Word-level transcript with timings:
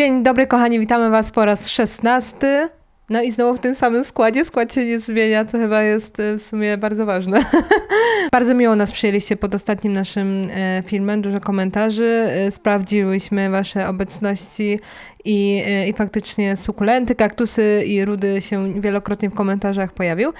Dzień 0.00 0.22
dobry, 0.22 0.46
kochani, 0.46 0.78
witamy 0.78 1.10
Was 1.10 1.30
po 1.30 1.44
raz 1.44 1.68
szesnasty. 1.68 2.68
No 3.10 3.22
i 3.22 3.32
znowu 3.32 3.54
w 3.54 3.60
tym 3.60 3.74
samym 3.74 4.04
składzie. 4.04 4.44
Skład 4.44 4.74
się 4.74 4.84
nie 4.84 4.98
zmienia, 4.98 5.44
co 5.44 5.58
chyba 5.58 5.82
jest 5.82 6.20
e, 6.20 6.34
w 6.34 6.42
sumie 6.42 6.78
bardzo 6.78 7.06
ważne. 7.06 7.44
bardzo 8.32 8.54
miło 8.54 8.76
nas 8.76 8.92
przyjęliście 8.92 9.36
pod 9.36 9.54
ostatnim 9.54 9.92
naszym 9.92 10.48
e, 10.50 10.82
filmem. 10.86 11.22
Dużo 11.22 11.40
komentarzy. 11.40 12.04
E, 12.06 12.50
sprawdziłyśmy 12.50 13.50
Wasze 13.50 13.88
obecności 13.88 14.78
i, 15.24 15.64
i 15.88 15.92
faktycznie 15.92 16.56
sukulenty, 16.56 17.14
kaktusy 17.14 17.84
i 17.86 18.04
rudy 18.04 18.40
się 18.40 18.80
wielokrotnie 18.80 19.30
w 19.30 19.34
komentarzach 19.34 19.92
pojawił. 19.92 20.32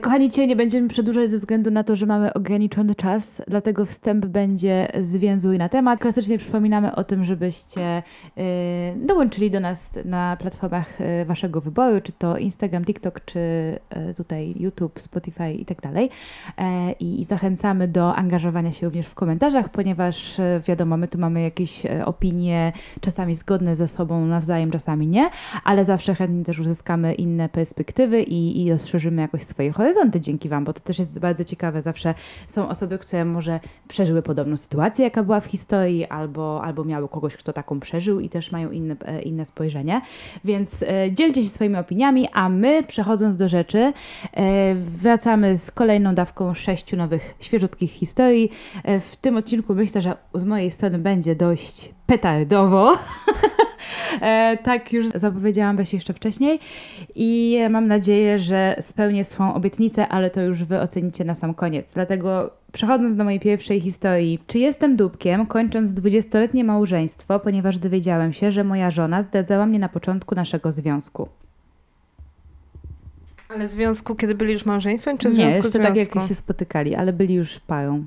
Kochani, 0.00 0.28
dzisiaj 0.28 0.48
nie 0.48 0.56
będziemy 0.56 0.88
przedłużać 0.88 1.30
ze 1.30 1.36
względu 1.36 1.70
na 1.70 1.84
to, 1.84 1.96
że 1.96 2.06
mamy 2.06 2.34
ograniczony 2.34 2.94
czas, 2.94 3.42
dlatego 3.48 3.86
wstęp 3.86 4.26
będzie 4.26 4.88
zwięzły 5.00 5.58
na 5.58 5.68
temat. 5.68 6.00
Klasycznie 6.00 6.38
przypominamy 6.38 6.94
o 6.94 7.04
tym, 7.04 7.24
żebyście 7.24 8.02
y, 8.38 8.42
dołączyli 9.06 9.50
do 9.50 9.60
nas 9.60 9.90
na 10.04 10.36
platformach 10.36 11.00
y, 11.00 11.24
waszego 11.24 11.60
wyboru, 11.60 12.00
czy 12.00 12.12
to 12.12 12.38
Instagram, 12.38 12.84
TikTok, 12.84 13.24
czy 13.24 13.40
tutaj 14.16 14.54
YouTube, 14.58 15.00
Spotify 15.00 15.52
i 15.52 15.64
tak 15.64 15.80
dalej. 15.80 16.10
E, 16.58 16.92
I 16.92 17.24
zachęcamy 17.24 17.88
do 17.88 18.14
angażowania 18.14 18.72
się 18.72 18.86
również 18.86 19.06
w 19.06 19.14
komentarzach, 19.14 19.68
ponieważ 19.68 20.40
wiadomo, 20.68 20.96
my 20.96 21.08
tu 21.08 21.18
mamy 21.18 21.42
jakieś 21.42 21.82
opinie 22.04 22.72
czasami 23.00 23.34
zgodne 23.34 23.76
ze 23.76 23.88
sobą 23.88 24.26
nawzajem, 24.26 24.70
czasami 24.70 25.06
nie, 25.06 25.30
ale 25.64 25.84
zawsze 25.84 26.14
chętnie 26.14 26.44
też 26.44 26.58
uzyskamy 26.58 27.14
inne 27.14 27.48
perspektywy 27.48 28.22
i, 28.22 28.62
i 28.62 28.70
rozszerzymy 28.70 29.22
jakoś 29.22 29.42
swoje 29.42 29.72
horyzonty 29.82 30.20
dzięki 30.20 30.48
Wam, 30.48 30.64
bo 30.64 30.72
to 30.72 30.80
też 30.80 30.98
jest 30.98 31.18
bardzo 31.18 31.44
ciekawe. 31.44 31.82
Zawsze 31.82 32.14
są 32.46 32.68
osoby, 32.68 32.98
które 32.98 33.24
może 33.24 33.60
przeżyły 33.88 34.22
podobną 34.22 34.56
sytuację, 34.56 35.04
jaka 35.04 35.22
była 35.22 35.40
w 35.40 35.44
historii, 35.44 36.06
albo, 36.06 36.64
albo 36.64 36.84
miały 36.84 37.08
kogoś, 37.08 37.36
kto 37.36 37.52
taką 37.52 37.80
przeżył 37.80 38.20
i 38.20 38.28
też 38.28 38.52
mają 38.52 38.70
inne, 38.70 38.96
e, 39.04 39.22
inne 39.22 39.44
spojrzenie. 39.44 40.00
Więc 40.44 40.82
e, 40.82 41.12
dzielcie 41.12 41.42
się 41.42 41.48
swoimi 41.48 41.76
opiniami, 41.76 42.28
a 42.32 42.48
my 42.48 42.82
przechodząc 42.82 43.36
do 43.36 43.48
rzeczy, 43.48 43.92
e, 44.32 44.74
wracamy 44.74 45.56
z 45.56 45.70
kolejną 45.70 46.14
dawką 46.14 46.54
sześciu 46.54 46.96
nowych, 46.96 47.34
świeżutkich 47.40 47.90
historii. 47.90 48.50
W 48.84 49.16
tym 49.16 49.36
odcinku 49.36 49.74
myślę, 49.74 50.02
że 50.02 50.16
z 50.34 50.44
mojej 50.44 50.70
strony 50.70 50.98
będzie 50.98 51.36
dość 51.36 51.94
petardowo. 52.12 52.92
E, 54.20 54.58
tak 54.62 54.92
już 54.92 55.06
zapowiedziałam 55.08 55.76
Weź 55.76 55.92
jeszcze 55.92 56.12
wcześniej 56.12 56.60
i 57.14 57.58
mam 57.70 57.88
nadzieję, 57.88 58.38
że 58.38 58.76
spełnię 58.80 59.24
swą 59.24 59.54
obietnicę, 59.54 60.08
ale 60.08 60.30
to 60.30 60.42
już 60.42 60.64
Wy 60.64 60.80
ocenicie 60.80 61.24
na 61.24 61.34
sam 61.34 61.54
koniec. 61.54 61.94
Dlatego 61.94 62.50
przechodząc 62.72 63.16
do 63.16 63.24
mojej 63.24 63.40
pierwszej 63.40 63.80
historii. 63.80 64.38
Czy 64.46 64.58
jestem 64.58 64.96
dupkiem, 64.96 65.46
kończąc 65.46 65.92
dwudziestoletnie 65.92 66.64
małżeństwo, 66.64 67.40
ponieważ 67.40 67.78
dowiedziałem 67.78 68.32
się, 68.32 68.52
że 68.52 68.64
moja 68.64 68.90
żona 68.90 69.22
zdradzała 69.22 69.66
mnie 69.66 69.78
na 69.78 69.88
początku 69.88 70.34
naszego 70.34 70.72
związku. 70.72 71.28
Ale 73.48 73.68
związku, 73.68 74.14
kiedy 74.14 74.34
byli 74.34 74.52
już 74.52 74.66
małżeństwem, 74.66 75.18
czy 75.18 75.28
Nie, 75.28 75.34
związku 75.34 75.56
jeszcze 75.56 75.70
związku? 75.70 75.94
tak 75.94 76.14
jak 76.14 76.28
się 76.28 76.34
spotykali, 76.34 76.94
ale 76.94 77.12
byli 77.12 77.34
już 77.34 77.60
parą. 77.60 78.06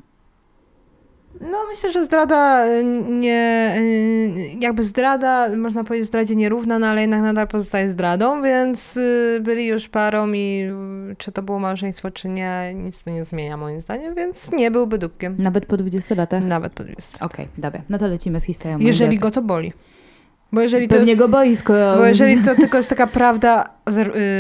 No 1.42 1.58
myślę, 1.70 1.92
że 1.92 2.06
zdrada 2.06 2.68
y, 2.68 2.84
nie, 3.10 3.76
y, 3.78 4.58
jakby 4.60 4.84
zdrada, 4.84 5.56
można 5.58 5.84
powiedzieć 5.84 6.08
zdradzie 6.08 6.36
nierówna, 6.36 6.80
no 6.80 6.88
ale 6.88 7.02
jednak 7.02 7.22
nadal 7.22 7.48
pozostaje 7.48 7.90
zdradą, 7.90 8.42
więc 8.42 8.98
y, 8.98 9.40
byli 9.42 9.68
już 9.68 9.90
parą 9.90 10.34
i 10.34 10.64
czy 11.18 11.32
to 11.32 11.42
było 11.42 11.60
małżeństwo, 11.60 12.12
czy 12.12 12.30
nie, 12.30 12.74
nic 12.76 13.04
to 13.04 13.10
nie 13.10 13.26
zmienia 13.26 13.58
moim 13.58 13.82
zdaniem, 13.82 14.16
więc 14.16 14.52
nie 14.52 14.72
byłby 14.72 14.98
dupkiem. 14.98 15.36
Nawet 15.40 15.66
po 15.66 15.78
20 15.78 16.16
latach? 16.16 16.44
Nawet 16.44 16.74
po 16.74 16.84
20. 16.84 17.26
Okej, 17.26 17.48
dobra. 17.58 17.82
No 17.90 17.98
to 17.98 18.08
lecimy 18.08 18.40
z 18.40 18.44
historią. 18.44 18.78
Jeżeli 18.80 19.18
go 19.18 19.32
to 19.32 19.42
boli. 19.42 19.74
Bo 20.52 20.62
jeżeli 20.62 20.88
to 20.88 20.98
jest, 20.98 21.16
go 21.16 21.28
boi, 21.28 21.56
skoro... 21.56 21.96
bo 21.98 22.06
jeżeli 22.06 22.42
to 22.42 22.56
tylko 22.56 22.78
jest 22.78 22.90
taka 22.90 23.08
prawda, 23.08 23.70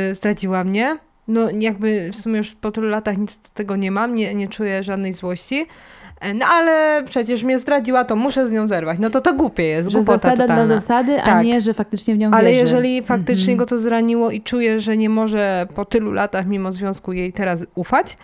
y, 0.10 0.14
zdradziła 0.14 0.64
mnie, 0.64 0.98
no 1.28 1.50
jakby 1.60 2.10
w 2.14 2.16
sumie 2.16 2.38
już 2.38 2.52
po 2.52 2.72
tylu 2.72 2.88
latach 2.88 3.18
nic 3.18 3.38
do 3.38 3.50
tego 3.54 3.76
nie 3.76 3.92
mam, 3.92 4.16
nie, 4.16 4.36
nie 4.36 4.48
czuję 4.48 4.84
żadnej 4.84 5.14
złości, 5.14 5.66
E, 5.66 6.05
no 6.34 6.46
ale 6.46 7.04
przecież 7.10 7.44
mnie 7.44 7.60
zdradziła, 7.60 8.06
to 8.06 8.16
muszę 8.16 8.48
z 8.48 8.52
nią 8.52 8.68
zerwać. 8.68 9.00
No 9.00 9.10
to 9.10 9.22
to 9.22 9.34
głupie 9.34 9.64
jest, 9.64 9.90
Że 9.90 9.98
głupota 9.98 10.18
zasada 10.18 10.44
totalna. 10.44 10.66
dla 10.66 10.76
zasady, 10.80 11.22
a 11.22 11.26
Tak. 11.26 11.46
nie, 11.46 11.62
że 11.62 11.74
faktycznie 11.74 12.16
w 12.16 12.18
nią 12.18 12.32
Ale 12.32 12.50
wierzy. 12.50 12.62
jeżeli 12.62 13.02
faktycznie 13.04 13.54
Mhm. 13.54 13.58
go 13.58 13.66
to 13.66 13.78
zraniło 13.78 14.32
i 14.32 14.42
czuje, 14.42 14.80
że 14.80 14.98
nie 14.98 15.10
może 15.10 15.68
po 15.76 15.86
tylu 15.86 16.12
latach 16.12 16.48
mimo 16.48 16.72
związku 16.72 17.14
jej 17.14 17.34
teraz 17.34 17.66
ufać, 17.76 18.18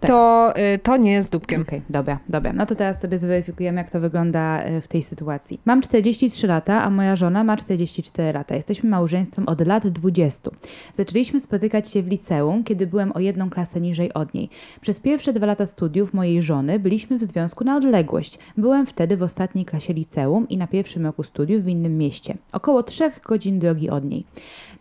Tak. 0.00 0.10
to, 0.10 0.52
y, 0.74 0.78
to 0.78 0.96
nie 0.96 1.12
jest 1.12 1.32
dupkiem. 1.32 1.62
Okej, 1.62 1.82
dobra, 1.90 2.18
dobra. 2.28 2.52
No 2.52 2.66
to 2.66 2.74
teraz 2.74 3.00
sobie 3.00 3.18
zweryfikujemy, 3.18 3.80
jak 3.80 3.90
to 3.90 4.00
wygląda 4.00 4.62
e, 4.62 4.80
w 4.80 4.88
tej 4.88 5.02
sytuacji. 5.02 5.60
Mam 5.64 5.82
43 5.82 6.46
lata, 6.46 6.82
a 6.82 6.90
moja 6.90 7.16
żona 7.16 7.44
ma 7.44 7.56
44 7.56 8.32
lata. 8.32 8.54
Jesteśmy 8.54 8.90
małżeństwem 8.90 9.48
od 9.48 9.66
lat 9.66 9.88
20. 9.88 10.50
Zaczęliśmy 10.92 11.40
spotykać 11.40 11.90
się 11.90 12.02
w 12.02 12.08
liceum, 12.08 12.64
kiedy 12.64 12.86
byłem 12.86 13.12
o 13.12 13.20
jedną 13.20 13.50
klasę 13.50 13.80
niżej 13.80 14.14
od 14.14 14.34
niej. 14.34 14.48
Przez 14.80 15.00
pierwsze 15.00 15.32
dwa 15.32 15.46
lata 15.46 15.66
studiów 15.66 16.14
mojej 16.14 16.42
żony 16.42 16.78
byliśmy 16.78 17.18
w 17.18 17.24
związku 17.24 17.64
na 17.64 17.76
odległość. 17.76 18.38
Byłem 18.56 18.86
wtedy 18.86 19.16
w 19.16 19.22
ostatniej 19.22 19.64
klasie 19.64 19.92
liceum 19.92 20.48
i 20.48 20.56
na 20.56 20.66
pierwszym 20.66 21.06
roku 21.06 21.22
studiów 21.22 21.64
w 21.64 21.68
innym 21.68 21.98
mieście. 21.98 22.36
Około 22.52 22.82
trzech 22.82 23.20
godzin 23.24 23.58
drogi 23.58 23.90
od 23.90 24.04
niej. 24.04 24.26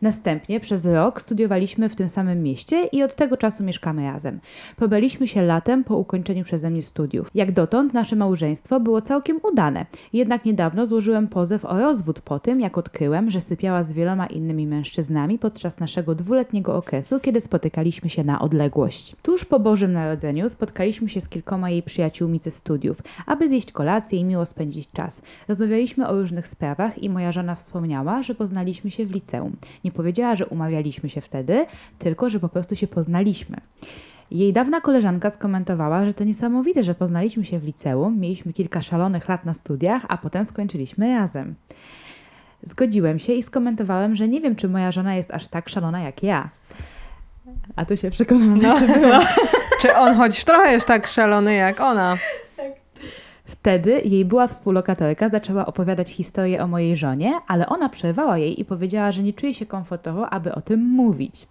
Następnie 0.03 0.59
przez 0.59 0.86
rok 0.86 1.22
studiowaliśmy 1.22 1.90
w 1.90 1.96
tym 1.96 2.09
samym 2.09 2.44
mieście 2.44 2.86
i 2.91 3.03
od 3.03 3.16
tego 3.16 3.38
czasu 3.38 3.64
mieszkamy 3.64 4.03
razem. 4.03 4.40
Pobraliśmy 4.75 5.28
się 5.28 5.41
latem 5.41 5.84
po 5.84 5.97
ukończeniu 5.97 6.44
przeze 6.44 6.69
mnie 6.69 6.84
studiów. 6.84 7.30
Jak 7.36 7.52
dotąd 7.52 7.94
nasze 7.94 8.16
małżeństwo 8.16 8.80
było 8.80 9.02
całkiem 9.02 9.40
udane. 9.44 9.86
Jednak 10.13 10.46
niedawno 10.46 10.86
złożyłem 10.86 11.28
pozew 11.28 11.66
o 11.66 11.80
rozwód 11.80 12.22
po 12.22 12.40
tym, 12.40 12.62
jak 12.62 12.78
odkryłem, 12.78 13.31
że 13.31 13.42
sypiała 13.42 13.84
z 13.84 13.94
wieloma 13.94 14.28
innymi 14.28 14.68
mężczyznami 14.68 15.40
podczas 15.40 15.80
naszego 15.80 16.16
dwuletniego 16.16 16.75
okresu, 16.75 17.19
kiedy 17.19 17.42
spotykaliśmy 17.42 18.09
się 18.09 18.24
na 18.24 18.40
odległość. 18.40 19.16
Tuż 19.22 19.46
po 19.46 19.59
Bożym 19.59 19.94
Narodzeniu 19.94 20.50
spotkaliśmy 20.50 21.09
się 21.09 21.22
z 21.22 21.30
kilkoma 21.30 21.69
jej 21.69 21.84
przyjaciółmi 21.84 22.40
ze 22.40 22.52
studiów, 22.52 22.97
aby 23.25 23.50
zjeść 23.50 23.72
kolację 23.72 24.19
i 24.19 24.25
miło 24.25 24.46
spędzić 24.46 24.92
czas. 24.92 25.22
Rozmawialiśmy 25.47 26.08
o 26.08 26.19
różnych 26.19 26.47
sprawach 26.47 27.03
i 27.03 27.09
moja 27.09 27.31
żona 27.31 27.56
wspomniała, 27.56 28.24
że 28.24 28.36
poznaliśmy 28.36 28.92
się 28.92 29.06
w 29.06 29.12
liceum. 29.12 29.56
Nie 29.84 29.93
powiedziała, 29.94 30.36
że 30.36 30.46
umawialiśmy 30.46 31.09
się 31.09 31.22
wtedy, 31.22 31.66
tylko 32.00 32.30
że 32.30 32.40
po 32.40 32.50
prostu 32.50 32.76
się 32.76 32.88
poznaliśmy. 32.88 33.58
Jej 34.31 34.54
dawna 34.54 34.81
koleżanka 34.81 35.30
skomentowała, 35.30 36.06
że 36.06 36.14
to 36.14 36.24
niesamowite, 36.24 36.84
że 36.84 36.96
poznaliśmy 36.96 37.46
się 37.46 37.59
w 37.59 37.64
liceum, 37.64 38.20
mieliśmy 38.20 38.54
kilka 38.54 38.81
szalonych 38.81 39.30
lat 39.30 39.46
na 39.46 39.54
studiach, 39.54 40.06
a 40.09 40.18
potem 40.18 40.46
skończyliśmy 40.46 41.08
razem. 41.16 41.56
Zgodziłem 42.64 43.20
się 43.20 43.34
i 43.34 43.44
skomentowałem, 43.44 44.16
że 44.16 44.28
nie 44.28 44.42
wiem, 44.42 44.56
czy 44.56 44.70
moja 44.70 44.92
żona 44.92 45.16
jest 45.16 45.31
aż 45.31 45.48
tak 45.48 45.70
szalona 45.70 46.02
jak 46.02 46.24
ja. 46.24 46.50
A 47.75 47.86
tu 47.86 47.98
się 47.98 48.12
przekonałam, 48.12 48.62
No. 48.62 48.80
czy 48.80 48.88
była. 49.00 49.20
Czy 49.81 49.96
on 49.96 50.16
choć 50.16 50.44
trochę 50.44 50.72
jest 50.72 50.88
tak 50.88 51.08
szalony 51.08 51.54
jak 51.54 51.81
ona? 51.81 52.18
Wtedy 53.46 54.02
jej 54.06 54.26
była 54.26 54.48
współlokatorka 54.48 55.30
zaczęła 55.30 55.66
opowiadać 55.66 56.09
historię 56.09 56.64
o 56.64 56.68
mojej 56.68 56.96
żonie, 56.96 57.34
ale 57.48 57.68
ona 57.68 57.90
przerwała 57.90 58.38
jej 58.38 58.62
i 58.62 58.66
powiedziała, 58.66 59.12
że 59.12 59.24
nie 59.24 59.34
czuje 59.34 59.54
się 59.54 59.66
komfortowo, 59.66 60.30
aby 60.30 60.56
o 60.56 60.62
tym 60.62 60.80
mówić. 60.80 61.48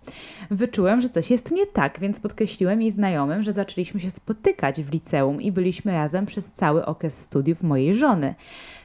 Wyczułem, 0.50 1.00
że 1.00 1.08
coś 1.08 1.30
jest 1.30 1.50
nie 1.50 1.66
tak, 1.66 2.00
więc 2.00 2.20
podkreśliłem 2.20 2.82
jej 2.82 2.90
znajomym, 2.90 3.42
że 3.42 3.52
zaczęliśmy 3.52 4.00
się 4.00 4.10
spotykać 4.10 4.82
w 4.82 4.92
liceum 4.92 5.42
i 5.42 5.52
byliśmy 5.52 5.92
razem 5.92 6.26
przez 6.26 6.52
cały 6.52 6.86
okres 6.86 7.18
studiów 7.18 7.62
mojej 7.62 7.94
żony. 7.94 8.34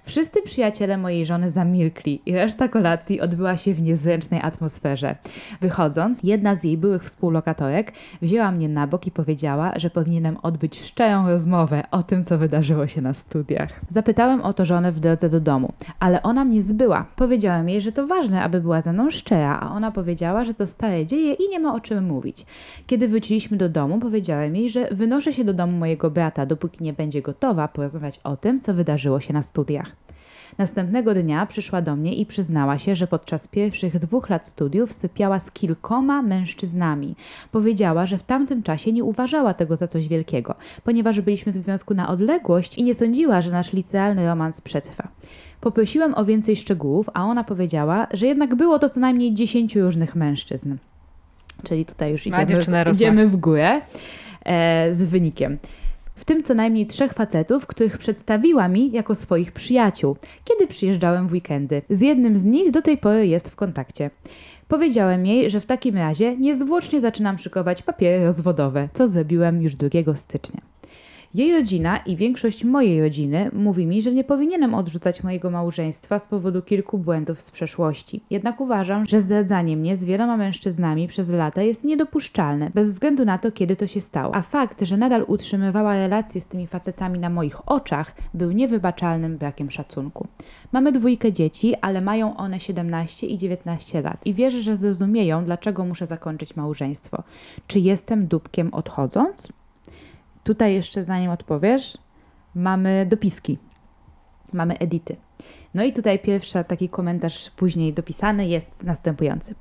Wszyscy 0.07 0.41
przyjaciele 0.41 0.97
mojej 0.97 1.25
żony 1.25 1.49
zamilkli 1.49 2.21
i 2.25 2.33
reszta 2.33 2.67
kolacji 2.67 3.21
odbyła 3.21 3.57
się 3.57 3.73
w 3.73 3.81
niezręcznej 3.81 4.41
atmosferze. 4.43 5.15
Wychodząc, 5.61 6.19
jedna 6.23 6.55
z 6.55 6.63
jej 6.63 6.77
byłych 6.77 7.03
współlokatorek 7.03 7.93
wzięła 8.21 8.51
mnie 8.51 8.69
na 8.69 8.87
bok 8.87 9.07
i 9.07 9.11
powiedziała, 9.11 9.73
że 9.75 9.89
powinienem 9.89 10.37
odbyć 10.43 10.79
szczerą 10.81 11.27
rozmowę 11.27 11.83
o 11.91 12.03
tym, 12.03 12.23
co 12.23 12.37
wydarzyło 12.37 12.87
się 12.87 13.01
na 13.01 13.13
studiach. 13.13 13.69
Zapytałem 13.89 14.41
o 14.41 14.53
to 14.53 14.65
żonę 14.65 14.91
w 14.91 14.99
drodze 14.99 15.29
do 15.29 15.39
domu, 15.39 15.73
ale 15.99 16.23
ona 16.23 16.45
mnie 16.45 16.61
zbyła. 16.61 17.05
Powiedziałem 17.15 17.69
jej, 17.69 17.81
że 17.81 17.91
to 17.91 18.07
ważne, 18.07 18.43
aby 18.43 18.61
była 18.61 18.81
ze 18.81 18.93
mną 18.93 19.09
szczera, 19.09 19.59
a 19.59 19.71
ona 19.71 19.91
powiedziała, 19.91 20.45
że 20.45 20.53
to 20.53 20.67
stare 20.67 21.05
dzieje 21.05 21.33
i 21.33 21.49
nie 21.49 21.59
ma 21.59 21.75
o 21.75 21.79
czym 21.79 22.03
mówić. 22.03 22.45
Kiedy 22.87 23.07
wróciliśmy 23.07 23.57
do 23.57 23.69
domu, 23.69 23.99
powiedziałem 23.99 24.55
jej, 24.55 24.69
że 24.69 24.87
wynoszę 24.91 25.33
się 25.33 25.43
do 25.43 25.53
domu 25.53 25.77
mojego 25.77 26.11
brata, 26.11 26.45
dopóki 26.45 26.83
nie 26.83 26.93
będzie 26.93 27.21
gotowa 27.21 27.67
porozmawiać 27.67 28.19
o 28.23 28.37
tym, 28.37 28.59
co 28.59 28.73
wydarzyło 28.73 29.19
się 29.19 29.33
na 29.33 29.41
studiach. 29.41 29.96
Następnego 30.57 31.13
dnia 31.13 31.45
przyszła 31.45 31.81
do 31.81 31.95
mnie 31.95 32.13
i 32.13 32.25
przyznała 32.25 32.77
się, 32.77 32.95
że 32.95 33.07
podczas 33.07 33.47
pierwszych 33.47 33.99
dwóch 33.99 34.29
lat 34.29 34.47
studiów 34.47 34.93
sypiała 34.93 35.39
z 35.39 35.51
kilkoma 35.51 36.21
mężczyznami. 36.21 37.15
Powiedziała, 37.51 38.05
że 38.05 38.17
w 38.17 38.23
tamtym 38.23 38.63
czasie 38.63 38.93
nie 38.93 39.03
uważała 39.03 39.53
tego 39.53 39.75
za 39.75 39.87
coś 39.87 40.07
wielkiego, 40.07 40.55
ponieważ 40.83 41.21
byliśmy 41.21 41.51
w 41.51 41.57
związku 41.57 41.93
na 41.93 42.09
odległość 42.09 42.77
i 42.77 42.83
nie 42.83 42.93
sądziła, 42.93 43.41
że 43.41 43.51
nasz 43.51 43.73
licealny 43.73 44.25
romans 44.25 44.61
przetrwa. 44.61 45.07
Poprosiłem 45.61 46.15
o 46.15 46.25
więcej 46.25 46.55
szczegółów, 46.55 47.09
a 47.13 47.23
ona 47.23 47.43
powiedziała, 47.43 48.07
że 48.13 48.27
jednak 48.27 48.55
było 48.55 48.79
to 48.79 48.89
co 48.89 48.99
najmniej 48.99 49.33
dziesięciu 49.33 49.81
różnych 49.81 50.15
mężczyzn. 50.15 50.75
Czyli 51.63 51.85
tutaj 51.85 52.11
już 52.11 52.25
Ma 52.25 52.41
idziemy, 52.41 52.85
idziemy 52.91 53.27
w 53.27 53.35
górę 53.35 53.81
e, 54.45 54.93
z 54.93 55.03
wynikiem. 55.03 55.57
W 56.17 56.25
tym 56.25 56.43
co 56.43 56.53
najmniej 56.53 56.85
trzech 56.85 57.13
facetów, 57.13 57.67
których 57.67 57.97
przedstawiła 57.97 58.67
mi 58.67 58.91
jako 58.91 59.15
swoich 59.15 59.51
przyjaciół, 59.51 60.17
kiedy 60.43 60.67
przyjeżdżałem 60.67 61.27
w 61.27 61.31
weekendy. 61.31 61.81
Z 61.89 62.01
jednym 62.01 62.37
z 62.37 62.45
nich 62.45 62.71
do 62.71 62.81
tej 62.81 62.97
pory 62.97 63.27
jest 63.27 63.49
w 63.49 63.55
kontakcie. 63.55 64.09
Powiedziałem 64.67 65.25
jej, 65.25 65.49
że 65.49 65.61
w 65.61 65.65
takim 65.65 65.97
razie 65.97 66.37
niezwłocznie 66.37 67.01
zaczynam 67.01 67.37
szykować 67.37 67.83
papiery 67.83 68.25
rozwodowe, 68.25 68.89
co 68.93 69.07
zrobiłem 69.07 69.61
już 69.61 69.75
2 69.75 70.15
stycznia. 70.15 70.61
Jej 71.33 71.53
rodzina 71.53 71.97
i 71.97 72.15
większość 72.15 72.63
mojej 72.63 73.01
rodziny 73.01 73.51
mówi 73.53 73.85
mi, 73.85 74.01
że 74.01 74.11
nie 74.11 74.23
powinienem 74.23 74.73
odrzucać 74.73 75.23
mojego 75.23 75.51
małżeństwa 75.51 76.19
z 76.19 76.27
powodu 76.27 76.61
kilku 76.61 76.97
błędów 76.97 77.41
z 77.41 77.51
przeszłości. 77.51 78.21
Jednak 78.29 78.61
uważam, 78.61 79.05
że 79.05 79.19
zdradzanie 79.19 79.77
mnie 79.77 79.97
z 79.97 80.03
wieloma 80.03 80.37
mężczyznami 80.37 81.07
przez 81.07 81.29
lata 81.29 81.61
jest 81.61 81.83
niedopuszczalne, 81.83 82.71
bez 82.73 82.91
względu 82.91 83.25
na 83.25 83.37
to, 83.37 83.51
kiedy 83.51 83.75
to 83.75 83.87
się 83.87 84.01
stało. 84.01 84.35
A 84.35 84.41
fakt, 84.41 84.81
że 84.81 84.97
nadal 84.97 85.25
utrzymywała 85.27 85.95
relacje 85.95 86.41
z 86.41 86.47
tymi 86.47 86.67
facetami 86.67 87.19
na 87.19 87.29
moich 87.29 87.69
oczach, 87.69 88.15
był 88.33 88.51
niewybaczalnym 88.51 89.37
brakiem 89.37 89.71
szacunku. 89.71 90.27
Mamy 90.71 90.91
dwójkę 90.91 91.33
dzieci, 91.33 91.75
ale 91.81 92.01
mają 92.01 92.37
one 92.37 92.59
17 92.59 93.27
i 93.27 93.37
19 93.37 94.01
lat 94.01 94.25
i 94.25 94.33
wierzę, 94.33 94.59
że 94.59 94.75
zrozumieją, 94.75 95.45
dlaczego 95.45 95.85
muszę 95.85 96.05
zakończyć 96.05 96.55
małżeństwo. 96.55 97.23
Czy 97.67 97.79
jestem 97.79 98.27
dupkiem 98.27 98.73
odchodząc? 98.73 99.47
Tutaj 100.47 100.73
jeszcze 100.73 101.03
zanim 101.03 101.31
odpowiesz, 101.31 101.97
mamy 102.55 103.05
dopiski, 103.09 103.57
mamy 104.53 104.77
edity. 104.77 105.15
No 105.73 105.83
i 105.83 105.93
tutaj 105.93 106.19
pierwszy 106.19 106.63
taki 106.63 106.89
komentarz 106.89 107.49
później 107.49 107.93
dopisany 107.93 108.47
jest 108.47 108.83
następujący. 108.83 109.55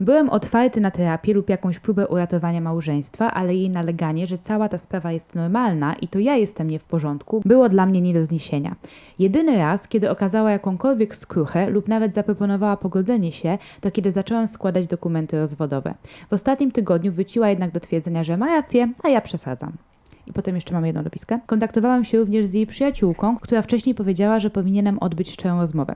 Byłem 0.00 0.30
otwarty 0.30 0.80
na 0.80 0.90
terapię 0.90 1.34
lub 1.34 1.48
jakąś 1.48 1.78
próbę 1.78 2.08
uratowania 2.08 2.60
małżeństwa, 2.60 3.30
ale 3.30 3.54
jej 3.54 3.70
naleganie, 3.70 4.26
że 4.26 4.38
cała 4.38 4.68
ta 4.68 4.78
sprawa 4.78 5.12
jest 5.12 5.34
normalna 5.34 5.94
i 5.94 6.08
to 6.08 6.18
ja 6.18 6.36
jestem 6.36 6.70
nie 6.70 6.78
w 6.78 6.84
porządku, 6.84 7.42
było 7.44 7.68
dla 7.68 7.86
mnie 7.86 8.00
nie 8.00 8.14
do 8.14 8.24
zniesienia. 8.24 8.76
Jedyny 9.18 9.56
raz, 9.56 9.88
kiedy 9.88 10.10
okazała 10.10 10.50
jakąkolwiek 10.50 11.16
skruchę 11.16 11.70
lub 11.70 11.88
nawet 11.88 12.14
zaproponowała 12.14 12.76
pogodzenie 12.76 13.32
się, 13.32 13.58
to 13.80 13.90
kiedy 13.90 14.10
zaczęłam 14.10 14.46
składać 14.46 14.86
dokumenty 14.86 15.38
rozwodowe. 15.38 15.94
W 16.30 16.32
ostatnim 16.32 16.72
tygodniu 16.72 17.12
wyciła 17.12 17.48
jednak 17.48 17.70
do 17.70 17.80
twierdzenia, 17.80 18.24
że 18.24 18.36
ma 18.36 18.46
rację, 18.46 18.92
a 19.02 19.08
ja 19.08 19.20
przesadzam. 19.20 19.89
I 20.30 20.32
potem 20.32 20.54
jeszcze 20.54 20.74
mamy 20.74 20.86
jedną 20.86 21.02
dopiskę. 21.02 21.40
Kontaktowałam 21.46 22.04
się 22.04 22.18
również 22.18 22.46
z 22.46 22.54
jej 22.54 22.66
przyjaciółką, 22.66 23.36
która 23.38 23.62
wcześniej 23.62 23.94
powiedziała, 23.94 24.38
że 24.38 24.50
powinienem 24.50 24.98
odbyć 24.98 25.30
szczerą 25.30 25.58
rozmowę. 25.58 25.94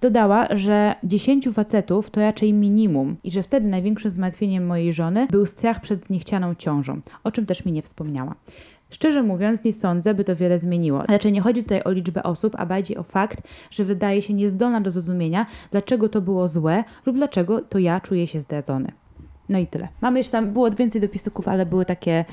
Dodała, 0.00 0.46
że 0.50 0.94
10 1.04 1.48
facetów 1.48 2.10
to 2.10 2.20
raczej 2.20 2.52
minimum 2.52 3.16
i 3.24 3.30
że 3.30 3.42
wtedy 3.42 3.68
największym 3.68 4.10
zmartwieniem 4.10 4.66
mojej 4.66 4.92
żony 4.92 5.26
był 5.30 5.46
strach 5.46 5.80
przed 5.80 6.10
niechcianą 6.10 6.54
ciążą, 6.54 7.00
o 7.24 7.32
czym 7.32 7.46
też 7.46 7.64
mi 7.64 7.72
nie 7.72 7.82
wspomniała. 7.82 8.34
Szczerze 8.90 9.22
mówiąc, 9.22 9.64
nie 9.64 9.72
sądzę, 9.72 10.14
by 10.14 10.24
to 10.24 10.36
wiele 10.36 10.58
zmieniło. 10.58 11.02
Raczej 11.02 11.32
nie 11.32 11.40
chodzi 11.40 11.62
tutaj 11.62 11.82
o 11.84 11.90
liczbę 11.90 12.22
osób, 12.22 12.54
a 12.58 12.66
bardziej 12.66 12.96
o 12.96 13.02
fakt, 13.02 13.42
że 13.70 13.84
wydaje 13.84 14.22
się 14.22 14.34
niezdolna 14.34 14.80
do 14.80 14.90
zrozumienia, 14.90 15.46
dlaczego 15.70 16.08
to 16.08 16.20
było 16.20 16.48
złe 16.48 16.84
lub 17.06 17.16
dlaczego 17.16 17.60
to 17.60 17.78
ja 17.78 18.00
czuję 18.00 18.26
się 18.26 18.40
zdradzony. 18.40 18.92
No 19.48 19.58
i 19.58 19.66
tyle. 19.66 19.88
Mamy 20.00 20.18
jeszcze 20.18 20.32
tam, 20.32 20.52
było 20.52 20.70
więcej 20.70 21.00
dopisków, 21.00 21.48
ale 21.48 21.66
były 21.66 21.84
takie, 21.84 22.24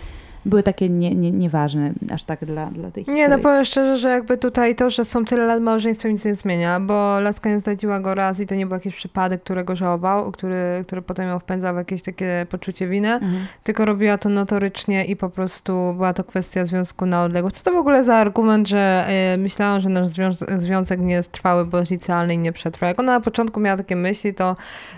były 0.46 0.64
takie 0.64 0.90
nie, 0.90 1.16
nie, 1.16 1.32
nieważne 1.32 1.94
aż 2.14 2.24
tak 2.24 2.46
dla, 2.46 2.66
dla 2.66 2.92
tej 2.92 3.04
historii. 3.04 3.22
Nie, 3.22 3.30
no 3.30 3.40
powiem 3.40 3.66
szczerze, 3.66 3.98
że 3.98 4.10
jakby 4.10 4.38
tutaj 4.38 4.76
to, 4.76 4.90
że 4.90 5.06
są 5.06 5.26
tyle 5.26 5.46
lat 5.46 5.62
małżeństwa 5.62 6.10
nic 6.10 6.26
nie 6.26 6.36
zmienia, 6.36 6.80
bo 6.80 7.20
laska 7.20 7.50
nie 7.50 7.60
zdradziła 7.60 8.00
go 8.00 8.16
raz 8.16 8.40
i 8.40 8.48
to 8.48 8.56
nie 8.56 8.66
był 8.66 8.74
jakiś 8.76 8.96
przypadek, 8.96 9.44
którego 9.44 9.76
żałował, 9.76 10.32
który, 10.32 10.84
który 10.88 11.02
potem 11.02 11.28
ją 11.28 11.40
wpędzał 11.40 11.74
w 11.74 11.78
jakieś 11.78 12.02
takie 12.04 12.46
poczucie 12.50 12.88
winy, 12.88 13.12
Mhm. 13.14 13.34
tylko 13.64 13.86
robiła 13.86 14.18
to 14.18 14.30
notorycznie 14.30 15.06
i 15.06 15.16
po 15.16 15.30
prostu 15.30 15.94
była 15.96 16.14
to 16.14 16.24
kwestia 16.24 16.66
związku 16.66 17.06
na 17.06 17.24
odległość. 17.24 17.56
Co 17.56 17.64
to 17.64 17.72
w 17.72 17.80
ogóle 17.80 18.04
za 18.04 18.16
argument, 18.16 18.68
że 18.68 19.06
e, 19.08 19.38
myślałam, 19.38 19.82
że 19.82 19.90
nasz 19.90 20.08
związ- 20.08 20.58
związek 20.58 21.00
nie 21.00 21.14
jest 21.14 21.32
trwały, 21.32 21.66
bo 21.66 21.78
jest 21.80 21.92
licealny 21.92 22.34
i 22.34 22.38
nie 22.38 22.52
przetrwa. 22.52 22.88
Jak 22.88 23.00
ona 23.00 23.12
na 23.12 23.22
początku 23.22 23.60
miała 23.60 23.78
takie 23.78 23.96
myśli, 23.96 24.34
to 24.34 24.56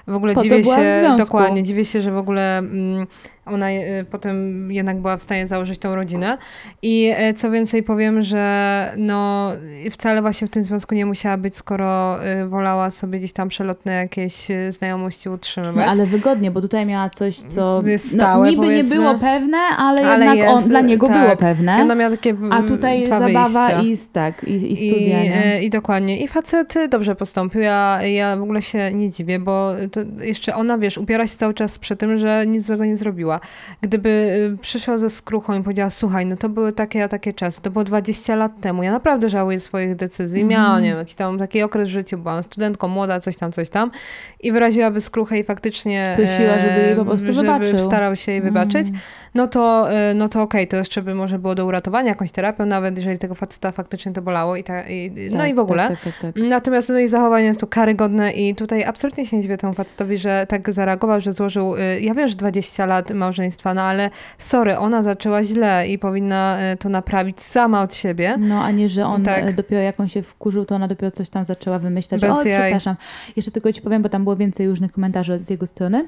w 0.08 0.16
ogóle 0.16 0.34
Po 0.34 0.42
dziwię 0.42 0.64
się, 0.64 1.16
dokładnie, 1.18 1.64
dziwię 1.64 1.86
się, 1.86 2.02
że 2.02 2.12
w 2.12 2.18
ogóle 2.18 2.58
mm, 2.58 3.08
ona 3.46 3.72
e, 3.72 4.06
potem 4.12 4.72
jednak 4.72 4.98
była 4.98 5.18
w 5.18 5.22
stanie 5.22 5.48
założyć 5.48 5.80
tą 5.80 5.96
rodzinę. 5.96 6.38
I 6.82 7.12
e, 7.16 7.34
co 7.34 7.52
więcej 7.52 7.84
powiem, 7.84 8.22
że 8.22 8.94
no 8.98 9.52
wcale 9.92 10.22
właśnie 10.22 10.48
w 10.48 10.52
tym 10.52 10.64
związku 10.64 10.96
nie 10.96 11.06
musiała 11.06 11.38
być, 11.38 11.58
skoro 11.58 12.24
e, 12.26 12.48
wolała 12.48 12.92
sobie 12.92 13.20
gdzieś 13.20 13.34
tam 13.34 13.50
przelotne 13.50 13.94
jakieś 13.94 14.48
znajomości 14.70 15.30
utrzymywać. 15.30 15.86
No, 15.86 15.92
ale 15.92 16.06
wygodnie, 16.06 16.52
bo 16.52 16.62
tutaj 16.62 16.86
miała 16.86 17.10
coś, 17.10 17.38
co 17.38 17.82
Jest 17.86 18.16
no, 18.16 18.24
stałe, 18.24 18.50
niby 18.50 18.62
nie 18.62 18.68
powiedzmy. 18.68 18.96
było 18.96 19.16
pewne, 19.16 19.58
ale, 19.58 20.02
Ale 20.02 20.26
jednak 20.26 20.50
on, 20.50 20.56
jest, 20.58 20.70
dla 20.70 20.82
niego 20.82 21.08
tak. 21.08 21.22
było 21.22 21.38
pewne. 21.38 21.78
I 21.80 21.82
ona 21.82 21.96
miała 21.96 22.12
takie 22.12 22.30
A 22.30 22.58
mm, 22.58 22.68
tutaj 22.68 23.08
zabawa 23.08 23.68
wyjścia. 23.68 23.82
i, 23.82 23.98
tak, 24.14 24.44
i, 24.44 24.72
i 24.72 24.76
studia. 24.76 25.24
I, 25.24 25.30
nie? 25.30 25.64
I 25.64 25.70
dokładnie. 25.70 26.24
I 26.24 26.28
facet 26.28 26.74
dobrze 26.90 27.16
postąpił. 27.16 27.62
Ja, 27.62 28.02
ja 28.02 28.38
w 28.38 28.42
ogóle 28.42 28.62
się 28.62 28.94
nie 28.94 29.10
dziwię, 29.10 29.40
bo 29.40 29.72
to 29.92 30.00
jeszcze 30.22 30.56
ona, 30.56 30.78
wiesz, 30.78 30.98
upiera 30.98 31.28
się 31.28 31.38
cały 31.38 31.54
czas 31.54 31.80
przy 31.80 31.96
tym, 31.96 32.18
że 32.18 32.48
nic 32.48 32.64
złego 32.64 32.86
nie 32.86 32.96
zrobiła. 32.96 33.33
Gdyby 33.82 34.10
y, 34.54 34.58
przyszła 34.62 34.98
ze 34.98 35.10
skruchą 35.10 35.60
i 35.60 35.64
powiedziała, 35.64 35.90
słuchaj, 35.90 36.26
no 36.26 36.38
to 36.38 36.50
były 36.50 36.72
takie, 36.74 37.04
a 37.04 37.08
takie 37.08 37.34
czasy, 37.34 37.62
to 37.62 37.72
było 37.72 37.84
20 37.84 38.36
lat 38.36 38.52
temu. 38.62 38.84
Ja 38.84 38.92
naprawdę 38.92 39.30
żałuję 39.30 39.60
swoich 39.60 39.96
decyzji. 39.96 40.42
Mhm. 40.42 40.62
Miałam, 40.62 40.82
nie 40.84 40.90
wiem, 40.90 40.98
jakiś 40.98 41.16
tam 41.16 41.40
taki 41.40 41.64
okres 41.64 41.90
w 41.90 41.92
życiu, 41.92 42.18
byłam 42.18 42.44
studentką, 42.44 42.88
młoda, 42.88 43.20
coś 43.20 43.38
tam, 43.38 43.52
coś 43.52 43.70
tam. 43.70 43.92
I 44.40 44.52
wyraziłaby 44.52 45.02
skruchę 45.02 45.40
i 45.40 45.44
faktycznie... 45.44 46.14
Prosiła, 46.18 46.60
żeby 46.60 46.82
jej 46.88 46.96
po 46.96 47.06
prostu 47.06 47.34
żeby 47.34 47.42
wybaczył. 47.42 47.80
starał 47.80 48.16
się 48.16 48.32
jej 48.32 48.42
wybaczyć 48.42 48.74
Mm. 48.90 49.00
no 49.34 49.48
to, 49.48 49.88
y, 50.12 50.14
no 50.14 50.30
to 50.30 50.42
okej, 50.42 50.68
to 50.68 50.78
jeszcze 50.78 51.02
by 51.02 51.16
może 51.16 51.40
było 51.40 51.56
do 51.56 51.66
uratowania, 51.66 52.10
jakąś 52.10 52.32
terapią, 52.32 52.66
nawet 52.66 52.98
jeżeli 52.98 53.20
tego 53.20 53.36
faceta 53.36 53.72
faktycznie 53.72 54.12
to 54.12 54.22
bolało 54.22 54.56
i, 54.56 54.64
ta, 54.64 54.82
i 54.90 55.12
no 55.32 55.38
Tak, 55.38 55.50
i 55.50 55.54
w 55.54 55.60
ogóle. 55.60 55.88
Tak, 55.88 56.00
tak, 56.00 56.14
tak, 56.22 56.34
tak. 56.34 56.44
Natomiast 56.44 56.90
no 56.90 57.00
i 57.00 57.08
zachowanie 57.08 57.46
jest 57.46 57.60
tu 57.60 57.68
karygodne 57.68 58.32
i 58.32 58.56
tutaj 58.56 58.84
absolutnie 58.84 59.26
się 59.26 59.38
nie 59.38 59.42
dziwię 59.44 59.58
temu 59.58 59.74
facetowi, 59.74 60.18
że 60.18 60.46
tak 60.50 60.74
zareagował, 60.74 61.22
że 61.22 61.34
złożył, 61.34 61.76
y, 61.76 62.00
ja 62.02 62.14
wiem, 62.14 62.28
że 62.28 62.36
20 62.36 62.86
lat 62.86 63.12
małżeństwa, 63.24 63.74
no 63.74 63.82
ale 63.82 64.10
sorry, 64.38 64.78
ona 64.78 65.04
zaczęła 65.04 65.44
źle 65.44 65.88
i 65.88 66.00
powinna 66.00 66.72
y, 66.74 66.78
to 66.78 66.90
naprawić 66.90 67.42
sama 67.42 67.82
od 67.82 67.96
siebie. 67.96 68.36
No, 68.40 68.64
a 68.64 68.72
nie, 68.72 68.90
że 68.90 69.06
on 69.06 69.24
Tak. 69.24 69.44
e, 69.44 69.54
dopiero 69.54 69.82
jak 69.82 70.00
on 70.00 70.08
się 70.08 70.22
wkurzył, 70.22 70.66
to 70.66 70.76
ona 70.76 70.88
dopiero 70.88 71.12
coś 71.12 71.30
tam 71.30 71.46
zaczęła 71.46 71.80
wymyślać. 71.80 72.22
Bez 72.22 72.32
o, 72.32 72.44
jaj. 72.44 72.62
przepraszam. 72.62 72.96
Jeszcze 73.36 73.52
tylko 73.52 73.74
ci 73.74 73.82
powiem, 73.82 74.02
bo 74.02 74.10
tam 74.10 74.24
było 74.24 74.36
więcej 74.36 74.68
różnych 74.68 74.92
komentarzy 74.92 75.40
z 75.44 75.50
jego 75.50 75.66
strony. 75.66 76.08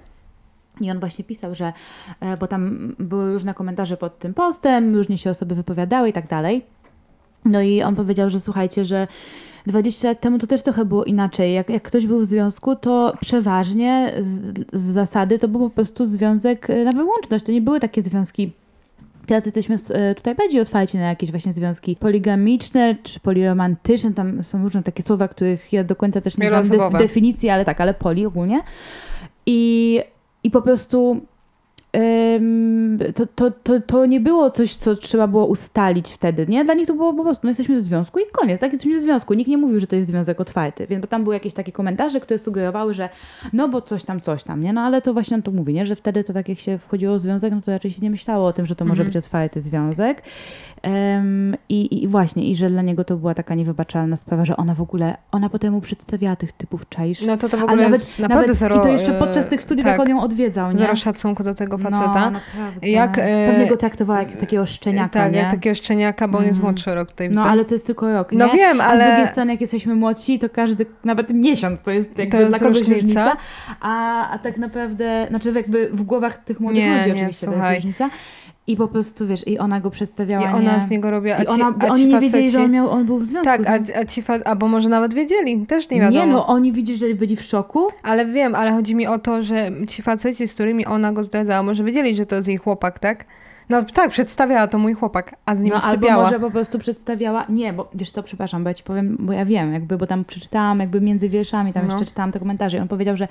I 0.81 0.91
on 0.91 0.99
właśnie 0.99 1.25
pisał, 1.25 1.55
że, 1.55 1.73
e, 2.19 2.37
bo 2.37 2.47
tam 2.47 2.95
były 2.99 3.33
różne 3.33 3.53
komentarze 3.53 3.97
pod 3.97 4.19
tym 4.19 4.33
postem, 4.33 4.95
różnie 4.95 5.17
się 5.17 5.29
osoby 5.29 5.55
wypowiadały 5.55 6.09
i 6.09 6.13
tak 6.13 6.27
dalej. 6.27 6.65
No 7.45 7.61
i 7.61 7.83
on 7.83 7.95
powiedział, 7.95 8.29
że 8.29 8.39
słuchajcie, 8.39 8.85
że 8.85 9.07
20 9.67 10.07
lat 10.07 10.21
temu 10.21 10.37
to 10.37 10.47
też 10.47 10.61
trochę 10.61 10.85
było 10.85 11.03
inaczej. 11.03 11.53
Jak, 11.53 11.69
jak 11.69 11.83
ktoś 11.83 12.07
był 12.07 12.19
w 12.19 12.25
związku, 12.25 12.75
to 12.75 13.13
przeważnie 13.21 14.13
z, 14.19 14.59
z 14.73 14.81
zasady 14.81 15.39
to 15.39 15.47
był 15.47 15.61
po 15.61 15.69
prostu 15.69 16.05
związek 16.05 16.69
e, 16.69 16.83
na 16.83 16.91
wyłączność. 16.91 17.45
To 17.45 17.51
nie 17.51 17.61
były 17.61 17.79
takie 17.79 18.01
związki 18.01 18.51
Teraz 19.25 19.45
jesteśmy 19.45 19.75
e, 19.89 20.15
tutaj 20.15 20.35
bardziej 20.35 20.61
otwarci 20.61 20.97
na 20.97 21.09
jakieś 21.09 21.31
właśnie 21.31 21.53
związki 21.53 21.95
poligamiczne 21.95 22.95
czy 23.03 23.19
poliromantyczne. 23.19 24.13
Tam 24.13 24.43
są 24.43 24.63
różne 24.63 24.83
takie 24.83 25.03
słowa, 25.03 25.27
których 25.27 25.73
ja 25.73 25.83
do 25.83 25.95
końca 25.95 26.21
też 26.21 26.37
nie 26.37 26.47
znam 26.47 26.63
def- 26.63 26.97
definicji, 26.97 27.49
ale 27.49 27.65
tak, 27.65 27.81
ale 27.81 27.93
poli 27.93 28.25
ogólnie. 28.25 28.61
I, 29.45 30.01
i 30.43 30.51
po 30.51 30.61
prostu 30.61 31.25
to, 33.15 33.25
to, 33.35 33.51
to, 33.63 33.81
to 33.81 34.05
nie 34.05 34.19
było 34.19 34.49
coś, 34.49 34.75
co 34.75 34.95
trzeba 34.95 35.27
było 35.27 35.45
ustalić 35.45 36.11
wtedy, 36.11 36.45
nie? 36.47 36.63
Dla 36.63 36.73
nich 36.73 36.87
to 36.87 36.93
było 36.93 37.13
po 37.13 37.23
prostu, 37.23 37.41
no 37.43 37.49
jesteśmy 37.49 37.75
w 37.75 37.81
związku 37.81 38.19
i 38.19 38.23
koniec, 38.31 38.61
tak? 38.61 38.71
Jesteśmy 38.73 38.97
w 38.99 39.01
związku. 39.01 39.33
Nikt 39.33 39.49
nie 39.49 39.57
mówił, 39.57 39.79
że 39.79 39.87
to 39.87 39.95
jest 39.95 40.07
związek 40.07 40.41
otwarty, 40.41 40.87
więc 40.87 41.01
bo 41.01 41.07
tam 41.07 41.23
były 41.23 41.35
jakieś 41.35 41.53
takie 41.53 41.71
komentarze, 41.71 42.19
które 42.19 42.37
sugerowały, 42.37 42.93
że 42.93 43.09
no 43.53 43.69
bo 43.69 43.81
coś 43.81 44.03
tam, 44.03 44.21
coś 44.21 44.43
tam, 44.43 44.61
nie? 44.61 44.73
No 44.73 44.81
ale 44.81 45.01
to 45.01 45.13
właśnie 45.13 45.35
on 45.35 45.41
to 45.43 45.51
mówi, 45.51 45.73
nie? 45.73 45.85
Że 45.85 45.95
wtedy 45.95 46.23
to 46.23 46.33
tak 46.33 46.49
jak 46.49 46.59
się 46.59 46.77
wchodziło 46.77 47.15
w 47.15 47.19
związek, 47.19 47.53
no 47.53 47.61
to 47.61 47.71
raczej 47.71 47.91
się 47.91 48.01
nie 48.01 48.09
myślało 48.09 48.47
o 48.47 48.53
tym, 48.53 48.65
że 48.65 48.75
to 48.75 48.85
może 48.85 49.01
Mhm. 49.03 49.07
być 49.07 49.17
otwarty 49.25 49.61
związek. 49.61 50.21
I, 51.69 52.03
I 52.03 52.07
właśnie, 52.07 52.43
i 52.49 52.55
że 52.55 52.69
dla 52.69 52.81
niego 52.81 53.03
to 53.03 53.17
była 53.17 53.33
taka 53.33 53.55
niewybaczalna 53.55 54.15
sprawa, 54.15 54.45
że 54.45 54.57
ona 54.57 54.75
w 54.75 54.81
ogóle, 54.81 55.17
ona 55.31 55.49
potem 55.49 55.73
mu 55.73 55.81
przedstawiała 55.81 56.35
tych 56.35 56.51
typów, 56.51 56.89
czaisz? 56.89 57.21
No 57.21 57.37
to 57.37 57.49
to 57.49 57.57
w 57.57 57.63
ogóle 57.63 57.83
nawet, 57.83 57.99
jest 57.99 58.19
naprawdę 58.19 58.41
nawet, 58.47 58.57
zero... 58.59 58.79
I 58.79 58.81
to 58.81 58.87
jeszcze 58.87 59.15
y, 59.15 59.19
podczas 59.19 59.47
tych 59.47 59.61
studiów, 59.61 59.83
tak, 59.85 59.91
jak 59.91 60.01
on 60.01 60.09
ją 60.09 60.21
odwiedzał, 60.21 60.71
nie? 60.71 60.77
Zero 60.77 60.95
szacunku 60.95 61.43
do 61.43 61.53
tego 61.55 61.77
No, 61.77 61.83
faceta. 61.89 62.31
naprawdę. 62.31 62.89
Jak, 62.89 63.17
e, 63.17 63.47
Pewnie 63.51 63.67
go 63.69 63.77
traktowała 63.77 64.19
jak 64.19 64.37
takiego 64.37 64.65
szczeniaka, 64.65 65.19
tak, 65.19 65.31
nie? 65.33 65.37
jak 65.39 65.51
takiego 65.51 65.75
szczeniaka, 65.75 66.27
bo 66.27 66.37
on 66.37 66.43
jest 66.43 66.55
Mhm. 66.57 66.73
młodszy 66.73 66.95
rok 66.95 67.09
tutaj 67.09 67.29
No, 67.29 67.41
widzę. 67.41 67.51
ale 67.51 67.65
to 67.65 67.75
jest 67.75 67.85
tylko 67.87 68.13
rok, 68.13 68.31
No 68.31 68.45
nie? 68.47 68.53
wiem, 68.53 68.81
A 68.81 68.83
z 68.97 69.01
ale- 69.01 69.05
drugiej 69.05 69.27
strony, 69.27 69.51
jak 69.51 69.61
jesteśmy 69.61 69.95
młodsi, 69.95 70.39
to 70.39 70.49
każdy, 70.49 70.85
nawet 71.03 71.33
miesiąc 71.33 71.81
to 71.81 71.91
jest 71.91 72.17
jakby 72.17 72.37
jest 72.37 72.49
dla 72.51 72.59
kogoś 72.59 72.79
różnica. 72.79 72.95
różnica. 73.01 73.37
A, 73.81 74.29
a 74.29 74.39
tak 74.39 74.57
naprawdę, 74.57 75.25
znaczy 75.29 75.51
jakby 75.55 75.89
w 75.93 76.01
głowach 76.03 76.37
tych 76.37 76.59
młodych 76.59 76.83
Nie, 76.83 76.97
ludzi 76.97 77.09
nie, 77.09 77.15
oczywiście 77.15 77.47
to 77.47 77.53
jest 77.53 77.69
różnica. 77.69 78.09
I 78.67 78.75
po 78.77 78.87
prostu, 78.87 79.27
wiesz, 79.27 79.47
i 79.47 79.59
ona 79.59 79.79
go 79.79 79.89
przedstawiała, 79.89 80.49
I 80.51 80.53
ona 80.53 80.77
nie? 80.77 80.81
z 80.81 80.89
niego 80.89 81.11
robiła, 81.11 81.37
I 81.43 81.47
ona, 81.47 81.73
a 81.79 81.85
ci 81.85 81.91
oni 81.91 82.05
nie 82.05 82.19
wiedzieli, 82.19 82.49
że 82.51 82.63
on, 82.63 82.71
miał, 82.71 82.89
on 82.89 83.05
był 83.05 83.17
w 83.19 83.25
związku 83.25 83.45
Tak, 83.45 83.85
z 83.85 83.89
a, 83.89 83.99
a 83.99 84.05
ci 84.05 84.21
fa- 84.21 84.43
albo 84.45 84.67
może 84.67 84.89
nawet 84.89 85.13
wiedzieli, 85.13 85.65
też 85.65 85.89
nie 85.89 85.99
wiadomo. 85.99 86.25
Nie, 86.25 86.31
no 86.31 86.47
oni 86.47 86.71
widzisz, 86.71 86.99
że 86.99 87.13
byli 87.13 87.35
w 87.35 87.41
szoku. 87.41 87.87
Ale 88.03 88.25
wiem, 88.25 88.55
ale 88.55 88.71
chodzi 88.71 88.95
mi 88.95 89.07
o 89.07 89.19
to, 89.19 89.41
że 89.41 89.71
ci 89.87 90.01
faceci, 90.01 90.47
z 90.47 90.53
którymi 90.53 90.85
ona 90.85 91.13
go 91.13 91.23
zdradzała, 91.23 91.63
może 91.63 91.83
wiedzieli, 91.83 92.15
że 92.15 92.25
to 92.25 92.35
jest 92.35 92.47
jej 92.47 92.57
chłopak, 92.57 92.99
tak? 92.99 93.25
No 93.69 93.83
tak, 93.83 94.11
przedstawiała 94.11 94.67
to 94.67 94.77
mój 94.77 94.93
chłopak, 94.93 95.35
a 95.45 95.55
z 95.55 95.59
nim 95.59 95.73
No 95.73 95.81
albo 95.81 95.95
sypiała. 96.01 96.23
może 96.23 96.39
po 96.39 96.51
prostu 96.51 96.79
przedstawiała, 96.79 97.45
nie, 97.49 97.73
bo 97.73 97.89
wiesz 97.93 98.11
co, 98.11 98.23
przepraszam, 98.23 98.63
bo 98.63 98.69
ja 98.69 98.73
ci 98.73 98.83
powiem, 98.83 99.17
bo 99.19 99.33
ja 99.33 99.45
wiem, 99.45 99.73
jakby, 99.73 99.97
bo 99.97 100.07
tam 100.07 100.25
przeczytałam 100.25 100.79
jakby 100.79 101.01
między 101.01 101.29
wierszami, 101.29 101.73
tam 101.73 101.87
No. 101.87 101.93
jeszcze 101.93 102.05
czytałam 102.05 102.31
te 102.31 102.39
komentarze 102.39 102.77
i 102.77 102.79
on 102.81 102.87
powiedział, 102.87 103.17
że 103.17 103.27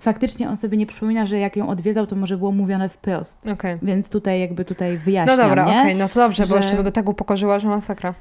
faktycznie 0.00 0.48
on 0.48 0.56
sobie 0.56 0.76
nie 0.78 0.86
przypomina, 0.86 1.26
że 1.26 1.38
jak 1.38 1.56
ją 1.56 1.68
odwiedzał, 1.68 2.06
to 2.06 2.16
może 2.16 2.36
było 2.36 2.52
mówione 2.52 2.88
wprost. 2.88 3.46
Okej. 3.52 3.78
Więc 3.82 4.10
tutaj 4.10 4.40
jakby 4.40 4.64
tutaj 4.64 4.94
No 4.94 5.00
wyjaśniam, 5.04 5.36
dobra, 5.38 5.64
nie? 5.66 5.80
okej, 5.80 5.96
no 5.96 6.08
to 6.08 6.14
dobrze, 6.20 6.42
bo 6.42 6.48
Że- 6.48 6.56
jeszcze 6.56 6.76
by 6.76 6.84
go 6.84 6.92
tak 6.92 7.08
upokorzyła, 7.08 7.58
że 7.58 7.68
masakra. 7.68 8.14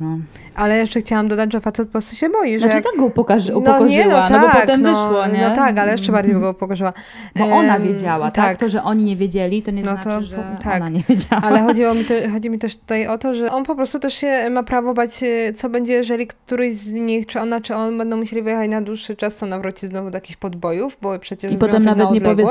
No. 0.00 0.18
Ale 0.54 0.78
jeszcze 0.78 1.00
chciałam 1.00 1.28
dodać, 1.28 1.52
że 1.52 1.60
facet 1.60 1.86
po 1.86 1.92
prostu 1.92 2.16
się 2.16 2.28
boi, 2.28 2.52
że 2.52 2.58
Znaczy 2.58 2.74
jak... 2.74 2.84
tak 2.84 2.96
go 2.96 3.04
upokarzy, 3.04 3.52
no 3.52 3.58
upokorzyła, 3.58 4.04
nie, 4.04 4.10
no, 4.10 4.20
no, 4.20 4.28
tak, 4.28 4.42
bo 4.42 4.60
potem 4.60 4.82
no, 4.82 4.88
wyszło, 4.88 5.26
nie? 5.26 5.48
No 5.48 5.54
tak, 5.54 5.78
ale 5.78 5.92
jeszcze 5.92 6.12
bardziej 6.12 6.34
go 6.34 6.50
upokorzyła. 6.50 6.92
Bo 7.36 7.44
ona 7.44 7.78
wiedziała, 7.78 8.30
tak? 8.30 8.58
To, 8.58 8.68
że 8.68 8.82
oni 8.82 9.04
nie 9.04 9.16
wiedzieli, 9.16 9.62
to 9.62 9.70
nie 9.70 9.82
No 9.82 9.92
znaczy, 9.92 10.08
to 10.08 10.22
że 10.22 10.56
tak. 10.64 10.76
ona 10.76 10.88
nie 10.88 11.02
wiedziała. 11.08 11.42
Ale 11.42 11.62
chodziło 11.62 11.94
mi 11.94 12.04
te, 12.10 12.28
chodzi 12.28 12.50
mi 12.50 12.58
też 12.58 12.76
tutaj 12.76 13.06
o 13.06 13.18
to, 13.18 13.34
że 13.34 13.50
on 13.50 13.64
po 13.64 13.74
prostu 13.74 13.98
też 13.98 14.14
się 14.14 14.50
ma 14.50 14.62
prawo 14.62 14.94
bać, 14.94 15.22
e, 15.22 15.52
co 15.52 15.68
będzie, 15.68 15.92
jeżeli 15.92 16.26
któryś 16.26 16.76
z 16.76 16.92
nich, 16.92 17.26
czy 17.26 17.40
ona, 17.40 17.60
czy 17.60 17.74
on 17.74 17.98
będą 17.98 18.16
musieli 18.16 18.42
wyjechać 18.42 18.70
na 18.70 18.80
dłuższy 18.82 19.16
czas, 19.16 19.36
to 19.36 19.46
nawróci 19.46 19.86
znowu 19.86 20.10
do 20.10 20.16
jakichś 20.16 20.36
podbojów, 20.36 20.96
bo 21.02 21.18
przecież 21.18 21.52
I 21.52 21.56
potem 21.56 21.84
nawet 21.84 22.08
na 22.08 22.14
nie 22.14 22.20
powie 22.20 22.44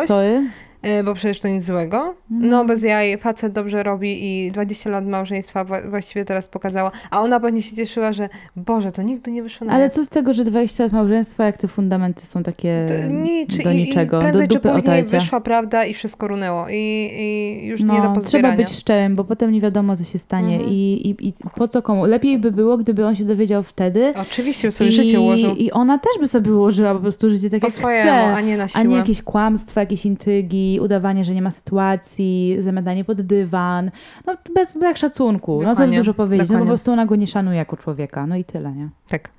bo 1.05 1.13
przecież 1.13 1.39
to 1.39 1.47
nic 1.47 1.63
złego. 1.63 2.15
No 2.29 2.65
bez 2.65 2.83
jaj, 2.83 3.17
facet 3.17 3.53
dobrze 3.53 3.83
robi 3.83 4.45
i 4.45 4.51
20 4.51 4.89
lat 4.89 5.05
małżeństwa 5.07 5.63
wa- 5.63 5.81
właściwie 5.89 6.25
teraz 6.25 6.47
pokazała, 6.47 6.91
a 7.11 7.21
ona 7.21 7.39
pewnie 7.39 7.61
się 7.61 7.75
cieszyła, 7.75 8.13
że 8.13 8.29
Boże, 8.55 8.91
to 8.91 9.01
nigdy 9.01 9.31
nie 9.31 9.43
wyszło 9.43 9.67
na 9.67 9.73
Ale 9.73 9.89
co 9.89 10.03
z 10.05 10.09
tego, 10.09 10.33
że 10.33 10.43
20 10.45 10.83
lat 10.83 10.93
małżeństwa, 10.93 11.45
jak 11.45 11.57
te 11.57 11.67
fundamenty 11.67 12.25
są 12.25 12.43
takie 12.43 12.85
To 13.05 13.11
Nic, 13.11 13.63
do 13.63 13.71
i, 13.71 13.75
niczego, 13.77 14.17
i 14.17 14.19
do 14.21 14.27
prędzej 14.27 14.47
czy 14.47 14.53
dupy 14.53 14.69
później 14.69 14.83
otarcia. 14.99 15.19
wyszła 15.19 15.41
prawda 15.41 15.85
i 15.85 15.93
wszystko 15.93 16.27
runęło 16.27 16.65
i, 16.69 17.09
i 17.13 17.65
już 17.67 17.81
nie 17.81 17.87
do 17.87 17.93
No, 17.93 17.99
trzeba 18.01 18.13
pozbierania. 18.15 18.57
być 18.57 18.71
szczerym, 18.71 19.15
bo 19.15 19.23
potem 19.23 19.51
nie 19.51 19.61
wiadomo, 19.61 19.97
co 19.97 20.03
się 20.03 20.17
stanie 20.19 20.53
Mhm. 20.55 20.71
I, 20.73 20.75
i, 21.19 21.27
i 21.27 21.33
po 21.55 21.67
co 21.67 21.81
komu. 21.81 22.05
Lepiej 22.05 22.39
by 22.39 22.51
było, 22.51 22.77
gdyby 22.77 23.05
on 23.05 23.15
się 23.15 23.25
dowiedział 23.25 23.63
wtedy 23.63 24.11
Oczywiście, 24.21 24.67
by 24.67 24.71
sobie 24.71 24.91
życie 24.91 25.19
ułożył. 25.21 25.55
i 25.55 25.71
ona 25.71 25.97
też 25.99 26.11
by 26.19 26.27
sobie 26.27 26.53
ułożyła 26.53 26.93
po 26.93 26.99
prostu 26.99 27.29
życie 27.29 27.49
tak 27.49 27.61
Po 27.61 27.67
jak 27.67 27.75
swojemu, 27.75 28.09
chce. 28.11 28.35
a 28.35 28.41
nie 28.41 28.57
na 28.57 28.67
siłę. 28.67 28.81
A 28.81 28.83
nie 28.87 28.95
jakieś 28.95 29.21
kłamstwa, 29.21 29.81
jakieś 29.81 30.05
intrygi, 30.05 30.74
udawanie, 30.79 31.25
że 31.25 31.33
nie 31.33 31.41
ma 31.41 31.51
sytuacji, 31.51 32.57
zamiatanie 32.59 33.05
pod 33.05 33.21
dywan. 33.21 33.91
No 34.27 34.37
bez 34.55 34.77
brak 34.77 34.97
szacunku. 34.97 35.55
No 35.55 35.61
co 35.63 35.69
Dokładnie, 35.69 35.97
dużo 35.97 36.13
powiedzieć. 36.13 36.39
No 36.41 36.47
po 36.47 36.53
dokładnie. 36.53 36.67
prostu 36.69 36.91
ona 36.91 37.05
go 37.05 37.15
nie 37.15 37.27
szanuje 37.27 37.57
jako 37.57 37.77
człowieka. 37.77 38.27
No 38.27 38.35
i 38.35 38.43
tyle, 38.43 38.71
nie? 38.71 38.89
Tak. 39.07 39.29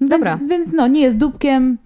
No 0.00 0.08
Dobra. 0.08 0.36
Więc, 0.36 0.48
więc 0.50 0.72
no, 0.72 0.86
nie 0.86 1.00
jest 1.00 1.16
dupkiem. 1.16 1.78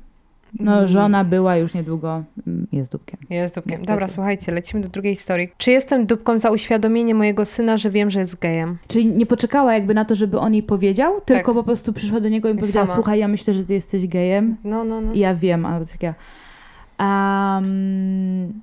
No 0.61 0.73
Mm. 0.77 0.89
żona 0.89 1.25
była 1.25 1.57
już 1.57 1.75
niedługo, 1.75 2.23
mm, 2.47 2.67
jest 2.73 2.93
dupkiem. 2.93 3.19
Jest 3.31 3.55
dupkiem. 3.55 3.71
Niestety. 3.71 3.93
Dobra, 3.93 4.09
słuchajcie, 4.09 4.53
lecimy 4.53 4.83
do 4.83 4.89
drugiej 4.89 5.15
historii. 5.15 5.49
Czy 5.57 5.71
jestem 5.71 6.07
dupką 6.07 6.39
za 6.39 6.51
uświadomienie 6.51 7.15
mojego 7.15 7.45
syna, 7.45 7.79
że 7.79 7.91
wiem, 7.91 8.11
że 8.11 8.21
jest 8.21 8.39
gejem? 8.39 8.79
Czyli 8.89 9.07
nie 9.07 9.27
poczekała 9.27 9.75
jakby 9.75 9.95
na 9.95 10.05
to, 10.05 10.15
żeby 10.15 10.39
on 10.39 10.55
jej 10.55 10.63
powiedział, 10.63 11.13
tylko 11.21 11.47
Tak. 11.53 11.55
po 11.55 11.63
prostu 11.65 11.93
przyszła 11.93 12.21
do 12.21 12.29
niego 12.29 12.49
i 12.49 12.55
powiedziała, 12.55 12.87
sama. 12.87 12.95
słuchaj, 12.95 13.19
ja 13.19 13.29
myślę, 13.29 13.55
że 13.55 13.65
ty 13.65 13.75
jesteś 13.75 14.07
gejem. 14.09 14.57
No, 14.65 14.85
no, 14.85 15.01
no. 15.01 15.13
I 15.13 15.19
ja 15.19 15.35
wiem, 15.35 15.67
ale 15.67 15.87
to 15.87 15.93
taka... 15.93 16.15
Um, 17.01 18.61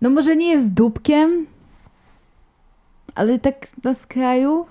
no 0.00 0.10
może 0.10 0.36
nie 0.36 0.50
jest 0.50 0.72
dupkiem, 0.72 1.46
ale 3.14 3.38
tak 3.38 3.66
na 3.84 3.94
skraju. 3.94 4.66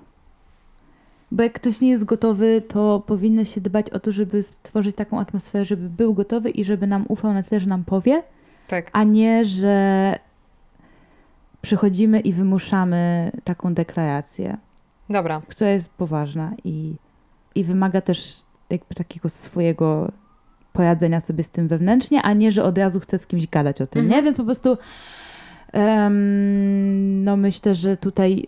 Bo 1.31 1.43
jak 1.43 1.53
ktoś 1.53 1.81
nie 1.81 1.89
jest 1.89 2.03
gotowy, 2.03 2.61
to 2.67 3.03
powinno 3.07 3.45
się 3.45 3.61
dbać 3.61 3.89
o 3.89 3.99
to, 3.99 4.11
żeby 4.11 4.43
stworzyć 4.43 4.95
taką 4.95 5.19
atmosferę, 5.19 5.65
żeby 5.65 5.89
był 5.89 6.13
gotowy 6.13 6.49
i 6.49 6.63
żeby 6.63 6.87
nam 6.87 7.05
ufał 7.07 7.33
na 7.33 7.43
tyle, 7.43 7.61
że 7.61 7.67
nam 7.67 7.83
powie, 7.83 8.23
Tak. 8.67 8.89
a 8.93 9.03
nie, 9.03 9.45
że 9.45 10.15
przychodzimy 11.61 12.19
i 12.19 12.33
wymuszamy 12.33 13.31
taką 13.43 13.73
deklarację, 13.73 14.57
Dobra. 15.09 15.41
która 15.47 15.69
jest 15.69 15.89
poważna 15.89 16.51
i, 16.63 16.95
i 17.55 17.63
wymaga 17.63 18.01
też 18.01 18.41
jakby 18.69 18.95
takiego 18.95 19.29
swojego 19.29 20.11
poradzenia 20.75 21.19
sobie 21.21 21.43
z 21.43 21.49
tym 21.49 21.67
wewnętrznie, 21.67 22.21
a 22.21 22.33
nie, 22.33 22.51
że 22.51 22.63
od 22.63 22.77
razu 22.77 22.99
chcę 22.99 23.17
z 23.17 23.27
kimś 23.27 23.47
gadać 23.47 23.81
o 23.81 23.87
tym, 23.87 24.01
Mhm. 24.01 24.19
nie? 24.19 24.23
Więc 24.25 24.37
po 24.37 24.43
prostu 24.43 24.77
em, 25.73 27.23
no 27.23 27.37
myślę, 27.37 27.75
że 27.75 27.97
tutaj 27.97 28.47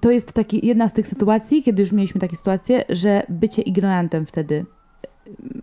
to 0.00 0.10
jest 0.10 0.32
taki, 0.32 0.66
jedna 0.66 0.88
z 0.88 0.92
tych 0.92 1.08
sytuacji, 1.08 1.62
kiedy 1.62 1.82
już 1.82 1.92
mieliśmy 1.92 2.20
takie 2.20 2.36
sytuacje, 2.36 2.84
że 2.88 3.22
bycie 3.28 3.62
ignorantem 3.62 4.26
wtedy 4.26 4.66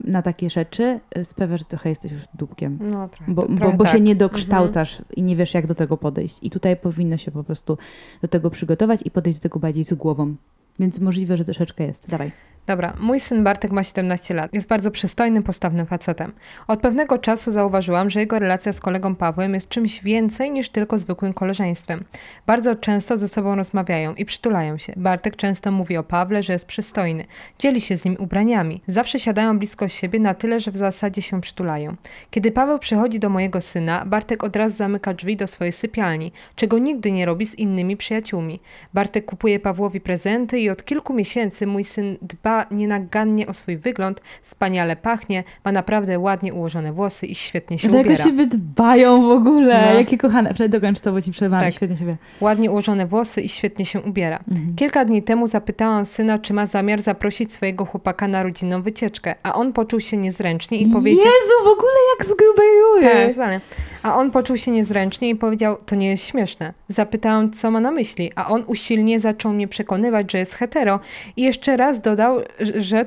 na 0.03 0.21
takie 0.21 0.49
rzeczy 0.49 0.99
e, 1.11 1.25
sprawia, 1.25 1.57
że 1.57 1.65
trochę 1.65 1.89
jesteś 1.89 2.11
już 2.11 2.21
dupkiem. 2.33 2.79
No, 2.81 3.09
trochę, 3.09 3.33
Bo, 3.33 3.41
bo, 3.49 3.55
trochę 3.57 3.77
bo 3.77 3.83
tak. 3.83 3.93
się 3.93 3.99
nie 3.99 4.15
dokształcasz 4.15 5.01
i 5.15 5.23
nie 5.23 5.35
wiesz, 5.35 5.53
jak 5.53 5.67
do 5.67 5.75
tego 5.75 5.97
podejść. 5.97 6.39
I 6.41 6.49
tutaj 6.49 6.77
powinno 6.77 7.17
się 7.17 7.31
po 7.31 7.43
prostu 7.43 7.77
do 8.21 8.27
tego 8.27 8.49
przygotować 8.49 8.99
i 9.05 9.11
podejść 9.11 9.39
do 9.39 9.43
tego 9.43 9.59
bardziej 9.59 9.83
z 9.83 9.93
głową. 9.93 10.35
Więc 10.79 10.99
możliwe, 10.99 11.37
że 11.37 11.45
troszeczkę 11.45 11.83
jest. 11.83 12.09
Dawaj. 12.09 12.31
Dobra, 12.67 12.93
mój 12.99 13.19
syn 13.19 13.43
Bartek 13.43 13.71
ma 13.71 13.83
17 13.83 14.33
lat. 14.33 14.53
Jest 14.53 14.67
bardzo 14.67 14.91
przystojnym, 14.91 15.43
postawnym 15.43 15.85
facetem. 15.85 16.33
Od 16.67 16.81
pewnego 16.81 17.17
czasu 17.17 17.51
zauważyłam, 17.51 18.09
że 18.09 18.19
jego 18.19 18.39
relacja 18.39 18.73
z 18.73 18.79
kolegą 18.79 19.15
Pawłem 19.15 19.53
jest 19.53 19.69
czymś 19.69 20.03
więcej 20.03 20.51
niż 20.51 20.69
tylko 20.69 20.97
zwykłym 20.97 21.33
koleżeństwem. 21.33 22.03
Bardzo 22.45 22.75
często 22.75 23.17
ze 23.17 23.27
sobą 23.27 23.55
rozmawiają 23.55 24.15
i 24.15 24.25
przytulają 24.25 24.77
się. 24.77 24.93
Bartek 24.97 25.35
często 25.35 25.71
mówi 25.71 25.97
o 25.97 26.03
Pawle, 26.03 26.43
że 26.43 26.53
jest 26.53 26.65
przystojny. 26.65 27.25
Dzieli 27.59 27.81
się 27.81 27.97
z 27.97 28.05
nim 28.05 28.15
ubraniami. 28.19 28.81
Zawsze 28.87 29.19
siadają 29.19 29.59
blisko 29.59 29.87
siebie 29.87 30.19
na 30.19 30.33
tyle, 30.33 30.59
że 30.59 30.71
w 30.71 30.77
zasadzie 30.77 31.21
się 31.21 31.41
przytulają. 31.41 31.95
Kiedy 32.31 32.51
Paweł 32.51 32.79
przychodzi 32.79 33.19
do 33.19 33.29
mojego 33.29 33.61
syna, 33.61 34.05
Bartek 34.05 34.43
od 34.43 34.55
razu 34.55 34.75
zamyka 34.75 35.13
drzwi 35.13 35.37
do 35.37 35.47
swojej 35.47 35.71
sypialni, 35.71 36.31
czego 36.55 36.77
nigdy 36.77 37.11
nie 37.11 37.25
robi 37.25 37.45
z 37.45 37.55
innymi 37.55 37.97
przyjaciółmi. 37.97 38.59
Bartek 38.93 39.25
kupuje 39.25 39.59
Pawłowi 39.59 40.01
prezenty 40.01 40.59
i 40.59 40.69
od 40.71 40.85
kilku 40.85 41.13
miesięcy 41.13 41.67
mój 41.67 41.83
syn 41.83 42.17
dba 42.21 42.65
nienagannie 42.71 43.47
o 43.47 43.53
swój 43.53 43.77
wygląd, 43.77 44.21
wspaniale 44.41 44.95
pachnie, 44.95 45.43
ma 45.65 45.71
naprawdę 45.71 46.19
ładnie 46.19 46.53
ułożone 46.53 46.93
włosy 46.93 47.25
i 47.27 47.35
świetnie 47.35 47.79
się 47.79 47.87
jakoś 47.87 48.05
ubiera. 48.05 48.23
siebie 48.23 48.47
dbają 48.47 49.21
w 49.21 49.31
ogóle. 49.31 49.89
No. 49.91 49.99
Jakie 49.99 50.17
kochane. 50.17 50.53
Fred, 50.53 50.71
dokończ 50.71 50.99
to, 50.99 51.11
bo 51.11 51.21
ci 51.21 51.31
przerwałam. 51.31 51.65
Tak. 51.65 51.73
Świetnie 51.73 51.97
siebie. 51.97 52.17
Ładnie 52.41 52.71
ułożone 52.71 53.05
włosy 53.05 53.41
i 53.41 53.49
świetnie 53.49 53.85
się 53.85 54.01
ubiera. 54.01 54.39
Mhm. 54.51 54.75
Kilka 54.75 55.05
dni 55.05 55.23
temu 55.23 55.47
zapytałam 55.47 56.05
syna, 56.05 56.39
czy 56.39 56.53
ma 56.53 56.65
zamiar 56.65 57.01
zaprosić 57.01 57.53
swojego 57.53 57.85
chłopaka 57.85 58.27
na 58.27 58.43
rodzinną 58.43 58.81
wycieczkę, 58.81 59.35
a 59.43 59.53
on 59.53 59.73
poczuł 59.73 59.99
się 59.99 60.17
niezręcznie 60.17 60.77
i 60.77 60.85
powiedział... 60.85 61.25
Jezu, 61.25 61.63
w 61.63 61.67
ogóle 61.67 61.97
jak 62.17 62.27
zgrubejuje. 62.27 63.33
Tak. 63.35 63.61
A 64.03 64.15
on 64.15 64.31
poczuł 64.31 64.57
się 64.57 64.71
niezręcznie 64.71 65.29
i 65.29 65.35
powiedział, 65.35 65.77
to 65.85 65.95
nie 65.95 66.09
jest 66.09 66.25
śmieszne. 66.25 66.73
Zapytałam, 66.87 67.51
co 67.51 67.71
ma 67.71 67.79
na 67.79 67.91
myśli, 67.91 68.31
a 68.35 68.47
on 68.47 68.63
usilnie 68.67 69.19
zaczął 69.19 69.53
mnie 69.53 69.67
przekonywać, 69.67 70.31
że 70.31 70.37
jest 70.37 70.50
hetero 70.55 70.99
i 71.35 71.41
jeszcze 71.41 71.77
raz 71.77 72.01
dodał, 72.01 72.41
że... 72.75 73.05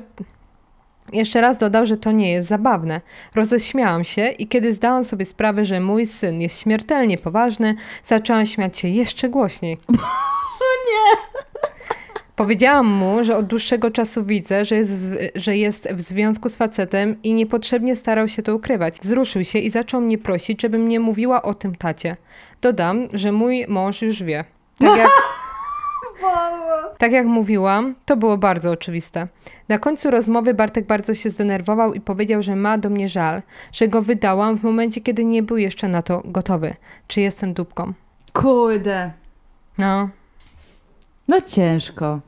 Jeszcze 1.13 1.41
raz 1.41 1.57
dodał, 1.57 1.85
że 1.85 1.97
to 1.97 2.11
nie 2.11 2.31
jest 2.31 2.47
zabawne. 2.49 3.01
Roześmiałam 3.35 4.03
się 4.03 4.27
i 4.27 4.47
kiedy 4.47 4.73
zdałam 4.73 5.05
sobie 5.05 5.25
sprawę, 5.25 5.65
że 5.65 5.79
mój 5.79 6.05
syn 6.05 6.41
jest 6.41 6.59
śmiertelnie 6.59 7.17
poważny, 7.17 7.75
zaczęłam 8.05 8.45
śmiać 8.45 8.77
się 8.77 8.87
jeszcze 8.87 9.29
głośniej. 9.29 9.77
Powiedziałam 12.35 12.87
mu, 12.87 13.23
że 13.23 13.37
od 13.37 13.45
dłuższego 13.45 13.91
czasu 13.91 14.23
widzę, 14.23 14.65
że 14.65 14.75
jest, 14.75 15.11
w- 15.11 15.15
że 15.35 15.57
jest 15.57 15.87
w 15.93 16.01
związku 16.01 16.49
z 16.49 16.55
facetem 16.55 17.21
i 17.23 17.33
niepotrzebnie 17.33 17.95
starał 17.95 18.27
się 18.27 18.43
to 18.43 18.55
ukrywać. 18.55 18.97
Wzruszył 18.99 19.43
się 19.43 19.59
i 19.59 19.69
zaczął 19.69 20.01
mnie 20.01 20.17
prosić, 20.17 20.61
żebym 20.61 20.87
nie 20.87 20.99
mówiła 20.99 21.41
o 21.41 21.53
tym 21.53 21.75
tacie. 21.75 22.15
Dodam, 22.61 23.07
że 23.13 23.31
mój 23.31 23.65
mąż 23.67 24.01
już 24.01 24.23
wie. 24.23 24.45
Tak 24.79 24.97
jak, 24.97 25.09
tak 26.97 27.11
jak 27.11 27.25
mówiłam, 27.25 27.95
to 28.05 28.17
było 28.17 28.37
bardzo 28.37 28.71
oczywiste. 28.71 29.27
Na 29.69 29.79
końcu 29.79 30.11
rozmowy 30.11 30.53
Bartek 30.53 30.85
bardzo 30.85 31.13
się 31.13 31.29
zdenerwował 31.29 31.93
i 31.93 32.01
powiedział, 32.01 32.41
że 32.41 32.55
ma 32.55 32.77
do 32.77 32.89
mnie 32.89 33.09
żal, 33.09 33.41
że 33.71 33.87
go 33.87 34.01
wydałam 34.01 34.57
w 34.57 34.63
momencie, 34.63 35.01
kiedy 35.01 35.25
nie 35.25 35.43
był 35.43 35.57
jeszcze 35.57 35.87
na 35.87 36.01
to 36.01 36.21
gotowy. 36.25 36.73
Czy 37.07 37.21
jestem 37.21 37.53
dupką? 37.53 37.93
Kurde. 38.33 39.11
No. 39.77 40.09
No 41.27 41.41
ciężko. 41.41 42.19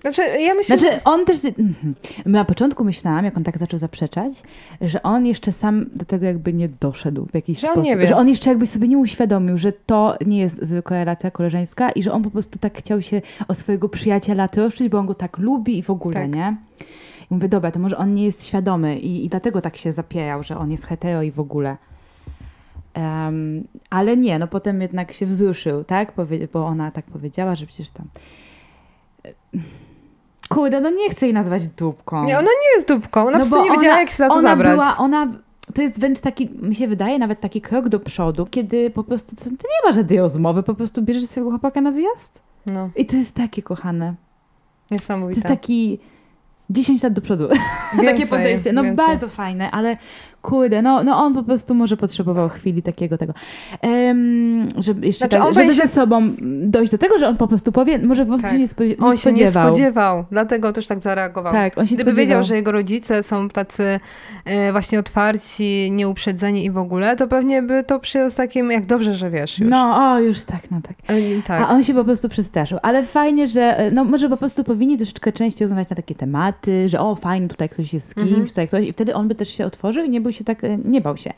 Znaczy, 0.00 0.22
ja 0.22 0.54
myślę, 0.54 0.78
Znaczy, 0.78 1.00
on 1.04 1.24
też. 1.24 1.44
Mhm. 1.44 1.94
Na 2.26 2.44
początku 2.44 2.84
myślałam, 2.84 3.24
jak 3.24 3.36
on 3.36 3.44
tak 3.44 3.58
zaczął 3.58 3.78
zaprzeczać, 3.78 4.42
że 4.80 5.02
on 5.02 5.26
jeszcze 5.26 5.52
sam 5.52 5.86
do 5.94 6.04
tego 6.04 6.26
jakby 6.26 6.52
nie 6.52 6.68
doszedł 6.68 7.26
w 7.26 7.34
jakiś 7.34 7.60
Że 7.60 7.66
on 7.66 7.72
sposób. 7.72 7.88
nie 7.88 7.96
wie. 7.96 8.06
Że 8.06 8.16
on 8.16 8.28
jeszcze 8.28 8.50
jakby 8.50 8.66
sobie 8.66 8.88
nie 8.88 8.98
uświadomił, 8.98 9.58
że 9.58 9.72
to 9.72 10.16
nie 10.26 10.38
jest 10.38 10.62
zwykła 10.62 10.96
relacja 10.96 11.30
koleżeńska 11.30 11.90
i 11.90 12.02
że 12.02 12.12
on 12.12 12.22
po 12.22 12.30
prostu 12.30 12.58
tak 12.58 12.78
chciał 12.78 13.02
się 13.02 13.22
o 13.48 13.54
swojego 13.54 13.88
przyjaciela 13.88 14.48
troszczyć, 14.48 14.88
bo 14.88 14.98
on 14.98 15.06
go 15.06 15.14
tak 15.14 15.38
lubi 15.38 15.78
i 15.78 15.82
w 15.82 15.90
ogóle, 15.90 16.14
Tak. 16.14 16.34
nie? 16.34 16.56
I 17.30 17.34
mówię, 17.34 17.48
dobra, 17.48 17.70
to 17.70 17.78
może 17.78 17.96
on 17.96 18.14
nie 18.14 18.24
jest 18.24 18.46
świadomy 18.46 18.98
i, 18.98 19.24
i 19.24 19.28
dlatego 19.28 19.60
tak 19.60 19.76
się 19.76 19.92
zapierał, 19.92 20.42
że 20.42 20.58
on 20.58 20.70
jest 20.70 20.86
hetero 20.86 21.22
i 21.22 21.30
w 21.30 21.40
ogóle. 21.40 21.76
Um, 22.96 23.64
ale 23.90 24.16
nie, 24.16 24.38
no 24.38 24.46
potem 24.48 24.82
jednak 24.82 25.12
się 25.12 25.26
wzruszył, 25.26 25.84
tak? 25.84 26.12
Bo 26.52 26.66
ona 26.66 26.90
tak 26.90 27.04
powiedziała, 27.04 27.54
że 27.54 27.66
przecież 27.66 27.90
tam... 27.90 28.06
Kurde, 30.48 30.80
no 30.80 30.90
nie 30.90 31.10
chcę 31.10 31.26
jej 31.26 31.34
nazwać 31.34 31.66
dupką. 31.66 32.24
Nie, 32.24 32.38
ona 32.38 32.48
nie 32.48 32.76
jest 32.76 32.88
dupką, 32.88 33.20
ona 33.20 33.38
no 33.38 33.44
po 33.44 33.50
prostu 33.50 33.64
nie 33.64 33.70
wiedziała, 33.70 33.98
jak 34.00 34.10
się 34.10 34.16
za 34.16 34.28
to 34.28 34.34
ona 34.34 34.48
zabrać. 34.48 34.72
Była, 34.72 34.96
ona, 34.96 35.32
to 35.74 35.82
jest 35.82 36.00
wręcz 36.00 36.20
taki, 36.20 36.48
mi 36.62 36.74
się 36.74 36.88
wydaje, 36.88 37.18
nawet 37.18 37.40
taki 37.40 37.60
krok 37.60 37.88
do 37.88 38.00
przodu, 38.00 38.46
kiedy 38.46 38.90
po 38.90 39.04
prostu 39.04 39.36
to, 39.36 39.44
to 39.44 39.50
nie 39.50 39.88
ma 39.88 39.92
żadnej 39.92 40.18
rozmowy, 40.18 40.62
po 40.62 40.74
prostu 40.74 41.02
bierzesz 41.02 41.24
swojego 41.24 41.50
chłopaka 41.50 41.80
na 41.80 41.90
wyjazd. 41.90 42.42
No, 42.66 42.90
I 42.96 43.06
to 43.06 43.16
jest 43.16 43.34
takie 43.34 43.62
kochane. 43.62 44.14
To 44.88 44.94
niesamowite. 44.94 45.38
jest 45.38 45.48
taki 45.48 45.98
10 46.70 47.02
lat 47.02 47.12
do 47.12 47.20
przodu. 47.20 47.48
takie 48.04 48.26
podejście. 48.26 48.72
No 48.72 48.94
bardzo 48.94 49.28
fajne, 49.28 49.70
ale 49.70 49.96
kurde, 50.42 50.82
no, 50.82 51.04
no 51.04 51.16
on 51.24 51.34
po 51.34 51.42
prostu 51.42 51.74
może 51.74 51.96
potrzebował 51.96 52.48
chwili 52.48 52.82
takiego 52.82 53.18
tego. 53.18 53.32
Um, 53.82 54.68
żeby 54.78 55.06
jeszcze 55.06 55.18
Znaczy, 55.18 55.36
tak, 55.36 55.46
on 55.48 55.54
żeby 55.54 55.66
będzie 55.66 55.82
ze 55.82 55.88
się- 55.88 55.94
sobą 55.94 56.22
dojść 56.62 56.92
do 56.92 56.98
tego, 56.98 57.18
że 57.18 57.28
on 57.28 57.36
po 57.36 57.48
prostu 57.48 57.72
powie, 57.72 57.98
może 57.98 58.24
po 58.26 58.32
prostu 58.32 58.50
Tak. 58.50 58.58
nie, 58.58 58.66
spo- 58.68 58.84
nie 58.88 58.96
On 58.96 59.16
się 59.16 59.32
nie 59.32 59.36
spodziewał. 59.46 59.68
spodziewał, 59.72 60.24
dlatego 60.30 60.72
też 60.72 60.86
tak 60.86 61.00
zareagował. 61.00 61.52
Tak, 61.52 61.78
on 61.78 61.86
się 61.86 61.94
Gdyby 61.94 62.10
spodziewał. 62.10 62.26
wiedział, 62.28 62.42
że 62.48 62.56
jego 62.56 62.72
rodzice 62.72 63.22
są 63.22 63.48
tacy 63.48 64.00
e, 64.44 64.72
właśnie 64.72 64.98
otwarci, 64.98 65.88
nieuprzedzeni 65.92 66.64
i 66.64 66.70
w 66.70 66.78
ogóle, 66.78 67.16
to 67.16 67.28
pewnie 67.28 67.62
by 67.62 67.84
to 67.84 68.00
przyjął 68.00 68.30
z 68.30 68.34
takim, 68.34 68.70
jak 68.70 68.86
dobrze, 68.86 69.14
że 69.14 69.30
wiesz 69.30 69.58
już. 69.58 69.70
No, 69.70 70.12
o, 70.12 70.18
już 70.20 70.42
tak, 70.42 70.70
no 70.70 70.80
tak. 70.82 70.96
E, 71.06 71.42
tak. 71.46 71.60
A 71.62 71.68
on 71.68 71.84
się 71.84 71.94
po 71.94 72.04
prostu 72.04 72.28
przestraszył. 72.28 72.78
Ale 72.82 73.02
fajnie, 73.02 73.46
że 73.46 73.78
e, 73.78 73.90
no 73.90 74.04
może 74.04 74.28
po 74.28 74.36
prostu 74.36 74.64
powinni 74.64 74.96
troszeczkę 74.96 75.32
częściej 75.32 75.66
rozmawiać 75.66 75.90
na 75.90 75.96
takie 75.96 76.14
tematy, 76.14 76.88
że 76.88 77.00
o 77.00 77.14
fajnie, 77.14 77.48
tutaj 77.48 77.68
ktoś 77.68 77.94
jest 77.94 78.08
z 78.10 78.14
kimś, 78.14 78.28
Mhm. 78.28 78.46
tutaj 78.48 78.68
ktoś 78.68 78.86
i 78.88 78.92
wtedy 78.92 79.14
on 79.14 79.28
by 79.28 79.34
też 79.34 79.48
się 79.48 79.66
otworzył 79.66 80.04
i 80.04 80.10
nie 80.10 80.20
był 80.20 80.27
się 80.32 80.44
tak, 80.44 80.64
e, 80.64 80.78
nie 80.84 81.00
bał 81.00 81.16
się 81.16 81.32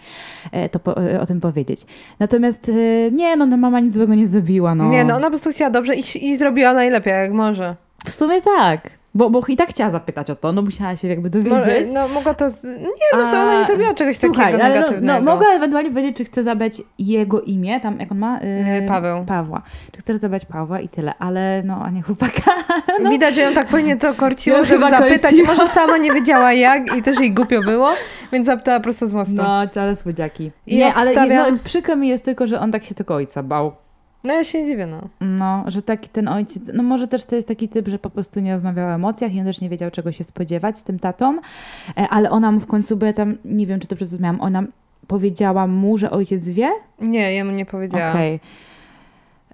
e, 0.53 0.69
to 0.69 0.79
po, 0.79 1.03
e, 1.03 1.21
o 1.21 1.27
tym 1.27 1.41
powiedzieć. 1.41 1.87
Natomiast 2.19 2.73
nie, 3.13 3.37
no, 3.37 3.47
no 3.47 3.57
mama 3.57 3.81
nic 3.81 3.95
złego 3.95 4.15
nie 4.15 4.27
zrobiła, 4.27 4.75
no. 4.75 4.91
Nie, 4.91 5.05
no 5.05 5.15
ona 5.15 5.25
po 5.25 5.31
prostu 5.31 5.51
chciała 5.51 5.71
dobrze 5.71 5.95
i, 5.95 6.29
i 6.29 6.37
zrobiła 6.37 6.73
najlepiej, 6.73 7.13
jak 7.13 7.33
może. 7.33 7.77
W 8.05 8.11
sumie 8.11 8.43
tak. 8.43 9.00
Bo, 9.15 9.31
bo 9.31 9.43
i 9.49 9.57
tak 9.57 9.69
chciała 9.71 9.91
zapytać 9.91 10.31
o 10.31 10.37
to, 10.37 10.53
no 10.53 10.63
musiała 10.63 10.97
się 10.97 11.09
jakby 11.09 11.31
dowiedzieć. 11.31 11.93
No 11.95 12.09
mogła 12.09 12.35
to... 12.35 12.51
Z... 12.51 12.65
Nie, 12.65 13.19
no 13.19 13.25
A- 13.27 13.43
ona 13.43 13.59
nie 13.61 13.65
zrobiła 13.65 13.95
czegoś 13.95 14.17
Słuchaj, 14.17 14.45
takiego 14.45 14.65
ale 14.65 14.75
no, 14.75 14.81
negatywnego. 14.81 15.25
no, 15.25 15.33
mogę 15.35 15.47
ewentualnie 15.47 15.91
powiedzieć, 15.91 16.17
czy 16.17 16.25
chcę 16.25 16.43
zabrać 16.43 16.83
jego 16.99 17.41
imię, 17.41 17.81
tam 17.81 18.01
jak 18.01 18.13
on 18.13 18.19
ma? 18.19 18.39
E, 18.41 18.83
Paweł. 18.89 19.25
Pawła. 19.25 19.63
Czy 19.93 20.01
chcesz 20.01 20.17
zabrać 20.17 20.45
Pawła 20.45 20.81
i 20.81 20.89
tyle, 20.89 21.15
ale 21.19 21.63
no, 21.65 21.83
a 21.85 21.91
nie 21.91 22.03
chłopaka. 22.03 22.53
Widać, 23.11 23.35
że 23.35 23.41
ją 23.41 23.53
tak 23.53 23.67
pewnie 23.67 23.97
to 23.97 24.15
korciło, 24.15 24.59
No, 24.59 24.65
żeby 24.65 24.91
zapytać. 24.91 25.23
korciło. 25.23 25.47
Może 25.49 25.67
sama 25.67 25.97
nie 25.99 26.13
wiedziała 26.13 26.53
jak 26.53 26.97
i 26.97 27.03
też 27.03 27.21
jej 27.21 27.33
głupio 27.33 27.63
było, 27.63 27.91
więc 28.33 28.47
zapytała 28.47 28.81
prosto 28.81 29.09
z 29.09 29.13
mostu. 29.13 29.37
No, 29.37 29.43
No, 29.77 29.83
ale 29.83 29.97
słodziaki. 29.97 30.51
I 30.67 30.77
nie, 30.77 30.95
ale 30.95 31.27
no, 31.29 31.45
przykro 31.65 31.97
mi 31.97 32.09
jest 32.09 32.25
tylko, 32.25 32.47
że 32.47 32.61
on 32.61 32.73
tak 32.73 32.85
się 32.85 32.95
tego 32.95 33.15
ojca 33.15 33.43
bał. 33.43 33.73
No, 34.25 34.35
ja 34.35 34.45
się 34.45 34.63
nie 34.63 34.67
dziwię, 34.67 34.87
no. 34.87 35.01
No, 35.21 35.65
że 35.67 35.83
taki 35.83 36.09
ten 36.09 36.29
ojciec, 36.29 36.63
no 36.75 36.83
może 36.83 37.09
też 37.09 37.25
to 37.25 37.37
jest 37.37 37.49
taki 37.49 37.69
typ, 37.69 37.89
że 37.89 37.99
po 37.99 38.11
prostu 38.11 38.41
nie 38.41 38.55
rozmawiał 38.55 38.89
o 38.89 38.95
emocjach 38.95 39.35
i 39.35 39.41
on 39.41 39.47
też 39.47 39.61
nie 39.61 39.69
wiedział, 39.69 39.91
czego 39.91 40.13
się 40.13 40.25
spodziewać 40.25 40.79
z 40.79 40.85
tym 40.85 40.99
tatą, 40.99 41.39
e, 41.97 42.09
ale 42.09 42.31
ona 42.31 42.53
mu 42.53 42.61
w 42.61 42.67
końcu, 42.67 42.97
bo 42.97 43.07
ja 43.07 43.13
tam, 43.13 43.37
nie 43.45 43.67
wiem, 43.67 43.81
czy 43.81 43.89
dobrze 43.89 44.07
zrozumiałam, 44.07 44.41
ona 44.41 44.63
powiedziała 45.07 45.67
mu, 45.67 45.99
że 45.99 46.11
ojciec 46.11 46.49
wie? 46.49 46.69
Nie, 47.01 47.35
ja 47.35 47.45
mu 47.45 47.51
nie 47.51 47.67
powiedziałam. 47.67 48.11
Okej. 48.11 48.41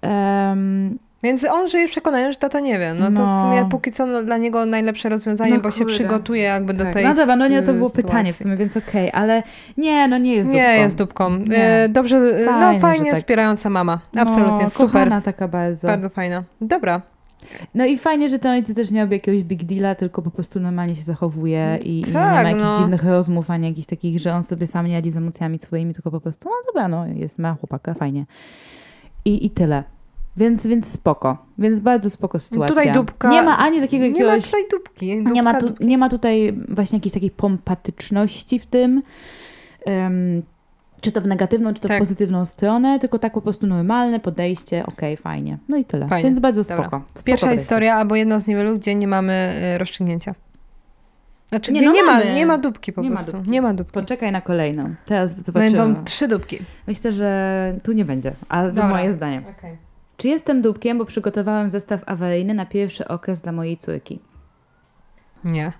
Em, 0.02 0.98
Więc 1.22 1.44
on 1.44 1.68
żyje 1.68 1.88
w 1.88 1.90
przekonaniu, 1.90 2.32
że 2.32 2.38
tata 2.38 2.60
nie 2.60 2.78
wie. 2.78 2.94
No, 2.94 3.06
to 3.06 3.12
w 3.26 3.30
No. 3.30 3.40
sumie 3.40 3.66
póki 3.70 3.92
co 3.92 4.06
no, 4.06 4.22
dla 4.22 4.36
niego 4.36 4.66
najlepsze 4.66 5.08
rozwiązanie, 5.08 5.54
No 5.54 5.60
bo 5.60 5.70
się 5.70 5.78
kurde. 5.78 5.92
przygotuje 5.94 6.42
jakby 6.42 6.74
do 6.74 6.84
tak. 6.84 6.92
tej 6.92 7.04
No 7.04 7.14
dobra, 7.14 7.36
no 7.36 7.48
nie, 7.48 7.62
to 7.62 7.72
było 7.72 7.88
sytuacji. 7.88 8.08
pytanie 8.08 8.32
w 8.32 8.36
sumie, 8.36 8.56
więc 8.56 8.76
okej, 8.76 9.10
ale 9.12 9.42
nie, 9.76 10.08
no 10.08 10.18
nie 10.18 10.34
jest 10.34 10.50
Nie 10.50 10.62
dupką. 10.66 10.82
jest 10.82 10.96
dupką. 10.96 11.36
Nie. 11.36 11.56
E, 11.84 11.88
Dobrze, 11.88 12.16
e, 12.16 12.44
Fajnie, 12.46 12.72
no 12.72 12.78
fajnie 12.78 13.10
tak. 13.10 13.16
wspierająca 13.20 13.70
mama. 13.70 14.00
No, 14.14 14.22
Absolutnie, 14.22 14.70
super. 14.70 14.86
Kochana 14.92 15.20
taka 15.20 15.48
bardzo. 15.48 15.86
Bardzo 15.88 16.08
fajna. 16.08 16.44
Dobra. 16.60 17.00
No 17.74 17.84
i 17.84 17.98
fajnie, 17.98 18.28
że 18.28 18.38
ten 18.38 18.52
ojciec 18.52 18.76
też 18.76 18.90
nie 18.90 19.00
robi 19.00 19.12
jakiegoś 19.12 19.42
big 19.42 19.64
deala, 19.64 19.94
tylko 19.94 20.22
po 20.22 20.30
prostu 20.30 20.60
normalnie 20.60 20.96
się 20.96 21.02
zachowuje 21.02 21.78
i, 21.82 22.00
i 22.00 22.04
nie 22.04 22.12
Tak, 22.12 22.44
ma 22.44 22.50
jakichś 22.50 22.64
no. 22.64 22.78
dziwnych 22.78 23.04
rozmów, 23.04 23.50
ani 23.50 23.68
jakichś 23.68 23.86
takich, 23.86 24.20
że 24.20 24.34
on 24.34 24.42
sobie 24.42 24.66
sam 24.66 24.86
nie 24.86 24.94
radzi 24.94 25.10
z 25.10 25.16
emocjami 25.16 25.58
swoimi, 25.58 25.94
tylko 25.94 26.10
po 26.10 26.20
prostu, 26.20 26.48
no 26.48 26.54
dobra, 26.66 26.88
no 26.88 27.06
jest, 27.06 27.38
ma 27.38 27.54
chłopaka, 27.54 27.94
fajnie. 27.94 28.24
I, 29.24 29.46
i 29.46 29.50
tyle. 29.50 29.84
Więc, 30.36 30.66
więc 30.66 30.92
spoko. 30.92 31.36
Więc 31.58 31.80
bardzo 31.80 32.10
spoko 32.10 32.38
sytuacja. 32.38 32.76
Tutaj 32.76 32.92
dupka- 32.92 33.30
Nie 33.30 33.42
ma 33.42 33.58
ani 33.58 33.80
takiego 33.80 34.04
Nie 34.04 34.10
ma 34.10 34.16
jakiegoś... 34.18 34.44
tutaj 34.44 34.60
dupki. 34.70 35.16
Dupka, 35.16 35.32
Nie 35.32 35.42
ma, 35.42 35.60
tu, 35.60 35.74
nie 35.80 35.98
ma 35.98 36.08
tutaj 36.08 36.58
właśnie 36.68 36.96
jakiejś 36.96 37.12
takiej 37.14 37.30
pompatyczności 37.30 38.58
w 38.58 38.66
tym. 38.66 39.02
em, 39.86 40.42
czy 41.00 41.12
to 41.12 41.20
w 41.20 41.26
negatywną, 41.26 41.74
czy 41.74 41.80
to 41.80 41.88
Tak. 41.88 41.96
w 41.96 42.00
pozytywną 42.00 42.44
stronę, 42.44 42.98
tylko 42.98 43.18
tak 43.18 43.32
po 43.32 43.40
prostu 43.40 43.66
normalne 43.66 44.20
podejście, 44.20 44.86
okej, 44.86 45.16
fajnie. 45.16 45.58
No 45.68 45.76
i 45.76 45.84
tyle. 45.84 46.08
Fajnie. 46.08 46.28
Więc 46.28 46.38
bardzo 46.38 46.62
Dobra. 46.62 46.76
spoko. 46.76 47.02
Pierwsza 47.24 47.46
Spoko 47.46 47.58
historia, 47.58 47.94
albo 47.94 48.16
jedna 48.16 48.40
z 48.40 48.46
niewielu, 48.46 48.78
gdzie 48.78 48.94
nie 48.94 49.08
mamy 49.08 49.32
e, 49.32 49.78
rozstrzygnięcia. 49.78 50.34
Znaczy, 51.46 51.72
Nie, 51.72 51.80
gdzie 51.80 51.88
no 51.88 51.94
nie, 51.94 52.02
ma, 52.02 52.22
nie 52.22 52.46
ma 52.46 52.58
dupki 52.58 52.92
po 52.92 53.02
Nie 53.02 53.10
ma 53.10 53.16
prostu. 53.16 53.32
dupki. 53.32 53.50
Nie 53.50 53.62
ma 53.62 53.74
dupki. 53.74 53.92
Poczekaj 53.92 54.32
na 54.32 54.40
kolejną. 54.40 54.94
Teraz 55.06 55.30
zobaczymy. 55.44 55.78
Będą 55.78 56.04
trzy 56.04 56.28
dupki. 56.28 56.58
Myślę, 56.86 57.12
że 57.12 57.74
tu 57.82 57.92
nie 57.92 58.04
będzie, 58.04 58.32
ale 58.48 58.72
to 58.72 58.88
moje 58.88 59.12
zdanie. 59.12 59.42
Czy 60.16 60.28
jestem 60.28 60.62
dupkiem, 60.62 60.98
bo 60.98 61.04
przygotowałem 61.04 61.70
zestaw 61.70 62.00
awaryjny 62.06 62.54
na 62.54 62.66
pierwszy 62.66 63.08
okres 63.08 63.40
dla 63.40 63.52
mojej 63.52 63.78
córki? 63.78 64.20
Nie. 65.44 65.72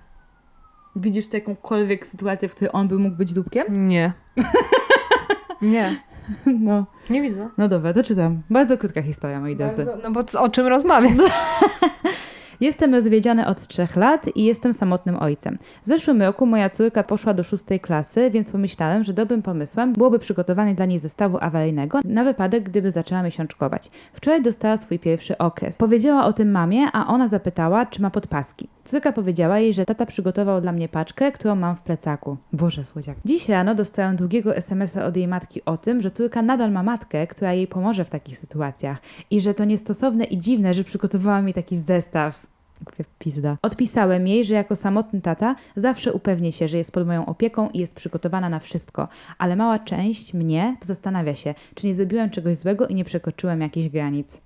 Widzisz 0.97 1.29
tu 1.29 1.37
jakąkolwiek 1.37 2.07
sytuację, 2.07 2.49
w 2.49 2.55
której 2.55 2.71
on 2.73 2.89
by 2.89 2.99
mógł 2.99 3.17
być 3.17 3.33
dupkiem? 3.33 3.89
Nie. 3.89 4.13
nie. 5.63 6.01
No, 6.47 6.87
Nie 7.11 7.23
widzę. 7.23 7.49
no 7.59 7.69
dobra, 7.69 7.93
to 7.93 8.03
czytam. 8.03 8.43
Bardzo 8.51 8.79
krótka 8.79 9.03
historia, 9.03 9.41
moi 9.41 9.57
drodzy. 9.57 9.85
Bardzo, 9.85 10.03
no 10.03 10.11
bo 10.11 10.41
o 10.41 10.49
czym 10.49 10.67
rozmawiać? 10.67 11.13
Jestem 12.61 12.95
rozwiedziony 12.95 13.47
od 13.47 13.67
trzech 13.67 13.97
lat 13.97 14.37
i 14.37 14.45
jestem 14.45 14.75
samotnym 14.75 15.17
ojcem. 15.17 15.59
W 15.85 15.89
zeszłym 15.89 16.23
roku 16.23 16.47
moja 16.47 16.71
córka 16.71 17.03
poszła 17.03 17.35
do 17.35 17.43
szóstej 17.43 17.81
klasy, 17.81 18.31
więc 18.31 18.53
pomyślałem, 18.53 19.05
że 19.05 19.13
dobrym 19.13 19.43
pomysłem 19.43 19.93
byłoby 19.93 20.19
przygotowanie 20.19 20.75
dla 20.75 20.87
niej 20.87 20.99
zestawu 20.99 21.39
awaryjnego 21.41 22.01
na 22.05 22.25
wypadek, 22.25 22.63
gdyby 22.63 22.91
zaczęła 22.91 23.23
miesiączkować. 23.23 23.91
Wczoraj 24.13 24.43
dostała 24.43 24.77
swój 24.77 24.99
pierwszy 24.99 25.39
okres. 25.39 25.77
Powiedziała 25.77 26.25
o 26.25 26.33
tym 26.33 26.51
mamie, 26.51 26.87
a 26.93 27.07
ona 27.07 27.29
zapytała, 27.29 27.87
czy 27.87 28.03
ma 28.03 28.11
podpaski. 28.11 28.69
Córka 28.85 29.13
powiedziała 29.13 29.59
jej, 29.59 29.73
że 29.73 29.85
tata 29.85 30.07
przygotował 30.07 30.61
dla 30.61 30.73
mnie 30.73 30.89
paczkę, 30.89 31.33
którą 31.33 31.57
mam 31.57 31.77
w 31.77 31.81
plecaku. 31.81 32.37
Boże, 32.53 32.85
słodziak. 32.85 33.17
Dziś 33.25 33.49
rano 33.49 33.75
dostałem 33.75 34.17
długiego 34.17 34.57
SMS-a 34.57 35.05
od 35.05 35.17
jej 35.17 35.29
matki 35.29 35.65
o 35.65 35.77
tym, 35.77 36.03
że 36.03 36.11
córka 36.11 36.43
nadal 36.43 36.73
ma 36.73 36.83
matkę, 36.83 37.27
która 37.27 37.53
jej 37.53 37.67
pomoże 37.67 38.05
w 38.05 38.11
takich 38.11 38.39
sytuacjach 38.39 38.99
i 39.31 39.41
że 39.41 39.55
to 39.55 39.65
niestosowne 39.65 40.25
i 40.25 40.39
dziwne, 40.39 40.75
że 40.75 40.85
przygotowała 40.85 41.43
mi 41.43 41.55
taki 41.55 41.79
zestaw. 41.79 42.46
Pizda. 43.19 43.57
Odpisałem 43.63 44.27
jej, 44.27 44.45
że 44.45 44.55
jako 44.55 44.77
samotny 44.77 45.21
tata 45.21 45.57
zawsze 45.77 46.13
upewnię 46.13 46.53
się, 46.53 46.69
że 46.69 46.79
jest 46.79 46.93
pod 46.93 47.07
moją 47.07 47.27
opieką 47.27 47.71
i 47.71 47.79
jest 47.79 47.95
przygotowana 47.95 48.49
na 48.49 48.59
wszystko, 48.59 49.09
ale 49.39 49.57
mała 49.57 49.79
część 49.79 50.35
mnie 50.35 50.77
zastanawia 50.81 51.35
się, 51.35 51.55
czy 51.75 51.87
nie 51.87 51.95
zrobiłem 51.95 52.31
czegoś 52.31 52.57
złego 52.57 52.87
i 52.87 52.95
nie 52.95 53.05
przekroczyłem 53.05 53.61
jakichś 53.61 53.89
granic. 53.89 54.46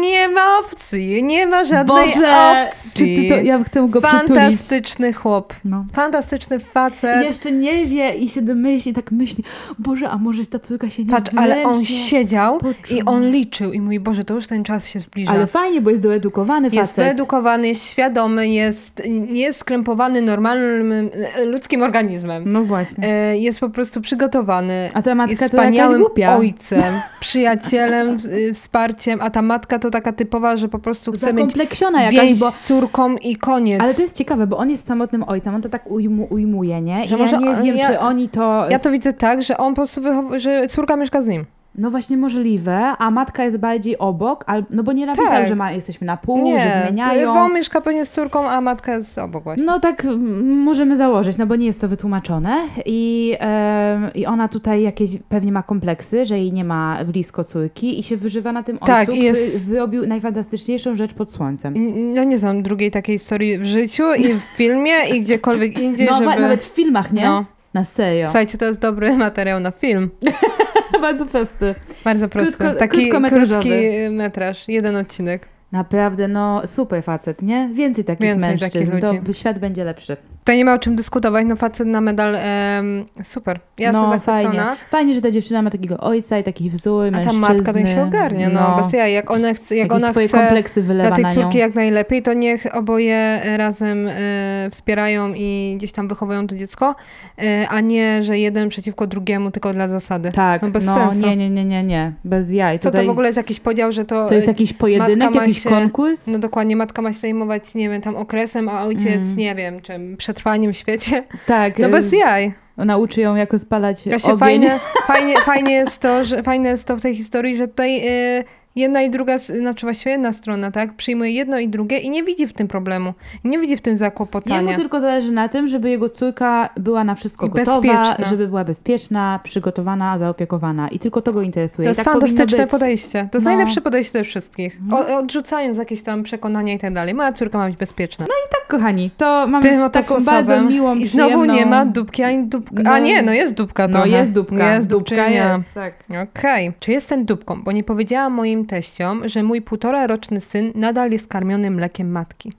Nie 0.00 0.28
ma 0.28 0.58
opcji. 0.58 1.22
Nie 1.24 1.46
ma 1.46 1.64
żadnej 1.64 2.04
Boże, 2.14 2.64
opcji. 2.66 2.90
czy 2.94 3.22
ty 3.22 3.28
to, 3.28 3.34
ja 3.42 3.64
chcę 3.64 3.88
go 3.88 4.00
przytulić. 4.00 4.28
Fantastyczny 4.28 5.12
chłop. 5.12 5.54
No. 5.64 5.84
Fantastyczny 5.92 6.58
facet. 6.58 7.24
jeszcze 7.24 7.52
nie 7.52 7.86
wie 7.86 8.14
i 8.14 8.28
się 8.28 8.42
domyśli, 8.42 8.92
tak 8.92 9.12
myśli, 9.12 9.44
Boże, 9.78 10.10
a 10.10 10.16
może 10.18 10.46
ta 10.46 10.58
córka 10.58 10.90
się 10.90 11.04
nie 11.04 11.10
Patrz, 11.10 11.30
ale 11.36 11.62
on 11.62 11.84
siedział 11.84 12.58
poczuła. 12.58 13.00
i 13.00 13.02
on 13.04 13.30
liczył 13.30 13.72
i 13.72 13.80
mówi, 13.80 14.00
Boże, 14.00 14.24
to 14.24 14.34
już 14.34 14.46
ten 14.46 14.64
czas 14.64 14.88
się 14.88 15.00
zbliża. 15.00 15.30
Ale 15.32 15.46
fajnie, 15.46 15.80
bo 15.80 15.90
jest 15.90 16.02
doedukowany 16.02 16.68
jest 16.72 16.92
facet. 16.92 17.04
wyedukowany, 17.04 17.68
jest 17.68 17.90
świadomy, 17.90 18.48
jest, 18.48 19.02
jest 19.28 19.58
skrępowany 19.58 20.22
normalnym 20.22 20.92
e, 20.92 21.44
ludzkim 21.44 21.82
organizmem. 21.82 22.52
No 22.52 22.62
właśnie. 22.64 23.08
E, 23.08 23.38
Jest 23.38 23.60
po 23.60 23.68
prostu 23.68 24.00
przygotowany. 24.00 24.90
A 24.94 25.02
ta 25.02 25.14
matka 25.14 25.30
jest 25.30 25.42
to 25.42 25.48
wspaniałym 25.48 26.00
głupia. 26.00 26.36
ojcem, 26.36 26.94
przyjacielem, 27.20 28.16
y, 28.48 28.54
wsparciem, 28.54 29.20
a 29.24 29.30
ta 29.30 29.42
matka 29.42 29.78
to 29.78 29.90
taka 29.90 30.12
typowa, 30.12 30.56
że 30.56 30.68
po 30.68 30.78
prostu 30.78 31.12
chce 31.12 31.32
mieć 31.32 31.54
jakaś, 32.02 32.38
bo... 32.40 32.50
z 32.50 32.60
córką 32.60 33.16
i 33.16 33.36
koniec. 33.36 33.80
Ale 33.80 33.94
to 33.94 34.02
jest 34.02 34.16
ciekawe, 34.16 34.46
bo 34.46 34.56
on 34.56 34.70
jest 34.70 34.86
samotnym 34.86 35.22
ojcem, 35.28 35.54
on 35.54 35.62
to 35.62 35.68
tak 35.68 35.90
ujmu, 35.90 36.26
ujmuje, 36.30 36.80
nie? 36.80 37.08
Że 37.08 37.16
I 37.16 37.18
może- 37.18 37.36
ja 37.36 37.60
nie 37.60 37.72
wiem, 37.72 37.76
ja- 37.76 37.88
czy 37.88 37.98
oni 37.98 38.28
to... 38.28 38.66
Ja 38.70 38.78
to 38.78 38.90
widzę 38.90 39.12
tak, 39.12 39.42
że 39.42 39.56
on 39.56 39.72
po 39.72 39.76
prostu 39.76 40.00
wychow- 40.00 40.38
że 40.38 40.66
córka 40.68 40.96
mieszka 40.96 41.22
z 41.22 41.26
nim. 41.26 41.44
No 41.78 41.90
właśnie 41.90 42.16
możliwe, 42.16 42.78
a 42.98 43.10
matka 43.10 43.44
jest 43.44 43.56
bardziej 43.56 43.98
obok, 43.98 44.44
al... 44.46 44.64
no 44.70 44.82
bo 44.82 44.92
nie 44.92 45.06
napisał, 45.06 45.26
Tak. 45.30 45.46
że 45.48 45.54
ma, 45.56 45.72
jesteśmy 45.72 46.06
na 46.06 46.16
pół, 46.16 46.36
że 46.36 46.42
Nie, 46.66 46.82
zmieniają. 46.86 47.32
on 47.32 47.54
mieszka 47.54 47.80
pewnie 47.80 48.04
z 48.04 48.10
córką, 48.10 48.48
a 48.48 48.60
matka 48.60 48.94
jest 48.96 49.18
obok 49.18 49.44
właśnie. 49.44 49.64
No 49.64 49.80
tak 49.80 50.04
możemy 50.44 50.96
założyć, 50.96 51.36
no 51.36 51.46
bo 51.46 51.56
nie 51.56 51.66
jest 51.66 51.80
to 51.80 51.88
wytłumaczone 51.88 52.56
I, 52.86 53.36
em, 53.40 54.10
i 54.14 54.26
ona 54.26 54.48
tutaj 54.48 54.82
jakieś 54.82 55.10
pewnie 55.28 55.52
ma 55.52 55.62
kompleksy, 55.62 56.24
że 56.26 56.38
jej 56.38 56.52
nie 56.52 56.64
ma 56.64 57.04
blisko 57.04 57.44
córki 57.44 58.00
i 58.00 58.02
się 58.02 58.16
wyżywa 58.16 58.52
na 58.52 58.62
tym 58.62 58.78
Tak, 58.78 59.08
ojcu, 59.08 59.22
jest- 59.22 59.40
który 59.40 59.58
zrobił 59.58 60.06
najfantastyczniejszą 60.06 60.96
rzecz 60.96 61.14
pod 61.14 61.32
słońcem. 61.32 61.74
Ja 62.14 62.24
nie 62.24 62.38
znam 62.38 62.62
drugiej 62.62 62.90
takiej 62.90 63.18
historii 63.18 63.58
w 63.58 63.64
życiu 63.64 64.14
i 64.14 64.34
w 64.34 64.40
filmie 64.42 64.92
i 65.14 65.20
gdziekolwiek 65.20 65.78
indziej, 65.80 66.06
No 66.10 66.16
żeby... 66.18 66.26
nawet 66.40 66.62
w 66.62 66.66
filmach, 66.74 67.12
nie? 67.12 67.24
No. 67.24 67.44
Na 67.74 67.84
serio. 67.84 68.26
Słuchajcie, 68.28 68.58
to 68.58 68.64
jest 68.64 68.80
dobry 68.80 69.16
materiał 69.26 69.60
na 69.60 69.70
film. 69.70 70.10
Bardzo 71.00 71.26
prosty. 71.26 71.74
Bardzo 72.04 72.28
prosty. 72.28 72.64
Krótko- 72.64 72.76
Taki 72.78 73.08
krótki 73.08 73.70
metraż, 74.10 74.68
jeden 74.68 74.96
odcinek. 74.96 75.48
Naprawdę, 75.72 76.28
no 76.28 76.66
super 76.66 77.02
facet, 77.02 77.42
nie? 77.42 77.68
Więcej 77.74 78.04
takich 78.04 78.20
Więcej 78.22 78.50
mężczyzn, 78.50 78.92
takich 79.00 79.24
to 79.26 79.32
świat 79.32 79.58
będzie 79.58 79.84
lepszy. 79.84 80.16
Tutaj 80.44 80.56
nie 80.56 80.64
ma 80.64 80.74
o 80.74 80.78
czym 80.78 80.96
dyskutować, 80.96 81.46
no 81.46 81.56
facet 81.56 81.86
na 81.88 82.00
medal, 82.00 82.36
em, 82.36 83.04
super. 83.22 83.60
Ja 83.78 83.92
no 83.92 84.02
jestem 84.02 84.20
fajnie. 84.20 84.42
zachwycona. 84.42 84.76
Fajnie, 84.88 85.14
że 85.14 85.20
ta 85.20 85.30
dziewczyna 85.30 85.62
ma 85.62 85.70
takiego 85.70 85.98
ojca 85.98 86.38
i 86.38 86.42
taki 86.44 86.70
wzór 86.70 87.06
A 87.06 87.10
ta 87.10 87.16
mężczyzny. 87.16 87.40
matka 87.40 87.72
to 87.72 87.78
niech 87.78 87.88
się 87.88 88.02
ogarnie, 88.02 88.48
no, 88.48 88.76
bez 88.82 88.92
jaj. 88.92 89.12
Jak 89.12 89.30
ona 89.30 89.54
chce, 89.54 89.76
jak 89.76 89.84
jakieś 89.90 90.02
ona 90.02 90.10
swoje 90.10 90.28
chce 90.28 90.38
kompleksy 90.38 90.82
wylewa 90.82 91.08
dla 91.10 91.16
tej 91.16 91.24
na 91.24 91.34
nią. 91.34 91.42
córki 91.42 91.58
jak 91.58 91.74
najlepiej, 91.74 92.22
to 92.22 92.32
niech 92.32 92.66
oboje 92.76 93.40
razem 93.56 94.08
e, 94.10 94.68
wspierają 94.70 95.32
i 95.36 95.74
gdzieś 95.78 95.92
tam 95.92 96.08
wychowują 96.08 96.46
to 96.46 96.56
dziecko, 96.56 96.94
e, 97.42 97.68
a 97.68 97.80
nie, 97.80 98.22
że 98.22 98.38
jeden 98.38 98.68
przeciwko 98.68 99.06
drugiemu 99.06 99.50
tylko 99.50 99.72
dla 99.72 99.88
zasady. 99.88 100.32
Tak, 100.32 100.62
No 100.62 100.68
no, 100.68 100.72
bez 100.72 100.84
sensu. 100.84 101.26
nie, 101.26 101.36
nie, 101.36 101.50
nie, 101.50 101.64
nie, 101.64 101.82
nie. 101.84 102.12
Bez 102.24 102.50
jaj. 102.50 102.78
Co 102.78 102.90
Tutaj 102.90 103.04
to 103.04 103.08
w 103.08 103.10
ogóle 103.12 103.28
jest 103.28 103.36
jakiś 103.36 103.60
podział, 103.60 103.92
że 103.92 104.04
to... 104.04 104.28
to 104.28 104.34
jest 104.34 104.46
jakiś 104.46 104.72
pojedynek, 104.72 105.34
ma 105.34 105.40
jakiś 105.42 105.62
się- 105.62 105.70
konkurs? 105.70 106.26
No 106.26 106.38
dokładnie, 106.38 106.76
matka 106.76 107.02
ma 107.02 107.12
się 107.12 107.18
zajmować, 107.18 107.74
nie 107.74 107.90
wiem, 107.90 108.00
tam 108.02 108.16
okresem, 108.16 108.68
a 108.68 108.82
ojciec, 108.84 109.06
Mm. 109.24 109.36
nie 109.36 109.54
wiem, 109.54 109.80
czym, 109.80 110.16
przetrwaniem 110.34 110.72
w 110.72 110.76
świecie. 110.76 111.24
tak. 111.46 111.78
No 111.78 111.88
y, 111.88 111.90
bez 111.90 112.12
jaj. 112.12 112.52
Nauczy 112.76 113.20
ją, 113.20 113.34
jako 113.36 113.58
spalać 113.58 114.02
Właśnie 114.04 114.32
ogień. 114.32 114.38
fajne, 114.38 114.80
fajnie, 115.06 115.40
fajnie 115.40 115.74
jest 115.74 115.98
to, 115.98 116.24
że 116.24 116.42
fajne 116.42 116.68
jest 116.68 116.84
to 116.84 116.96
w 116.96 117.00
tej 117.00 117.16
historii, 117.16 117.56
że 117.56 117.68
tutaj 117.68 118.08
y, 118.38 118.44
jedna 118.76 119.02
i 119.02 119.10
druga, 119.10 119.38
znaczy 119.38 119.86
właściwie 119.86 120.10
jedna 120.10 120.32
strona, 120.32 120.70
tak, 120.70 120.92
przyjmuje 120.96 121.30
jedno 121.30 121.58
i 121.58 121.68
drugie 121.68 121.98
i 121.98 122.10
nie 122.10 122.22
widzi 122.22 122.46
w 122.46 122.52
tym 122.52 122.68
problemu. 122.68 123.14
I 123.44 123.48
nie 123.48 123.58
widzi 123.58 123.76
w 123.76 123.80
tym 123.80 123.90
Jemu 123.90 123.98
zakłopotania. 123.98 124.76
tylko 124.76 125.00
zależy 125.00 125.32
na 125.32 125.48
tym, 125.48 125.68
żeby 125.68 125.90
jego 125.90 126.08
córka 126.08 126.68
była 126.76 127.04
na 127.04 127.14
wszystko 127.14 127.46
I 127.46 127.50
gotowa, 127.50 127.80
bezpieczna. 127.80 128.24
żeby 128.30 128.48
była 128.48 128.64
bezpieczna, 128.64 129.40
przygotowana, 129.44 130.18
zaopiekowana. 130.18 130.88
I 130.88 130.98
tylko 130.98 131.22
to 131.22 131.32
go 131.32 131.42
interesuje. 131.42 131.84
To 131.86 131.88
I 131.88 131.90
jest 131.90 132.04
tak 132.04 132.12
fantastyczne 132.12 132.66
podejście. 132.66 133.28
To 133.32 133.38
jest 133.38 133.44
No. 133.46 133.50
najlepsze 133.50 133.80
podejście 133.80 134.18
ze 134.18 134.24
wszystkich. 134.24 134.78
O, 134.92 135.16
odrzucając 135.18 135.78
jakieś 135.78 136.02
tam 136.02 136.22
przekonania 136.22 136.74
i 136.74 136.78
tak 136.78 136.92
dalej. 136.94 137.14
Moja 137.14 137.32
córka 137.32 137.58
ma 137.58 137.66
być 137.66 137.76
bezpieczna. 137.76 138.26
Tak, 138.26 138.66
kochani, 138.68 139.10
to 139.16 139.46
mamy 139.46 139.62
Tym 139.62 139.90
taką 139.90 140.02
sposobem. 140.06 140.24
bardzo 140.46 140.60
miłą, 140.70 140.94
I 140.94 141.06
znowu 141.06 141.28
przyjemną... 141.30 141.54
nie 141.54 141.66
ma 141.66 141.86
dupki 141.86 142.22
ani 142.22 142.46
dupka. 142.46 142.82
A 142.86 142.98
No. 142.98 142.98
nie, 142.98 143.22
no 143.22 143.32
jest 143.32 143.54
dupka 143.54 143.88
No 143.88 143.92
trochę. 143.92 144.08
jest 144.08 144.32
dupka. 144.32 144.74
Jest 144.74 144.88
dupczynia. 144.88 145.52
jest, 145.54 145.64
tak. 145.74 145.94
Okej. 146.38 146.72
Czy 146.80 146.92
jestem 146.92 147.24
dupką? 147.24 147.62
Bo 147.62 147.72
nie 147.72 147.84
powiedziałam 147.84 148.32
moim 148.32 148.63
teściom, 148.66 149.28
że 149.28 149.42
mój 149.42 149.62
półtora 149.62 150.06
roczny 150.06 150.40
syn 150.40 150.72
nadal 150.74 151.10
jest 151.10 151.28
karmiony 151.28 151.70
mlekiem 151.70 152.10
matki. 152.12 152.52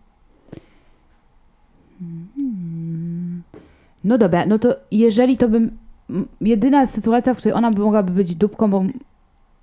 No 4.04 4.18
dobra, 4.18 4.46
no 4.46 4.60
to 4.60 4.76
jeżeli 4.92 5.38
to 5.38 5.50
bym... 5.50 5.78
Jedyna 6.42 6.86
sytuacja, 6.86 7.34
w 7.34 7.38
której 7.38 7.58
ona 7.58 7.72
by 7.72 7.82
mogłaby 7.82 8.12
być 8.12 8.36
dupką, 8.36 8.70
bo, 8.70 8.84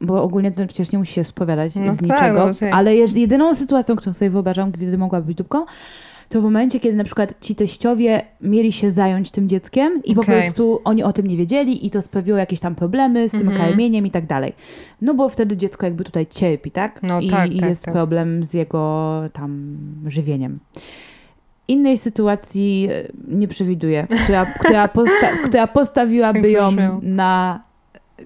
bo 0.01 0.23
ogólnie 0.23 0.53
to 0.53 0.67
przecież 0.67 0.93
nie 0.93 0.99
musi 0.99 1.13
się 1.13 1.25
spowiadać 1.25 1.75
No 1.77 1.93
z 1.93 1.97
tak, 1.97 2.03
niczego, 2.03 2.47
no 2.61 2.69
ale 2.73 2.91
jeż- 2.91 3.17
jedyną 3.17 3.55
sytuacją, 3.55 3.97
którą 3.97 4.13
sobie 4.13 4.31
wyobrażam, 4.31 4.71
gdy 4.71 4.99
mogłaby 4.99 5.27
być 5.27 5.37
dupką, 5.37 5.65
to 6.33 6.41
w 6.41 6.45
momencie, 6.45 6.81
kiedy 6.81 6.97
na 6.97 7.05
przykład 7.05 7.35
ci 7.41 7.55
teściowie 7.55 8.23
mieli 8.41 8.73
się 8.73 8.91
zająć 8.91 9.31
tym 9.31 9.49
dzieckiem 9.49 10.03
i 10.05 10.15
po 10.15 10.23
prostu 10.23 10.81
oni 10.85 11.03
o 11.03 11.13
tym 11.13 11.27
nie 11.27 11.37
wiedzieli 11.37 11.87
i 11.87 11.91
to 11.91 12.03
sprawiło 12.03 12.39
jakieś 12.39 12.61
tam 12.61 12.75
problemy 12.75 13.29
z 13.29 13.33
tym 13.33 13.41
Mhm. 13.41 13.59
karmieniem 13.61 14.07
i 14.07 14.11
tak 14.11 14.27
dalej. 14.27 14.53
No 15.03 15.15
bo 15.15 15.29
wtedy 15.29 15.57
dziecko 15.57 15.87
jakby 15.87 16.05
tutaj 16.05 16.27
cierpi, 16.27 16.71
tak? 16.71 17.03
No 17.03 17.21
I, 17.21 17.31
tak, 17.31 17.53
i 17.53 17.61
tak, 17.61 17.69
jest 17.69 17.85
tak. 17.85 17.95
problem 17.95 18.45
z 18.45 18.55
jego 18.55 19.13
tam 19.33 19.77
żywieniem. 20.07 20.59
Innej 21.69 21.99
sytuacji 21.99 22.89
e, 22.93 23.09
nie 23.29 23.49
przewiduję, 23.49 24.07
która, 24.25 24.47
która, 24.61 24.87
posta- 24.89 25.37
która 25.45 25.67
postawiłaby 25.67 26.51
ją 26.51 26.71
na 27.03 27.63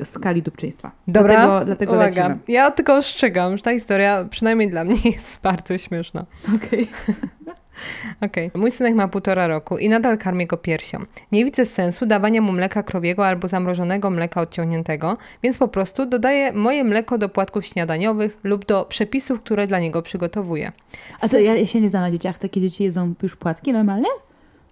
skali 0.05 0.43
dupczyństwa. 0.43 0.91
Dobra, 1.09 1.35
Dlatego, 1.35 1.65
dlatego 1.65 1.93
uwaga. 1.93 2.29
lecimy. 2.29 2.39
Ja 2.49 2.71
tylko 2.71 2.97
ostrzegam, 2.97 3.57
że 3.57 3.63
ta 3.63 3.73
historia, 3.73 4.27
przynajmniej 4.31 4.71
dla 4.71 4.85
mnie, 4.85 4.97
jest 5.13 5.41
bardzo 5.43 5.79
śmieszna. 5.79 6.25
Okej. 6.57 6.89
Okej. 8.21 8.51
Mój 8.55 8.71
synek 8.71 8.95
ma 8.95 9.09
półtora 9.09 9.47
roku 9.47 9.79
i 9.79 9.89
nadal 9.89 10.19
karmię 10.19 10.47
go 10.47 10.57
piersią. 10.57 10.99
Nie 11.33 11.45
widzę 11.45 11.67
sensu 11.67 12.07
dawania 12.07 12.41
mu 12.41 12.53
mleka 12.53 12.83
krowiego 12.83 13.27
albo 13.27 13.49
zamrożonego 13.49 14.11
mleka 14.11 14.41
odciągniętego, 14.41 15.17
więc 15.43 15.59
po 15.59 15.69
prostu 15.69 16.07
dodaję 16.07 16.53
moje 16.53 16.85
mleko 16.85 17.19
do 17.19 17.29
płatków 17.29 17.67
śniadaniowych 17.67 18.39
lub 18.45 18.65
do 18.65 18.85
przepisów, 18.85 19.41
które 19.41 19.67
dla 19.67 19.81
niego 19.81 20.03
przygotowuję. 20.03 20.73
A 21.21 21.29
to 21.29 21.39
ja, 21.39 21.67
się 21.67 21.81
nie 21.81 21.89
znam 21.89 22.03
na 22.03 22.11
dzieciach. 22.11 22.39
Takie 22.39 22.61
dzieci 22.61 22.85
jedzą 22.85 23.15
już 23.23 23.37
płatki 23.37 23.73
normalnie? 23.73 24.09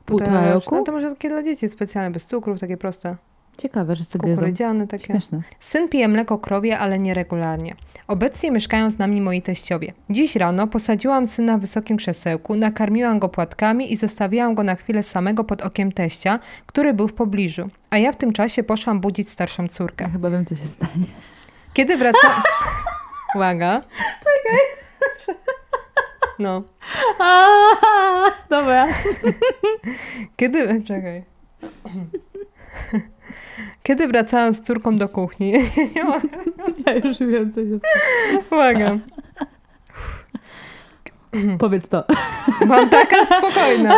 Półtora 0.05 0.43
No 0.47 0.55
roku? 0.55 0.85
to 0.85 0.93
może 0.93 1.11
takie 1.11 1.29
dla 1.29 1.43
dzieci 1.43 1.69
specjalne, 1.69 2.11
bez 2.11 2.27
cukrów, 2.27 2.61
takie 2.61 2.77
proste. 2.77 3.17
Ciekawe, 3.57 3.97
że 3.97 4.05
sobie. 4.05 4.35
Kukurydziane 4.35 4.87
takie. 4.87 5.07
Śmieszne. 5.07 5.43
Syn 5.61 5.89
pije 5.89 6.09
mleko 6.09 6.39
krowie, 6.39 6.79
ale 6.79 6.99
nieregularnie. 6.99 7.75
Obecnie 8.09 8.51
mieszkają 8.51 8.91
z 8.91 8.99
nami 8.99 9.21
moi 9.21 9.43
teściowie. 9.43 9.93
Dziś 10.11 10.37
rano 10.37 10.67
posadziłam 10.67 11.27
syna 11.27 11.59
w 11.59 11.61
wysokim 11.61 11.97
krzesełku, 11.97 12.55
nakarmiłam 12.57 13.19
go 13.19 13.29
płatkami 13.29 13.93
i 13.93 13.97
zostawiłam 13.97 14.55
go 14.55 14.63
na 14.63 14.75
chwilę 14.75 15.03
samego 15.03 15.45
pod 15.45 15.63
okiem 15.63 15.93
teścia, 15.93 16.39
który 16.67 16.95
był 16.95 17.09
w 17.09 17.15
pobliżu. 17.15 17.69
A 17.91 17.99
ja 17.99 18.13
w 18.13 18.17
tym 18.17 18.33
czasie 18.33 18.63
poszłam 18.63 19.01
budzić 19.01 19.31
starszą 19.31 19.69
córkę. 19.69 20.05
Ja 20.05 20.11
chyba 20.11 20.31
wiem, 20.31 20.45
co 20.45 20.57
się 20.57 20.67
stanie. 20.67 21.07
Kiedy 21.73 21.97
wraca... 21.97 22.19
Uwaga. 23.35 23.83
Czekaj. 24.19 24.61
No. 26.39 26.63
Dobra. 28.51 28.87
Kiedy... 30.37 30.83
Czekaj. 30.83 31.25
Kiedy 33.87 34.09
wracałam 34.09 34.55
z 34.55 34.61
córką 34.61 34.99
do 34.99 35.09
kuchni... 35.09 35.53
Nie. 35.97 36.05
Ja 36.87 36.95
już 36.95 37.19
wiem, 37.19 37.53
co 37.53 37.61
się. 37.61 37.79
Uwaga. 38.51 38.99
Powiedz 41.59 41.89
to. 41.89 42.05
Byłam 42.67 42.91
taka 42.91 43.27
spokojna. 43.27 43.95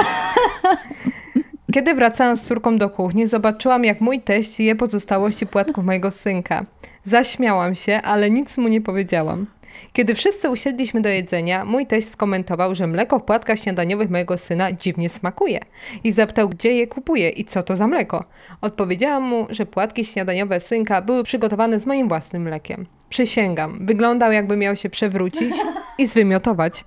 Kiedy 1.73 1.95
wracałam 1.95 2.37
z 2.37 2.43
córką 2.43 2.79
do 2.79 2.91
kuchni, 2.91 3.27
zobaczyłam, 3.27 3.85
jak 3.85 4.01
mój 4.01 4.21
teść 4.21 4.61
je 4.61 4.77
pozostałości 4.77 5.47
płatków 5.47 5.85
mojego 5.85 6.11
synka. 6.11 6.67
Zaśmiałam 7.05 7.75
się, 7.75 8.01
ale 8.03 8.31
nic 8.31 8.59
mu 8.59 8.69
nie 8.69 8.81
powiedziałam. 8.81 9.47
Kiedy 9.93 10.15
wszyscy 10.15 10.51
usiedliśmy 10.51 11.01
do 11.01 11.09
jedzenia, 11.09 11.65
mój 11.65 11.87
teść 11.87 12.09
skomentował, 12.09 12.75
że 12.75 12.87
mleko 12.87 13.19
w 13.19 13.25
płatkach 13.25 13.59
śniadaniowych 13.59 14.11
mojego 14.11 14.39
syna 14.39 14.73
dziwnie 14.73 15.09
smakuje 15.09 15.61
i 16.05 16.13
zapytał, 16.13 16.49
gdzie 16.49 16.73
je 16.73 16.87
kupuje 16.87 17.31
i 17.31 17.45
co 17.45 17.63
to 17.63 17.77
za 17.77 17.87
mleko. 17.87 18.25
Odpowiedziałam 18.61 19.23
mu, 19.23 19.47
że 19.51 19.67
płatki 19.67 20.05
śniadaniowe 20.05 20.61
synka 20.61 21.03
były 21.03 21.23
przygotowane 21.23 21.81
z 21.81 21.87
moim 21.87 22.09
własnym 22.09 22.43
mlekiem. 22.43 22.87
Przysięgam, 23.09 23.87
wyglądał 23.87 24.33
jakby 24.33 24.57
miał 24.57 24.77
się 24.77 24.91
przewrócić 24.91 25.55
i 25.99 26.07
zwymiotować. 26.07 26.85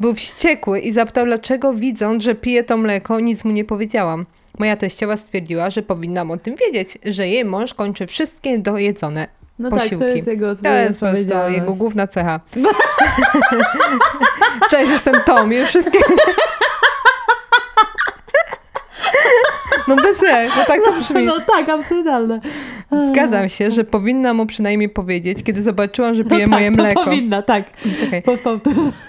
Był 0.00 0.14
wściekły 0.14 0.80
i 0.80 0.92
zapytał, 0.92 1.26
dlaczego 1.26 1.74
widząc, 1.74 2.24
że 2.24 2.34
pije 2.34 2.64
to 2.64 2.76
mleko, 2.76 3.20
nic 3.20 3.44
mu 3.44 3.52
nie 3.52 3.64
powiedziałam. 3.64 4.26
Moja 4.58 4.76
teściowa 4.76 5.16
stwierdziła, 5.16 5.70
że 5.70 5.82
powinnam 5.82 6.30
o 6.30 6.36
tym 6.36 6.54
wiedzieć, 6.56 6.98
że 7.04 7.28
jej 7.28 7.44
mąż 7.44 7.74
kończy 7.74 8.06
wszystkie 8.06 8.58
dojedzone 8.58 9.28
No 9.58 9.70
posiłki. 9.70 9.98
tak, 9.98 10.08
to 10.08 10.16
jest 10.16 10.26
jego 10.26 10.56
To 10.56 10.68
jest 10.68 11.00
po 11.00 11.06
prostu 11.06 11.34
jego 11.48 11.74
główna 11.74 12.06
cecha. 12.06 12.40
Cześć, 14.70 14.90
jestem 14.90 15.14
Tom 15.26 15.52
i 15.52 15.66
wszystkie... 15.66 15.98
No 19.88 19.96
bez 19.96 20.22
jaj, 20.22 20.48
no 20.48 20.64
tak 20.66 20.80
to 20.84 20.92
brzmi. 20.92 21.24
No 21.24 21.40
tak, 21.40 21.68
absurdalne. 21.68 22.40
Zgadzam 23.10 23.48
się, 23.48 23.70
że 23.70 23.84
powinna 23.84 24.34
mu 24.34 24.46
przynajmniej 24.46 24.88
powiedzieć, 24.88 25.42
kiedy 25.42 25.62
zobaczyłam, 25.62 26.14
że 26.14 26.22
No 26.24 26.30
pije 26.30 26.40
tak, 26.40 26.50
moje 26.50 26.70
to 26.72 26.82
mleko. 26.82 27.04
powinna, 27.04 27.42
tak. 27.42 27.64
Czekaj. 28.00 28.22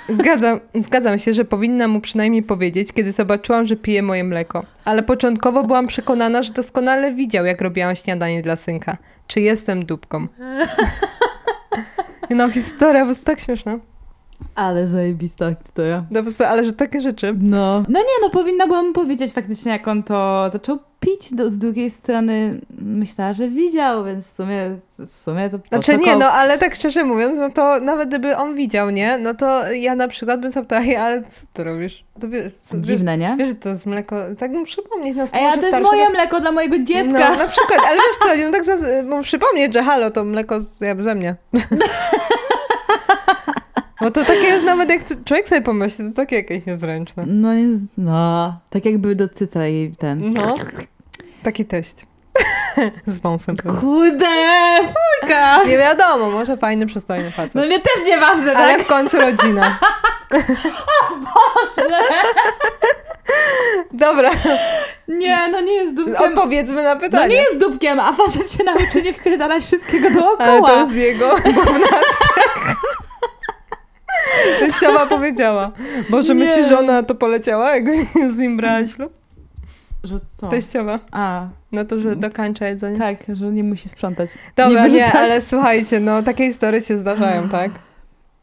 Zgadzam, 0.10 0.60
zgadzam 0.76 1.18
się, 1.18 1.34
że 1.34 1.46
powinna 1.46 1.88
mu 1.88 2.02
przynajmniej 2.02 2.44
powiedzieć, 2.44 2.94
kiedy 2.94 3.12
zobaczyłam, 3.12 3.65
że 3.65 3.76
pije 3.76 4.02
moje 4.02 4.24
mleko. 4.24 4.63
Ale 4.86 5.04
początkowo 5.04 5.63
byłam 5.63 5.88
przekonana, 5.88 6.44
że 6.44 6.54
doskonale 6.54 7.13
widział, 7.13 7.46
jak 7.46 7.62
robiłam 7.62 7.96
śniadanie 7.96 8.42
dla 8.42 8.56
synka. 8.56 8.98
Czy 9.28 9.42
jestem 9.42 9.86
dupką? 9.86 10.28
No, 12.36 12.50
historia 12.50 13.06
jest 13.06 13.26
tak 13.26 13.39
śmieszna. 13.39 13.80
Ale 14.56 14.88
zajebista 14.88 15.56
historia. 15.56 16.04
No, 16.12 16.19
po 16.19 16.23
prostu, 16.23 16.43
ale 16.43 16.65
że 16.65 16.73
takie 16.73 17.02
rzeczy. 17.02 17.34
No. 17.41 17.84
No 17.89 17.99
nie, 17.99 18.06
no 18.21 18.30
powinna 18.30 18.67
była 18.67 18.84
mu 18.84 18.93
powiedzieć 18.93 19.34
faktycznie, 19.34 19.71
jak 19.71 19.88
on 19.88 20.04
to 20.04 20.49
zaczął 20.54 20.80
pić. 20.99 21.34
Do, 21.34 21.49
z 21.49 21.58
drugiej 21.58 21.89
strony 21.89 22.62
myślała, 22.82 23.34
że 23.34 23.47
widział, 23.47 24.06
więc 24.06 24.25
w 24.25 24.30
sumie, 24.30 24.78
w 24.99 25.08
sumie 25.08 25.49
to 25.49 25.58
Znaczy 25.67 25.97
nie, 25.97 26.15
no 26.15 26.32
ale 26.32 26.58
tak 26.58 26.75
szczerze 26.75 27.04
mówiąc, 27.04 27.38
no 27.38 27.49
to 27.49 27.80
nawet 27.80 28.08
gdyby 28.10 28.38
on 28.38 28.56
widział, 28.56 28.89
nie? 28.89 29.17
No 29.17 29.34
to 29.34 29.71
ja 29.71 29.95
na 29.95 30.08
przykład 30.08 30.39
bym 30.41 30.52
zapytała, 30.52 30.82
"Ej, 30.82 30.95
ale 30.95 31.23
co 31.23 31.45
ty 31.54 31.63
robisz? 31.63 32.04
To 32.21 32.30
wiesz, 32.30 32.54
co- 32.54 32.78
Dziwne, 32.78 33.17
nie? 33.17 33.36
Wiesz, 33.39 33.47
że 33.47 33.56
to 33.56 33.69
jest 33.69 33.86
mleko, 33.86 34.15
tak 34.38 34.52
mu 34.52 34.65
przypomnieć. 34.65 35.17
No, 35.17 35.23
Ej, 35.34 35.45
a 35.45 35.58
to 35.58 35.65
jest 35.67 35.82
moje 35.82 36.10
mleko 36.10 36.39
dla 36.41 36.52
mojego 36.52 36.80
dziecka. 36.80 37.30
No, 37.30 37.36
na 37.38 37.47
przykład, 37.47 37.80
ale 37.88 37.97
wiesz 37.97 38.17
co, 38.41 38.45
no 38.47 38.52
tak 38.52 38.63
za, 38.63 39.21
przypomnieć, 39.21 39.73
że 39.73 39.84
halo, 39.84 40.12
to 40.12 40.23
mleko 40.23 40.62
ze 40.99 41.15
mnie. 41.15 41.36
Bo 44.02 44.12
to 44.12 44.26
takie 44.26 44.48
jest 44.48 44.66
nawet, 44.66 44.90
jak 44.90 45.02
człowiek 45.26 45.48
sobie 45.50 45.62
pomyśli, 45.62 46.10
to 46.10 46.16
takie 46.16 46.36
jakieś 46.36 46.66
niezręczne. 46.66 47.24
No 47.28 47.54
jest, 47.54 47.84
no. 47.98 48.60
Tak 48.70 48.86
jakby 48.86 49.16
do 49.16 49.30
cyca 49.30 49.68
i 49.68 49.94
ten. 50.00 50.34
No, 50.34 50.56
taki 51.44 51.66
teść. 51.66 51.96
Z 53.08 53.20
wąsem. 53.20 53.56
pewnie. 53.56 53.80
Kurde, 53.82 54.26
fujka! 55.22 55.64
Nie 55.64 55.78
wiadomo, 55.78 56.30
może 56.32 56.58
fajny, 56.58 56.86
przystojny 56.86 57.32
facet. 57.32 57.56
No 57.56 57.66
nie, 57.66 57.80
też 57.80 58.06
nieważne, 58.08 58.54
Ale 58.58 58.74
tak? 58.78 58.86
w 58.86 58.88
końcu 58.88 59.18
rodzina. 59.18 59.80
Dobra, 63.94 64.30
Nie, 65.08 65.48
no 65.52 65.62
nie 65.62 65.74
jest 65.74 65.96
dupkiem. 65.96 66.16
odpowiedzmy 66.16 66.84
na 66.84 66.94
No 66.96 67.02
pytanie. 67.02 67.28
nie 67.36 67.42
jest 67.42 67.58
dupkiem, 67.60 68.00
a 68.00 68.14
facet 68.14 68.52
się 68.52 68.64
nauczy 68.64 69.02
nie 69.04 69.14
wpierdalać 69.14 69.64
wszystkiego 69.66 70.08
Ale 70.08 70.16
dookoła. 70.16 70.68
to 70.70 70.80
jest 70.80 70.94
jego 70.94 71.30
główna 71.54 71.88
cecha. 71.88 72.76
Teściowa 74.60 75.06
powiedziała. 75.06 75.72
Może 76.10 76.36
Nie. 76.36 76.46
myślisz, 76.46 76.70
że 76.70 76.80
ona 76.80 77.04
to 77.04 77.15
poleciała, 77.15 77.76
jak 77.76 77.86
z 78.36 78.38
nim 78.38 78.58
brała 78.58 78.88
ślub? 78.88 79.13
Że 80.04 80.20
co? 80.38 80.48
Teściowa. 80.48 81.00
A, 81.12 81.48
Na 81.72 81.86
to, 81.86 82.00
że 82.00 82.15
dokańcza 82.15 82.68
jedzenie. 82.68 82.98
tak, 83.00 83.18
że 83.34 83.46
nie 83.46 83.63
musi 83.63 83.89
sprzątać. 83.89 84.30
Dobra, 84.56 84.84
nie, 84.88 84.89
wyrzucać. 84.92 85.15
ale 85.15 85.42
słuchajcie, 85.42 86.00
no 86.00 86.24
takie 86.24 86.46
historie 86.46 86.82
się 86.82 86.98
zdarzają, 86.98 87.50
tak? 87.50 87.72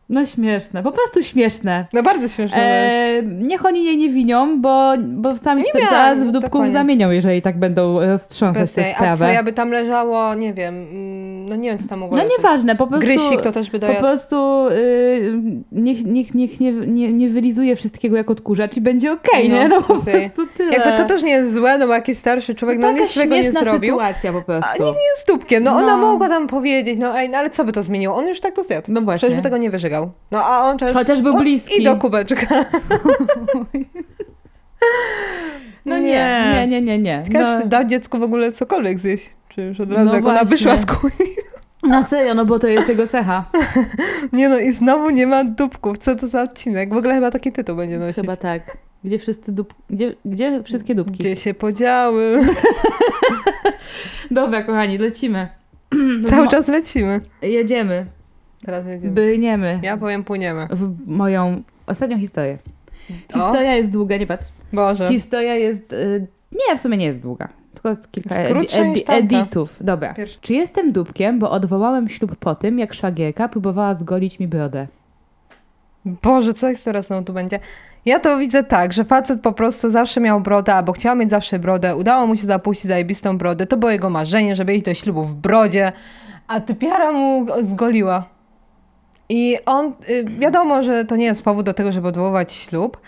No 0.09 0.27
śmieszne, 0.27 0.83
po 0.83 0.93
prostu 0.93 1.23
śmieszne. 1.23 1.87
No 1.93 2.03
bardzo 2.03 2.29
śmieszne. 2.29 2.57
E, 2.59 3.23
niech 3.23 3.67
oni 3.67 3.85
jej 3.85 3.97
nie 3.99 4.09
winią, 4.09 4.61
bo, 4.61 4.93
bo 4.99 5.37
sami 5.37 5.63
się 5.65 5.79
miałam, 5.79 5.91
zaraz 5.91 6.25
w 6.25 6.31
dokładnie. 6.31 6.71
zamienią, 6.73 7.11
jeżeli 7.11 7.43
tak 7.43 7.59
będą 7.59 8.01
roztrząsać 8.07 8.73
tę 8.73 8.83
tej- 8.83 8.93
A 8.93 8.95
sprawę. 8.97 9.17
co, 9.17 9.27
ja 9.29 9.43
by 9.43 9.53
tam 9.53 9.71
leżało, 9.71 10.35
nie 10.35 10.55
wiem, 10.55 10.75
mm, 10.75 11.49
no 11.49 11.57
nie 11.57 11.69
wiem, 11.71 11.79
co 11.79 11.89
tam 11.89 11.99
mogło 11.99 12.17
No 12.17 12.23
leżeć. 12.23 12.39
nieważne, 12.39 12.77
po 12.77 12.87
prostu... 12.87 13.07
Grysik 13.07 13.41
to 13.41 13.53
też 13.53 13.71
by 13.71 13.79
Po 13.79 13.87
dojadł. 13.87 14.01
prostu 14.07 14.69
y, 14.69 15.33
niech, 15.73 16.05
niech, 16.05 16.35
niech 16.35 16.61
nie, 16.61 16.73
nie, 16.73 17.13
nie 17.13 17.29
wylizuje 17.29 17.77
wszystkiego 17.77 18.17
jak 18.17 18.31
odkurzacz 18.31 18.77
i 18.77 18.81
będzie 18.81 19.13
okej, 19.13 19.49
No, 19.49 19.55
nie? 19.57 19.69
No 19.69 19.83
po 19.83 19.95
okej. 19.95 20.15
prostu 20.31 20.47
tyle. 20.57 20.73
Jakby 20.73 20.93
to 20.97 21.05
też 21.05 21.23
nie 21.23 21.31
jest 21.33 21.55
złe, 21.55 21.79
no 21.79 21.87
bo 21.87 21.93
jakiś 21.95 22.19
starszy 22.19 22.55
człowiek, 22.55 22.79
no, 22.79 22.89
Taka 22.89 23.01
nic 23.03 23.15
złego 23.15 23.35
nie 23.35 23.45
zrobił. 23.53 23.95
sytuacja 23.95 24.33
po 24.33 24.39
A 24.39 24.43
prostu. 24.43 24.83
nikt 24.85 24.97
nie 24.97 25.09
jest 25.15 25.27
dupkiem, 25.29 25.65
no, 25.65 25.71
ona 25.73 25.97
No. 25.97 25.99
mogła 25.99 26.29
tam 26.29 26.47
powiedzieć, 26.47 26.99
no 26.99 27.19
ej, 27.19 27.29
no 27.31 27.39
ale 27.39 27.51
co 27.51 27.65
by 27.65 27.73
to 27.73 27.83
zmieniło? 27.83 28.15
On 28.17 28.27
już 28.29 28.41
tak 28.41 28.55
to 28.55 28.63
zjadł. 28.63 28.93
No 28.93 29.01
właśnie. 29.01 29.19
Przecież 29.19 29.37
by 29.37 29.43
tego 29.43 29.57
nie 29.57 29.71
No 30.31 30.45
a 30.45 30.59
on 30.71 30.77
przecież... 30.77 30.97
Chociaż 30.97 31.23
był 31.23 31.39
bliski. 31.39 31.83
I 31.83 31.85
do 31.85 31.97
kubeczka. 31.97 32.47
No 35.85 35.99
nie, 35.99 36.53
nie, 36.55 36.67
nie, 36.69 36.83
nie. 36.83 36.99
nie. 36.99 37.23
Ciekawe, 37.27 37.45
No, 37.45 37.63
czy 37.63 37.69
dał 37.69 37.85
dziecku 37.85 38.19
w 38.19 38.23
ogóle 38.23 38.53
cokolwiek 38.53 38.99
zjeść. 38.99 39.31
Czy 39.49 39.63
już 39.63 39.81
od 39.81 39.93
razu, 39.93 40.09
No 40.09 40.15
jak 40.15 40.25
ona 40.25 40.33
właśnie. 40.35 40.51
wyszła 40.51 40.77
z 40.77 40.87
kuchni. 40.87 41.27
na 41.83 42.05
serio, 42.05 42.35
no 42.35 42.45
bo 42.45 42.59
to 42.59 42.69
jest 42.69 42.89
jego 42.89 43.07
cecha. 43.07 43.45
Nie 44.33 44.49
no 44.49 44.59
i 44.59 44.73
znowu 44.73 45.11
nie 45.11 45.27
ma 45.27 45.45
dupków. 45.45 45.99
Co 45.99 46.17
to 46.17 46.29
za 46.29 46.43
odcinek? 46.43 46.95
W 46.95 46.97
ogóle 46.97 47.15
chyba 47.15 47.31
taki 47.31 47.53
tytuł 47.53 47.77
będzie 47.77 47.99
nosić. 47.99 48.17
Chyba 48.17 48.37
tak. 48.37 48.77
Gdzie 49.05 49.19
wszyscy 49.19 49.53
dup... 49.53 49.75
Gdzie, 49.91 50.15
gdzie 50.25 50.63
wszystkie 50.63 50.95
dupki? 50.95 51.19
Gdzie 51.19 51.37
się 51.37 51.55
podziały? 51.55 52.47
Dobra, 54.31 54.63
kochani, 54.63 54.99
lecimy. 54.99 55.49
Cały 56.31 56.49
czas 56.49 56.69
lecimy. 56.69 57.21
Jedziemy. 57.43 58.07
Teraz 58.67 58.87
jedziemy. 58.87 59.13
Byniemy 59.15 59.81
Ja 59.83 59.97
powiem 59.97 60.25
płyniemy. 60.25 60.67
w 60.71 61.07
moją 61.07 61.63
ostatnią 61.87 62.19
historię. 62.19 62.59
O. 63.35 63.39
Historia 63.39 63.75
jest 63.75 63.91
długa, 63.91 64.17
nie 64.17 64.27
patrz. 64.27 64.47
Boże. 64.73 65.09
Historia 65.09 65.55
jest... 65.55 65.93
Y... 65.93 66.27
Nie, 66.53 66.77
w 66.77 66.81
sumie 66.81 66.97
nie 66.97 67.05
jest 67.05 67.21
długa. 67.21 67.49
Tylko 67.75 68.01
kilka 68.11 68.35
edi- 68.35 68.79
edi- 68.81 69.05
editów. 69.09 69.77
Dobra. 69.81 70.15
Pierwsza. 70.15 70.39
Czy 70.41 70.55
jestem 70.55 70.93
dupkiem, 70.93 71.39
bo 71.39 71.51
odwołałem 71.51 72.09
ślub 72.09 72.37
po 72.37 72.55
tym, 72.55 72.79
jak 72.79 72.95
szwagierka 72.95 73.49
próbowała 73.49 73.95
zgolić 73.95 74.39
mi 74.39 74.49
brodę? 74.49 74.87
Boże, 76.05 76.55
co 76.55 76.69
jest 76.69 76.85
teraz 76.85 77.07
znowu 77.07 77.25
tu 77.25 77.33
będzie? 77.33 77.61
Ja 78.05 78.21
to 78.21 78.39
widzę 78.39 78.65
tak, 78.65 78.93
że 78.93 79.05
facet 79.05 79.41
po 79.41 79.53
prostu 79.53 79.91
zawsze 79.91 80.21
miał 80.21 80.41
brodę, 80.41 80.75
albo 80.75 80.93
chciał 80.93 81.17
mieć 81.17 81.31
zawsze 81.31 81.59
brodę. 81.59 81.97
Udało 81.97 82.27
mu 82.27 82.37
się 82.37 82.47
zapuścić 82.47 82.87
zajebistą 82.87 83.39
brodę. 83.39 83.67
To 83.67 83.77
było 83.77 83.93
jego 83.93 84.11
marzenie, 84.11 84.57
żeby 84.57 84.75
iść 84.75 84.85
do 84.85 84.95
ślubu 84.95 85.25
w 85.25 85.35
brodzie, 85.35 85.93
a 86.49 86.61
typiara 86.61 87.13
mu 87.13 87.45
go- 87.45 87.65
zgoliła. 87.65 88.25
I 89.29 89.59
on, 89.67 89.93
y, 90.11 90.25
wiadomo, 90.39 90.83
że 90.83 91.05
to 91.05 91.17
nie 91.17 91.25
jest 91.25 91.43
powód 91.43 91.67
do 91.67 91.75
tego, 91.75 91.93
żeby 91.93 92.09
odwoływać 92.09 92.53
ślub, 92.53 93.01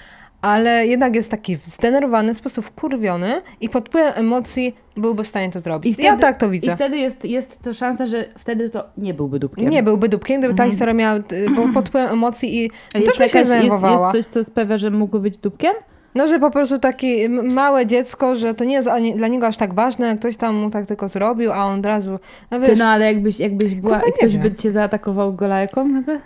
ale 0.43 0.87
jednak 0.87 1.15
jest 1.15 1.31
taki 1.31 1.57
zdenerwowany, 1.63 2.35
w 2.35 2.37
sposób 2.37 2.65
wkurwiony 2.65 3.43
i 3.61 3.69
pod 3.69 3.89
wpływem 3.89 4.13
emocji 4.17 4.77
byłby 4.97 5.25
w 5.25 5.27
stanie 5.29 5.51
to 5.51 5.61
zrobić. 5.61 5.99
I 5.99 6.03
ja 6.03 6.09
wtedy- 6.13 6.23
tak 6.23 6.37
to 6.37 6.47
I 6.47 6.51
widzę. 6.51 6.75
wtedy 6.77 6.99
jest, 6.99 7.25
jest 7.25 7.63
to 7.63 7.75
szansa, 7.75 8.07
że 8.07 8.25
wtedy 8.39 8.71
to 8.71 8.85
nie 8.99 9.15
byłby 9.15 9.39
dupkiem. 9.39 9.71
Nie 9.71 9.83
byłby 9.83 10.09
dupkiem, 10.09 10.41
gdyby 10.41 10.55
ta 10.55 10.63
Mhm. 10.63 10.71
historia 10.71 10.95
miała, 10.95 11.17
y, 11.19 11.73
pod 11.75 11.89
wpływem 11.89 12.11
emocji 12.13 12.65
i 12.65 12.71
też 12.93 13.05
by 13.05 13.13
się 13.13 13.23
jakaś, 13.23 13.35
jest, 13.35 13.51
zdenerwowała. 13.51 14.13
jest 14.17 14.29
coś, 14.29 14.35
co 14.35 14.45
sprawia, 14.45 14.79
że 14.79 14.91
mógłby 14.91 15.21
być 15.21 15.37
dupkiem? 15.39 15.73
No, 16.15 16.27
że 16.27 16.39
po 16.39 16.51
prostu 16.51 16.79
takie 16.79 17.29
małe 17.29 17.87
dziecko, 17.87 18.37
że 18.37 18.55
to 18.55 18.65
nie 18.65 18.75
jest 18.75 18.89
dla 19.17 19.29
niego 19.29 19.47
aż 19.47 19.57
tak 19.57 19.75
ważne, 19.75 20.17
ktoś 20.17 20.37
tam 20.37 20.55
mu 20.55 20.71
tak 20.71 20.87
tylko 20.87 21.09
zrobił, 21.09 21.53
a 21.53 21.65
on 21.65 21.79
od 21.79 21.87
razu, 21.87 22.19
no 22.51 22.61
Ty, 22.61 22.67
wiesz, 22.67 22.79
no 22.79 22.85
ale 22.87 23.05
jakbyś, 23.07 23.41
jakbyś 23.41 23.75
była, 23.75 24.01
ktoś 24.01 24.33
wiem. 24.33 24.43
by 24.43 24.55
cię 24.55 24.71
zaatakował 24.71 25.33
golarką 25.35 25.95
jakby? 25.95 26.21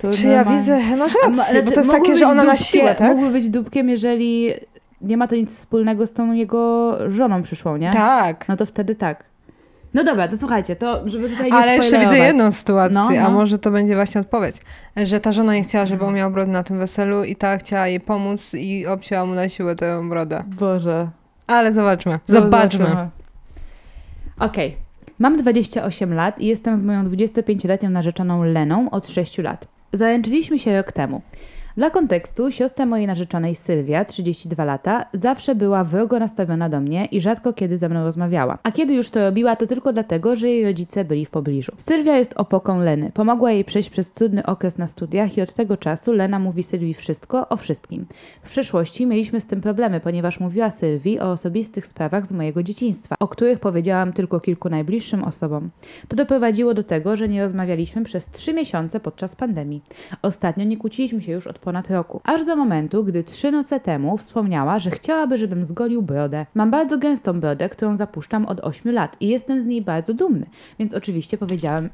To 0.00 0.10
czy 0.12 0.26
ja 0.26 0.36
normalnie. 0.36 0.60
widzę, 0.60 0.96
masz 0.96 1.12
A 1.24 1.28
ma- 1.28 1.36
rację, 1.36 1.62
bo 1.62 1.68
znaczy, 1.68 1.72
to 1.72 1.80
jest 1.80 1.90
takie, 1.92 2.16
że 2.16 2.26
ona 2.26 2.44
na 2.44 2.52
dupkiem- 2.52 2.64
siłę, 2.66 2.94
tak? 2.94 3.08
Mógłby 3.10 3.30
być 3.30 3.48
dupkiem, 3.48 3.88
jeżeli 3.88 4.52
nie 5.00 5.16
ma 5.16 5.26
to 5.28 5.36
nic 5.36 5.54
wspólnego 5.56 6.06
z 6.06 6.12
tą 6.12 6.32
jego 6.32 6.92
żoną 7.12 7.42
przyszłą, 7.42 7.76
nie? 7.76 7.92
Tak. 7.92 8.48
No 8.48 8.56
to 8.56 8.66
wtedy 8.66 8.94
tak. 8.94 9.24
No 9.94 10.04
dobra, 10.04 10.28
to 10.28 10.36
słuchajcie, 10.36 10.76
to 10.76 11.08
żeby 11.08 11.28
tutaj 11.30 11.46
nie 11.50 11.56
Ale 11.56 11.76
jeszcze 11.76 12.00
widzę 12.00 12.18
jedną 12.18 12.52
sytuację, 12.52 12.94
No, 12.94 13.08
a 13.08 13.22
no. 13.22 13.30
może 13.30 13.58
to 13.58 13.70
będzie 13.70 13.94
właśnie 13.94 14.20
odpowiedź, 14.20 14.56
że 14.96 15.20
ta 15.20 15.32
żona 15.32 15.54
nie 15.54 15.64
chciała, 15.64 15.86
żeby 15.86 16.04
on 16.04 16.14
miał 16.14 16.30
brodę 16.30 16.52
na 16.52 16.62
tym 16.62 16.78
weselu 16.78 17.24
i 17.24 17.36
ta 17.36 17.56
chciała 17.56 17.86
jej 17.88 18.00
pomóc 18.00 18.54
i 18.54 18.86
obcięła 18.86 19.26
mu 19.26 19.34
na 19.34 19.48
siłę 19.48 19.76
tę 19.76 20.08
brodę. 20.08 20.44
Boże. 20.46 21.08
Ale 21.46 21.72
zobaczmy, 21.72 22.12
No, 22.28 22.34
zobaczmy. 22.34 23.08
Okej. 24.40 24.76
Mam 25.18 25.36
28 25.36 26.14
lat 26.14 26.40
i 26.40 26.46
jestem 26.46 26.76
z 26.76 26.82
moją 26.82 27.04
25-letnią 27.04 27.90
narzeczoną 27.90 28.44
Leną 28.44 28.90
od 28.90 29.08
6 29.08 29.38
lat. 29.38 29.66
Zaręczyliśmy 29.92 30.58
się 30.58 30.76
rok 30.76 30.92
temu. 30.92 31.22
Dla 31.76 31.90
kontekstu, 31.90 32.52
siostra 32.52 32.86
mojej 32.86 33.06
narzeczonej 33.06 33.54
Sylwia, 33.54 34.04
32 34.04 34.64
lata, 34.64 35.06
zawsze 35.12 35.54
była 35.54 35.84
wrogo 35.84 36.18
nastawiona 36.18 36.68
do 36.68 36.80
mnie 36.80 37.04
i 37.04 37.20
rzadko 37.20 37.52
kiedy 37.52 37.76
ze 37.76 37.88
mną 37.88 38.04
rozmawiała. 38.04 38.58
A 38.62 38.72
kiedy 38.72 38.94
już 38.94 39.10
to 39.10 39.20
robiła, 39.20 39.56
to 39.56 39.66
tylko 39.66 39.92
dlatego, 39.92 40.36
że 40.36 40.48
jej 40.48 40.64
rodzice 40.64 41.04
byli 41.04 41.26
w 41.26 41.30
pobliżu. 41.30 41.72
Sylwia 41.76 42.16
jest 42.16 42.34
opoką 42.36 42.80
Leny. 42.80 43.10
Pomogła 43.14 43.52
jej 43.52 43.64
przejść 43.64 43.90
przez 43.90 44.12
trudny 44.12 44.46
okres 44.46 44.78
na 44.78 44.86
studiach 44.86 45.36
i 45.36 45.42
od 45.42 45.54
tego 45.54 45.76
czasu 45.76 46.12
Lena 46.12 46.38
mówi 46.38 46.62
Sylwii 46.62 46.94
wszystko 46.94 47.48
o 47.48 47.56
wszystkim. 47.56 48.06
W 48.42 48.50
przeszłości 48.50 49.06
mieliśmy 49.06 49.40
z 49.40 49.46
tym 49.46 49.60
problemy, 49.60 50.00
ponieważ 50.00 50.40
mówiła 50.40 50.70
Sylwii 50.70 51.20
o 51.20 51.30
osobistych 51.30 51.86
sprawach 51.86 52.26
z 52.26 52.32
mojego 52.32 52.62
dzieciństwa, 52.62 53.14
o 53.20 53.28
których 53.28 53.60
powiedziałam 53.60 54.12
tylko 54.12 54.40
kilku 54.40 54.68
najbliższym 54.68 55.24
osobom. 55.24 55.70
To 56.08 56.16
doprowadziło 56.16 56.74
do 56.74 56.82
tego, 56.82 57.16
że 57.16 57.28
nie 57.28 57.42
rozmawialiśmy 57.42 58.04
przez 58.04 58.30
trzy 58.30 58.54
miesiące 58.54 59.00
podczas 59.00 59.36
pandemii. 59.36 59.82
Ostatnio 60.22 60.64
nie 60.64 60.76
kłóciliśmy 60.76 61.22
się 61.22 61.32
już 61.32 61.46
od 61.46 61.65
ponad 61.66 61.90
roku, 61.90 62.20
aż 62.24 62.44
do 62.44 62.56
momentu, 62.56 63.04
gdy 63.04 63.24
trzy 63.24 63.52
noce 63.52 63.80
temu 63.80 64.16
wspomniała, 64.16 64.78
że 64.78 64.90
chciałaby, 64.90 65.38
żebym 65.38 65.64
zgolił 65.64 66.02
brodę. 66.02 66.46
Mam 66.54 66.70
bardzo 66.70 66.98
gęstą 66.98 67.40
brodę, 67.40 67.68
którą 67.68 67.96
zapuszczam 67.96 68.46
od 68.46 68.60
8 68.60 68.92
lat 68.92 69.16
i 69.20 69.28
jestem 69.28 69.62
z 69.62 69.66
niej 69.66 69.82
bardzo 69.82 70.14
dumny, 70.14 70.46
więc 70.78 70.94
oczywiście 70.94 71.38
powiedziałem, 71.38 71.90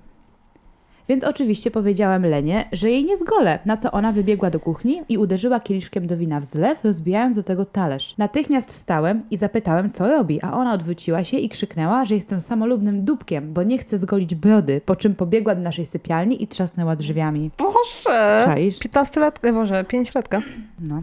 więc 1.08 1.24
oczywiście 1.24 1.70
powiedziałem 1.70 2.26
Lenie, 2.26 2.68
że 2.72 2.90
jej 2.90 3.04
nie 3.04 3.16
zgolę, 3.16 3.58
na 3.64 3.76
co 3.76 3.92
ona 3.92 4.12
wybiegła 4.12 4.50
do 4.50 4.60
kuchni 4.60 5.02
i 5.08 5.18
uderzyła 5.18 5.60
kieliszkiem 5.60 6.06
do 6.06 6.16
wina 6.16 6.40
w 6.40 6.44
zlew, 6.44 6.84
rozbijając 6.84 7.36
do 7.36 7.42
tego 7.42 7.64
talerz. 7.64 8.18
Natychmiast 8.18 8.72
wstałem 8.72 9.22
i 9.30 9.36
zapytałem, 9.36 9.90
co 9.90 10.08
robi, 10.08 10.42
a 10.42 10.52
ona 10.52 10.72
odwróciła 10.72 11.24
się 11.24 11.36
i 11.36 11.48
krzyknęła, 11.48 12.04
że 12.04 12.14
jestem 12.14 12.40
samolubnym 12.40 13.04
dupkiem, 13.04 13.52
bo 13.52 13.62
nie 13.62 13.78
chce 13.78 13.98
zgolić 13.98 14.34
brody, 14.34 14.80
po 14.86 14.96
czym 14.96 15.14
pobiegła 15.14 15.54
do 15.54 15.60
naszej 15.60 15.86
sypialni 15.86 16.42
i 16.42 16.48
trzasnęła 16.48 16.96
drzwiami. 16.96 17.50
Boże! 17.58 18.42
Czaisz? 18.44 18.78
15 18.78 19.20
latka, 19.20 19.52
może 19.52 19.84
5 19.84 20.14
latka. 20.14 20.42
No. 20.80 21.02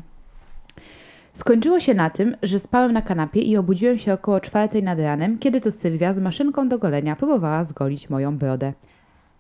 Skończyło 1.34 1.80
się 1.80 1.94
na 1.94 2.10
tym, 2.10 2.36
że 2.44 2.60
spałem 2.60 2.94
na 2.94 3.02
kanapie 3.02 3.42
i 3.42 3.58
obudziłem 3.58 3.98
się 3.98 4.14
około 4.14 4.40
czwartej 4.40 4.84
nad 4.84 5.00
ranem, 5.00 5.38
kiedy 5.38 5.62
to 5.62 5.72
Sylwia 5.72 6.14
z 6.14 6.20
maszynką 6.20 6.70
do 6.70 6.80
golenia 6.80 7.16
próbowała 7.16 7.64
zgolić 7.64 8.10
moją 8.10 8.38
brodę. 8.38 8.74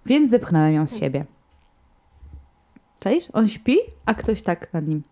Więc 0.10 0.30
zepchnąłem 0.30 0.74
ją 0.74 0.88
z 0.88 0.98
siebie. 0.98 1.26
Czaisz? 3.00 3.24
On 3.34 3.48
śpi, 3.48 3.78
a 4.06 4.14
ktoś 4.14 4.42
tak 4.42 4.74
nad 4.74 4.88
nim. 4.88 5.04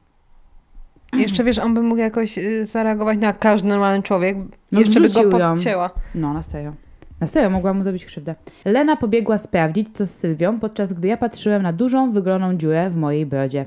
Jeszcze 1.14 1.44
wiesz, 1.44 1.60
on 1.60 1.74
by 1.74 1.82
mógł 1.82 2.02
jakoś 2.02 2.38
y, 2.38 2.66
zareagować 2.66 3.18
na 3.20 3.34
każdy 3.34 3.68
normalny 3.70 4.04
człowiek. 4.04 4.38
No, 4.72 4.80
Jeszcze 4.80 5.00
by 5.02 5.08
go 5.08 5.14
zrzucił 5.14 5.40
ją. 5.40 5.54
podcięła. 5.54 5.90
No, 6.16 6.34
na 6.34 6.44
serio. 6.44 6.74
Na 7.20 7.28
serio, 7.28 7.50
mogła 7.50 7.74
mu 7.74 7.84
zrobić 7.84 8.06
krzywdę. 8.06 8.36
Lena 8.66 8.96
pobiegła 8.96 9.38
sprawdzić, 9.38 9.90
co 9.96 10.06
z 10.06 10.10
Sylwią, 10.12 10.60
podczas 10.60 10.94
gdy 10.94 11.08
ja 11.08 11.18
patrzyłem 11.18 11.62
na 11.62 11.74
dużą, 11.74 12.12
wygroną 12.12 12.54
dziurę 12.58 12.90
w 12.90 12.96
mojej 12.96 13.26
brodzie. 13.26 13.66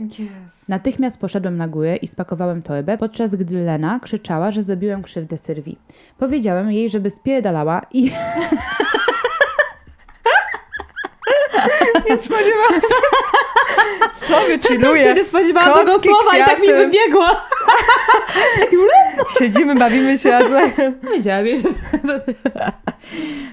Natychmiast 0.68 1.18
poszedłem 1.20 1.56
na 1.56 1.68
górę 1.68 1.96
i 1.96 2.06
spakowałem 2.08 2.62
torbę, 2.62 2.98
podczas 2.98 3.34
gdy 3.34 3.64
Lena 3.64 4.00
krzyczała, 4.02 4.50
że 4.50 4.62
zrobiłem 4.62 5.02
krzywdę 5.02 5.36
Sylwii. 5.36 5.78
Powiedziałem 6.18 6.72
jej, 6.72 6.90
żeby 6.90 7.10
spierdalała 7.10 7.82
i 7.92 8.10
Nie 12.10 12.18
spodziewałam 12.18 12.80
się. 12.80 14.26
Sobie 14.34 14.58
też 14.58 14.70
się 14.70 14.78
chilluję. 14.78 15.14
nie 15.14 15.24
spodziewałam 15.24 15.70
Kotki, 15.72 15.86
tego 15.86 15.98
słowa 15.98 16.36
i 16.36 16.40
tak 16.40 16.58
mi 16.60 16.66
kwiaty. 16.66 16.86
wybiegło. 16.86 17.26
Siedzimy, 19.38 19.74
bawimy 19.74 20.18
się, 20.18 20.36
a 20.36 20.40
tutaj... 20.42 20.72
Wiedziałam 21.12 21.46
że... 21.46 21.68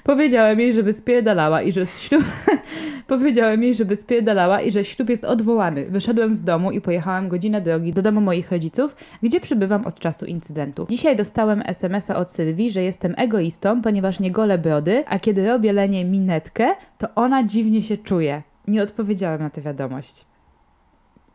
Powiedziałem 0.03 0.59
jej, 0.59 0.73
żeby 0.73 0.93
spierdalała 0.93 1.61
i 1.61 1.71
że 1.71 1.85
ślub... 1.85 2.23
Powiedziałem 3.07 3.63
jej, 3.63 3.75
żeby 3.75 3.95
spierdalała 3.95 4.61
i 4.61 4.71
że 4.71 4.85
ślub 4.85 5.09
jest 5.09 5.23
odwołany. 5.23 5.85
Wyszedłem 5.85 6.35
z 6.35 6.43
domu 6.43 6.71
i 6.71 6.81
pojechałem 6.81 7.29
godzinę 7.29 7.61
drogi 7.61 7.93
do 7.93 8.01
domu 8.01 8.21
moich 8.21 8.51
rodziców, 8.51 8.95
gdzie 9.23 9.39
przybywam 9.39 9.85
od 9.85 9.99
czasu 9.99 10.25
incydentu. 10.25 10.87
Dzisiaj 10.89 11.15
dostałem 11.15 11.63
SMS-a 11.65 12.15
od 12.15 12.31
Sylwii, 12.31 12.69
że 12.69 12.83
jestem 12.83 13.13
egoistą, 13.17 13.81
ponieważ 13.81 14.19
nie 14.19 14.31
golę 14.31 14.57
brody, 14.57 15.03
a 15.07 15.19
kiedy 15.19 15.47
robię 15.47 15.73
lenie 15.73 16.05
minetkę, 16.05 16.75
to 16.97 17.07
ona 17.15 17.43
dziwnie 17.43 17.83
się 17.83 17.97
czuje. 17.97 18.41
Nie 18.67 18.83
odpowiedziałem 18.83 19.41
na 19.41 19.49
tę 19.49 19.61
wiadomość. 19.61 20.26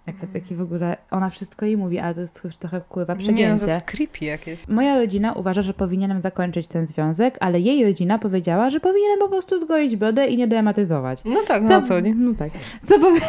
Jaka 0.07 0.27
taki 0.33 0.55
w 0.55 0.61
ogóle, 0.61 0.97
ona 1.11 1.31
wszystko 1.31 1.67
jej 1.67 1.77
mówi, 1.77 1.99
ale 1.99 2.15
to 2.15 2.21
jest 2.21 2.45
już 2.45 2.57
trochę 2.57 2.81
wpływa 2.81 3.13
Nie, 3.13 3.19
no 3.19 3.23
przegięcie. 3.25 3.65
to 3.67 3.71
jest 3.71 3.83
creepy 3.85 4.25
jakieś. 4.25 4.69
Moja 4.69 4.97
rodzina 4.99 5.33
uważa, 5.33 5.63
że 5.63 5.75
powinienem 5.75 6.21
zakończyć 6.21 6.69
ten 6.69 6.87
związek, 6.87 7.37
ale 7.41 7.61
jej 7.61 7.85
rodzina 7.85 8.19
powiedziała, 8.19 8.71
że 8.71 8.81
powinienem 8.81 9.19
po 9.19 9.29
prostu 9.29 9.61
zgoić 9.61 9.97
brodę 9.97 10.27
i 10.27 10.37
nie 10.37 10.49
dramatyzować. 10.49 11.25
No 11.25 11.41
tak, 11.49 11.63
no 11.63 11.77
o 11.77 11.83
co 11.83 12.01
nie? 12.01 12.15
No 12.15 12.35
tak. 12.35 12.51
Co, 12.83 12.99
powi- 12.99 13.21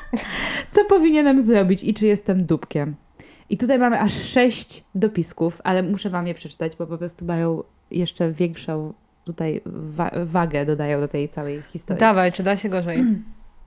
co 0.74 0.84
powinienem 0.84 1.40
zrobić 1.40 1.82
i 1.84 1.94
czy 1.94 2.06
jestem 2.06 2.44
dupkiem? 2.46 2.94
I 3.50 3.56
tutaj 3.58 3.78
mamy 3.78 4.00
aż 4.00 4.12
sześć 4.14 4.84
dopisków, 4.94 5.60
ale 5.64 5.82
muszę 5.82 6.10
wam 6.10 6.26
je 6.26 6.34
przeczytać, 6.34 6.76
bo 6.76 6.86
po 6.86 6.98
prostu 6.98 7.24
mają 7.24 7.62
jeszcze 7.90 8.32
większą 8.32 8.92
tutaj 9.24 9.60
wa- 9.66 10.10
wagę, 10.24 10.66
dodają 10.66 11.00
do 11.00 11.08
tej 11.08 11.28
całej 11.28 11.62
historii. 11.62 12.00
Dawaj, 12.00 12.32
czy 12.32 12.42
da 12.42 12.56
się 12.56 12.68
gorzej? 12.68 13.04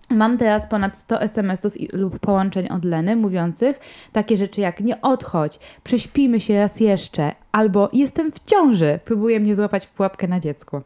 Mam 0.10 0.38
teraz 0.38 0.68
ponad 0.68 0.98
100 0.98 1.22
SMS-ów 1.22 1.82
i- 1.82 1.90
lub 1.98 2.20
połączeń 2.20 2.68
od 2.68 2.86
Leny 2.86 3.16
mówiących 3.16 3.80
takie 4.12 4.38
rzeczy 4.38 4.62
jak 4.62 4.80
nie 4.80 5.02
odchodź, 5.02 5.60
prześpimy 5.84 6.40
się 6.40 6.60
raz 6.60 6.80
jeszcze, 6.80 7.32
albo 7.52 7.90
jestem 7.94 8.32
w 8.32 8.40
ciąży, 8.46 9.00
próbuje 9.06 9.40
mnie 9.40 9.56
złapać 9.56 9.86
w 9.86 9.90
pułapkę 9.90 10.28
na 10.28 10.40
dziecko. 10.40 10.82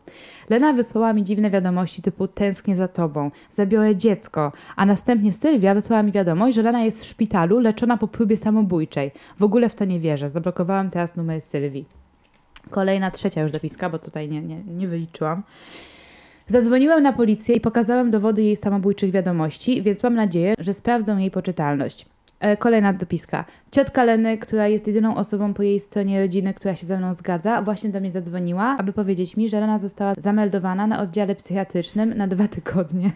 Lena 0.49 0.73
wysłała 0.73 1.13
mi 1.13 1.23
dziwne 1.23 1.49
wiadomości 1.49 2.01
typu 2.01 2.27
tęsknię 2.27 2.75
za 2.75 2.87
tobą, 2.87 3.31
zabiorę 3.51 3.95
dziecko, 3.95 4.51
a 4.75 4.85
następnie 4.85 5.33
Sylwia 5.33 5.73
wysłała 5.73 6.03
mi 6.03 6.11
wiadomość, 6.11 6.55
że 6.55 6.61
Lena 6.61 6.83
jest 6.83 7.01
w 7.03 7.07
szpitalu 7.07 7.59
leczona 7.59 7.97
po 7.97 8.07
próbie 8.07 8.37
samobójczej. 8.37 9.11
W 9.39 9.43
ogóle 9.43 9.69
w 9.69 9.75
to 9.75 9.85
nie 9.85 9.99
wierzę, 9.99 10.29
zablokowałam 10.29 10.89
teraz 10.89 11.15
numer 11.15 11.41
Sylwii. 11.41 11.85
Kolejna, 12.69 13.11
trzecia 13.11 13.41
już 13.41 13.51
dopiska, 13.51 13.89
bo 13.89 13.99
tutaj 13.99 14.29
nie, 14.29 14.41
nie, 14.41 14.63
nie 14.63 14.87
wyliczyłam. 14.87 15.43
Zadzwoniłem 16.53 17.03
na 17.03 17.13
policję 17.13 17.55
i 17.55 17.61
pokazałem 17.61 18.11
dowody 18.11 18.41
jej 18.43 18.55
samobójczych 18.55 19.11
wiadomości, 19.11 19.81
więc 19.81 20.03
mam 20.03 20.15
nadzieję, 20.15 20.53
że 20.59 20.73
sprawdzą 20.73 21.17
jej 21.17 21.31
poczytalność. 21.31 22.05
E, 22.39 22.57
Kolejna 22.57 22.93
dopiska. 22.93 23.45
Ciotka 23.71 24.03
Leny, 24.03 24.37
która 24.37 24.67
jest 24.67 24.87
jedyną 24.87 25.15
osobą 25.15 25.53
po 25.53 25.63
jej 25.63 25.79
stronie 25.79 26.21
rodziny, 26.21 26.53
która 26.53 26.75
się 26.75 26.85
ze 26.85 26.97
mną 26.97 27.13
zgadza, 27.13 27.61
właśnie 27.61 27.89
do 27.89 27.99
mnie 27.99 28.11
zadzwoniła, 28.11 28.75
aby 28.79 28.93
powiedzieć 28.93 29.37
mi, 29.37 29.49
że 29.49 29.59
Lena 29.59 29.79
została 29.79 30.13
zameldowana 30.17 30.87
na 30.87 31.01
oddziale 31.01 31.35
psychiatrycznym 31.35 32.17
na 32.17 32.27
dwa 32.27 32.47
tygodnie. 32.47 33.11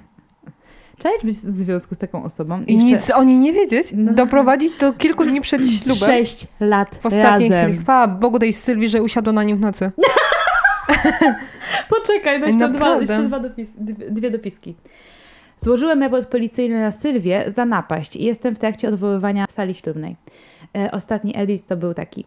Czaisz 0.99 1.23
być 1.23 1.35
w 1.35 1.39
związku 1.51 1.95
z 1.95 1.97
taką 1.97 2.23
osobą? 2.23 2.61
I 2.67 2.77
nic 2.77 3.11
o 3.11 3.23
niej 3.23 3.39
nie 3.39 3.53
wiedzieć? 3.53 3.87
No. 3.95 4.13
Doprowadzić 4.13 4.77
do 4.77 4.93
kilku 4.93 5.25
dni 5.25 5.41
przed 5.41 5.61
ślubem? 5.83 5.95
Sześć 6.09 6.47
lat 6.59 6.95
W 7.01 7.05
ostatniej 7.05 7.49
razem. 7.49 7.67
chwili. 7.67 7.83
Chwała 7.83 8.07
Bogu 8.07 8.39
tej 8.39 8.53
Sylwii, 8.53 8.89
że 8.89 9.03
usiadła 9.03 9.33
na 9.33 9.43
nim 9.43 9.57
w 9.57 9.61
nocy. 9.61 9.91
Poczekaj, 11.89 12.39
no 12.39 12.47
jeszcze, 12.47 12.69
dwa, 12.69 12.99
jeszcze 12.99 13.23
dwa 13.23 13.39
dopis, 13.39 13.69
dwie, 13.77 14.11
dwie 14.11 14.31
dopiski. 14.31 14.75
Złożyłem 15.57 16.03
raport 16.03 16.29
policyjny 16.29 16.81
na 16.81 16.91
Sylwię 16.91 17.43
za 17.47 17.65
napaść 17.65 18.15
i 18.15 18.23
jestem 18.23 18.55
w 18.55 18.59
trakcie 18.59 18.89
odwoływania 18.89 19.45
sali 19.49 19.75
ślubnej. 19.75 20.15
E, 20.77 20.91
ostatni 20.91 21.37
edit 21.37 21.67
to 21.67 21.77
był 21.77 21.93
taki. 21.93 22.25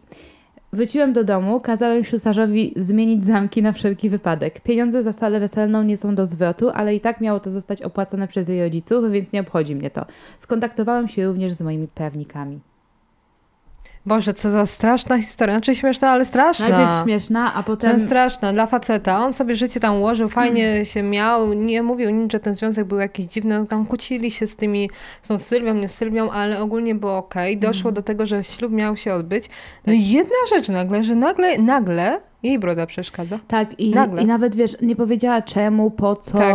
Wróciłem 0.73 1.13
do 1.13 1.23
domu, 1.23 1.59
kazałem 1.59 2.03
ślusarzowi 2.03 2.73
zmienić 2.75 3.23
zamki 3.23 3.61
na 3.61 3.71
wszelki 3.71 4.09
wypadek. 4.09 4.61
Pieniądze 4.61 5.03
za 5.03 5.11
salę 5.11 5.39
weselną 5.39 5.83
nie 5.83 5.97
są 5.97 6.15
do 6.15 6.25
zwrotu, 6.25 6.69
ale 6.69 6.95
i 6.95 6.99
tak 6.99 7.21
miało 7.21 7.39
to 7.39 7.51
zostać 7.51 7.81
opłacone 7.81 8.27
przez 8.27 8.49
jej 8.49 8.61
rodziców, 8.63 9.11
więc 9.11 9.33
nie 9.33 9.41
obchodzi 9.41 9.75
mnie 9.75 9.89
to. 9.89 10.05
Skontaktowałem 10.37 11.07
się 11.07 11.25
również 11.25 11.51
z 11.51 11.61
moimi 11.61 11.87
prawnikami. 11.87 12.59
Boże, 14.07 14.33
co 14.33 14.49
za 14.51 14.65
straszna 14.65 15.17
historia. 15.17 15.55
Znaczy 15.55 15.75
śmieszna, 15.75 16.09
ale 16.09 16.25
straszna. 16.25 16.69
Najpierw 16.69 17.03
śmieszna, 17.03 17.53
a 17.53 17.63
potem... 17.63 17.91
Ten 17.91 17.99
straszna 17.99 18.53
dla 18.53 18.65
faceta. 18.65 19.19
On 19.19 19.33
sobie 19.33 19.55
życie 19.55 19.79
tam 19.79 19.95
ułożył, 19.95 20.29
fajnie 20.29 20.85
się 20.85 21.03
miał, 21.03 21.53
nie 21.53 21.83
mówił 21.83 22.09
nic, 22.09 22.31
że 22.31 22.39
ten 22.39 22.55
związek 22.55 22.85
był 22.85 22.99
jakiś 22.99 23.25
dziwny. 23.25 23.65
Tam 23.69 23.85
kłócili 23.85 24.31
się 24.31 24.47
z 24.47 24.55
tymi, 24.55 24.89
z 25.21 25.27
tą 25.27 25.37
Sylwią, 25.37 25.73
nie 25.73 25.87
Sylwią, 25.87 26.31
ale 26.31 26.61
ogólnie 26.61 26.95
było 26.95 27.17
okej. 27.17 27.57
Doszło 27.57 27.91
do 27.91 28.01
tego, 28.01 28.25
że 28.25 28.43
ślub 28.43 28.71
miał 28.71 28.95
się 28.95 29.13
odbyć. 29.13 29.49
No 29.87 29.93
i 29.93 30.03
jedna 30.07 30.35
rzecz 30.49 30.69
nagle, 30.69 31.03
że 31.03 31.15
nagle, 31.15 31.57
nagle 31.57 32.19
jej 32.43 32.59
broda 32.59 32.85
przeszkadza. 32.85 33.39
Tak, 33.47 33.79
i, 33.79 33.89
Nagle. 33.89 34.21
i 34.21 34.25
nawet 34.25 34.55
wiesz, 34.55 34.77
nie 34.81 34.95
powiedziała 34.95 35.41
czemu, 35.41 35.91
po 35.91 36.15
co, 36.15 36.37
Tak, 36.37 36.53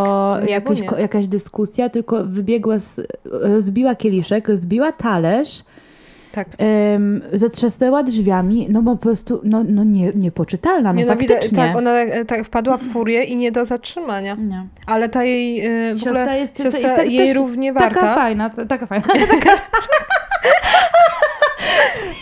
ko- 0.87 0.99
jakaś 0.99 1.29
dyskusja, 1.29 1.89
tylko 1.89 2.25
wybiegła, 2.25 2.79
z, 2.79 3.01
rozbiła 3.25 3.95
kieliszek, 3.95 4.49
rozbiła 4.49 4.93
talerz, 4.93 5.65
Tak. 6.33 6.49
em, 6.59 7.23
zatrzasnęła 7.33 8.03
drzwiami, 8.03 8.67
no 8.71 8.83
bo 8.83 8.91
po 8.97 9.03
prostu, 9.03 9.41
no, 9.45 9.65
no 9.69 9.85
nie, 9.85 10.13
niepoczytalna, 10.15 10.93
no 10.93 10.99
Nie, 10.99 11.07
no, 11.07 11.13
faktycznie. 11.13 11.59
tak, 11.59 11.77
ona 11.77 11.91
e, 12.01 12.25
tak 12.25 12.45
wpadła 12.45 12.77
w 12.77 12.83
furię 12.83 13.23
i 13.23 13.37
nie 13.37 13.53
do 13.53 13.65
zatrzymania. 13.65 14.35
Nie. 14.35 14.67
Ale 14.87 15.09
ta 15.09 15.25
jej 15.25 15.63
w 15.95 15.99
Siostra 15.99 16.23
ogóle 16.23 16.39
jest 16.39 16.63
siostra 16.63 17.03
jej 17.03 17.33
równie 17.35 17.73
Taka 17.75 17.85
warta. 18.01 18.15
fajna, 18.15 18.51
t- 18.51 18.67
taka 18.67 18.87
fajna. 18.87 19.07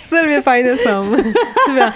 Sylwie 0.02 0.42
fajne 0.42 0.76
są. 0.76 1.10
Taka 1.66 1.92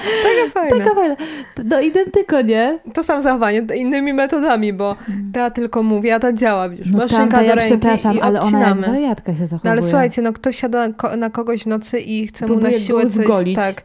fajna. 0.54 0.78
taka 0.78 0.94
fajna. 0.94 1.16
No 1.64 1.80
identyko, 1.80 2.40
nie? 2.42 2.78
To 2.94 3.02
sam 3.02 3.22
zachowanie, 3.22 3.62
innymi 3.76 4.12
metodami, 4.12 4.72
bo 4.72 4.96
ta 5.32 5.50
tylko 5.50 5.82
mówi, 5.82 6.10
a 6.10 6.20
ta 6.20 6.32
działa. 6.32 6.68
Wiesz, 6.68 6.86
No 6.90 6.98
maszynka 6.98 7.38
do 7.38 7.44
ja 7.44 7.54
ręki 7.54 7.70
przepraszam, 7.70 8.16
i 8.16 8.20
ale 8.20 8.40
ona 8.40 8.58
jak 8.58 9.38
się 9.38 9.42
No 9.42 9.46
zachowuje. 9.46 9.72
ale 9.72 9.82
słuchajcie, 9.82 10.22
no 10.22 10.32
ktoś 10.32 10.56
siada 10.56 10.88
na 11.16 11.30
kogoś 11.30 11.62
w 11.62 11.66
nocy 11.66 12.00
i 12.00 12.26
chce 12.26 12.46
mu 12.46 12.56
na 12.56 12.72
siłę 12.72 13.02
coś... 13.02 13.10
zgolić. 13.10 13.56
Tak. 13.56 13.82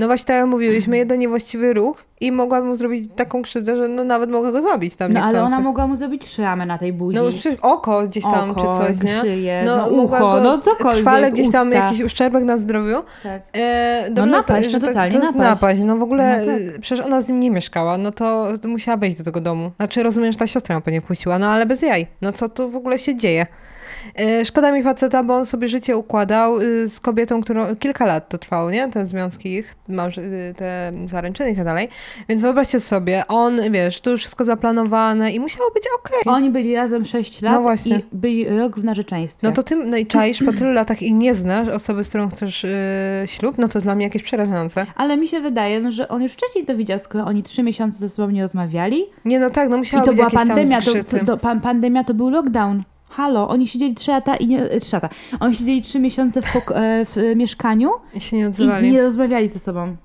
No 0.00 0.06
właśnie 0.06 0.24
tak 0.26 0.36
jak 0.36 0.46
mówiliśmy, 0.46 0.96
jeden 0.96 1.18
niewłaściwy 1.18 1.72
ruch 1.72 2.04
i 2.20 2.32
mogłabym 2.32 2.68
mu 2.68 2.76
zrobić 2.76 3.10
taką 3.16 3.42
krzywdę, 3.42 3.76
że 3.76 3.88
no 3.88 4.04
nawet 4.04 4.30
mogę 4.30 4.52
go 4.52 4.62
zabić 4.62 4.96
tam 4.96 5.12
No 5.12 5.20
ale 5.24 5.42
ona 5.42 5.60
mogła 5.60 5.86
mu 5.86 5.96
zrobić 5.96 6.26
szramę 6.26 6.66
na 6.66 6.78
tej 6.78 6.92
buzi. 6.92 7.16
No 7.16 7.28
przecież 7.28 7.54
oko 7.62 8.06
gdzieś 8.06 8.24
tam 8.24 8.50
Oko, 8.50 8.72
czy 8.72 8.78
coś, 8.78 9.02
nie? 9.02 9.20
szyję, 9.20 9.62
no, 9.66 9.90
mogła 9.90 10.18
ucho, 10.18 10.40
no 10.40 10.58
cokolwiek, 10.58 11.00
Trwale 11.00 11.32
gdzieś 11.32 11.50
tam 11.50 11.68
usta. 11.68 11.84
jakiś 11.84 12.00
uszczerbek 12.02 12.44
na 12.44 12.56
zdrowiu. 12.56 13.02
Tak. 13.22 13.42
E, 13.52 14.08
dobrze, 14.10 14.30
napaść, 14.30 14.66
to, 14.68 14.72
no 14.72 14.80
że 14.80 14.86
totalnie 14.86 15.12
to 15.12 15.18
jest 15.24 15.34
napaść. 15.34 15.60
napaść. 15.62 15.80
No 15.80 15.96
w 15.96 16.02
ogóle 16.02 16.40
No 16.46 16.52
tak. 16.52 16.76
e, 16.76 16.78
przecież 16.78 17.06
ona 17.06 17.20
z 17.20 17.28
nim 17.28 17.40
nie 17.40 17.50
mieszkała, 17.50 17.98
no 17.98 18.12
to, 18.12 18.52
to 18.62 18.68
musiała 18.68 18.96
wejść 18.96 19.18
do 19.18 19.24
tego 19.24 19.40
domu. 19.40 19.70
Znaczy 19.76 20.02
rozumiem, 20.02 20.32
że 20.32 20.38
ta 20.38 20.46
siostra 20.46 20.74
ją 20.74 20.80
pewnie 20.82 21.02
puściła, 21.02 21.38
no 21.38 21.46
ale 21.48 21.66
bez 21.66 21.82
jaj. 21.82 22.06
No 22.22 22.32
co 22.32 22.48
tu 22.48 22.70
w 22.70 22.76
ogóle 22.76 22.98
się 22.98 23.16
dzieje? 23.16 23.46
E, 24.18 24.44
Szkoda 24.44 24.72
mi 24.72 24.82
faceta, 24.82 25.22
bo 25.22 25.34
on 25.34 25.46
sobie 25.46 25.68
życie 25.68 25.96
układał 25.96 26.60
y, 26.60 26.88
z 26.88 27.00
kobietą, 27.00 27.40
którą 27.42 27.76
kilka 27.76 28.06
lat 28.06 28.28
to 28.28 28.38
trwało, 28.38 28.70
nie? 28.70 28.88
Te 28.88 29.06
związki 29.06 29.52
ich, 29.54 29.74
y, 30.18 30.54
te 30.56 30.92
zaręczyny 31.04 31.50
i 31.50 31.56
tak 31.56 31.64
dalej. 31.64 31.88
Więc 32.28 32.42
wyobraźcie 32.42 32.80
sobie, 32.80 33.22
on, 33.28 33.60
wiesz, 33.72 34.00
tu 34.00 34.10
już 34.10 34.20
wszystko 34.20 34.44
zaplanowane 34.44 35.32
i 35.32 35.40
musiało 35.40 35.70
być 35.70 35.84
okej. 35.98 36.20
Oni 36.34 36.50
byli 36.50 36.74
razem 36.74 37.04
6 37.04 37.42
lat 37.42 37.54
No 37.54 37.62
właśnie. 37.62 37.96
i 37.96 38.02
byli 38.12 38.48
rok 38.48 38.78
w 38.78 38.84
narzeczeństwie. 38.84 39.46
No 39.48 39.52
to 39.54 39.62
ty, 39.62 39.76
no 39.76 39.96
i 39.96 40.06
czaisz 40.06 40.42
po 40.42 40.52
tylu 40.52 40.72
latach 40.72 41.02
i 41.02 41.12
nie 41.12 41.34
znasz 41.34 41.68
osoby, 41.68 42.04
z 42.04 42.08
którą 42.08 42.28
chcesz 42.28 42.64
y, 42.64 42.68
ślub, 43.26 43.58
no 43.58 43.68
to 43.68 43.78
jest 43.78 43.86
dla 43.86 43.94
mnie 43.94 44.04
jakieś 44.04 44.22
przerażające. 44.22 44.86
Ale 44.96 45.16
mi 45.16 45.28
się 45.28 45.40
wydaje, 45.40 45.80
no, 45.80 45.90
że 45.92 46.08
on 46.08 46.22
już 46.22 46.32
wcześniej 46.32 46.64
to 46.64 46.76
widział, 46.76 46.98
skoro 46.98 47.24
oni 47.24 47.42
trzy 47.42 47.62
miesiące 47.62 47.98
ze 47.98 48.08
sobą 48.08 48.30
nie 48.30 48.42
rozmawiali. 48.42 49.04
Nie, 49.24 49.40
no 49.40 49.50
tak, 49.50 49.68
no 49.68 49.76
I 49.76 49.78
musiało 49.78 50.04
to 50.04 50.10
być 50.10 50.16
była 50.18 50.30
pandemia, 50.30 50.82
to, 50.82 50.90
skrzypy. 51.02 51.24
to, 51.26 51.36
pan, 51.36 51.60
pandemia 51.60 52.04
to 52.04 52.14
był 52.14 52.30
lockdown. 52.30 52.82
Halo, 53.10 53.48
oni 53.48 53.68
siedzieli 53.68 53.94
trzy 53.94 54.10
lata 54.10 54.36
i 54.36 54.46
nie, 54.46 54.62
e, 54.70 54.80
trzy 54.80 54.96
lata. 54.96 55.08
Oni 55.40 55.54
siedzieli 55.54 55.82
trzy 55.82 55.98
miesiące 56.00 56.42
w, 56.42 56.46
e, 56.56 57.04
w 57.04 57.18
e, 57.18 57.36
mieszkaniu 57.36 57.90
I 58.14 58.20
się 58.20 58.36
nie 58.36 58.42
i 58.42 58.46
odzywali. 58.46 58.92
nie 58.92 59.02
rozmawiali 59.02 59.48
ze 59.48 59.58
sobą. 59.58 59.96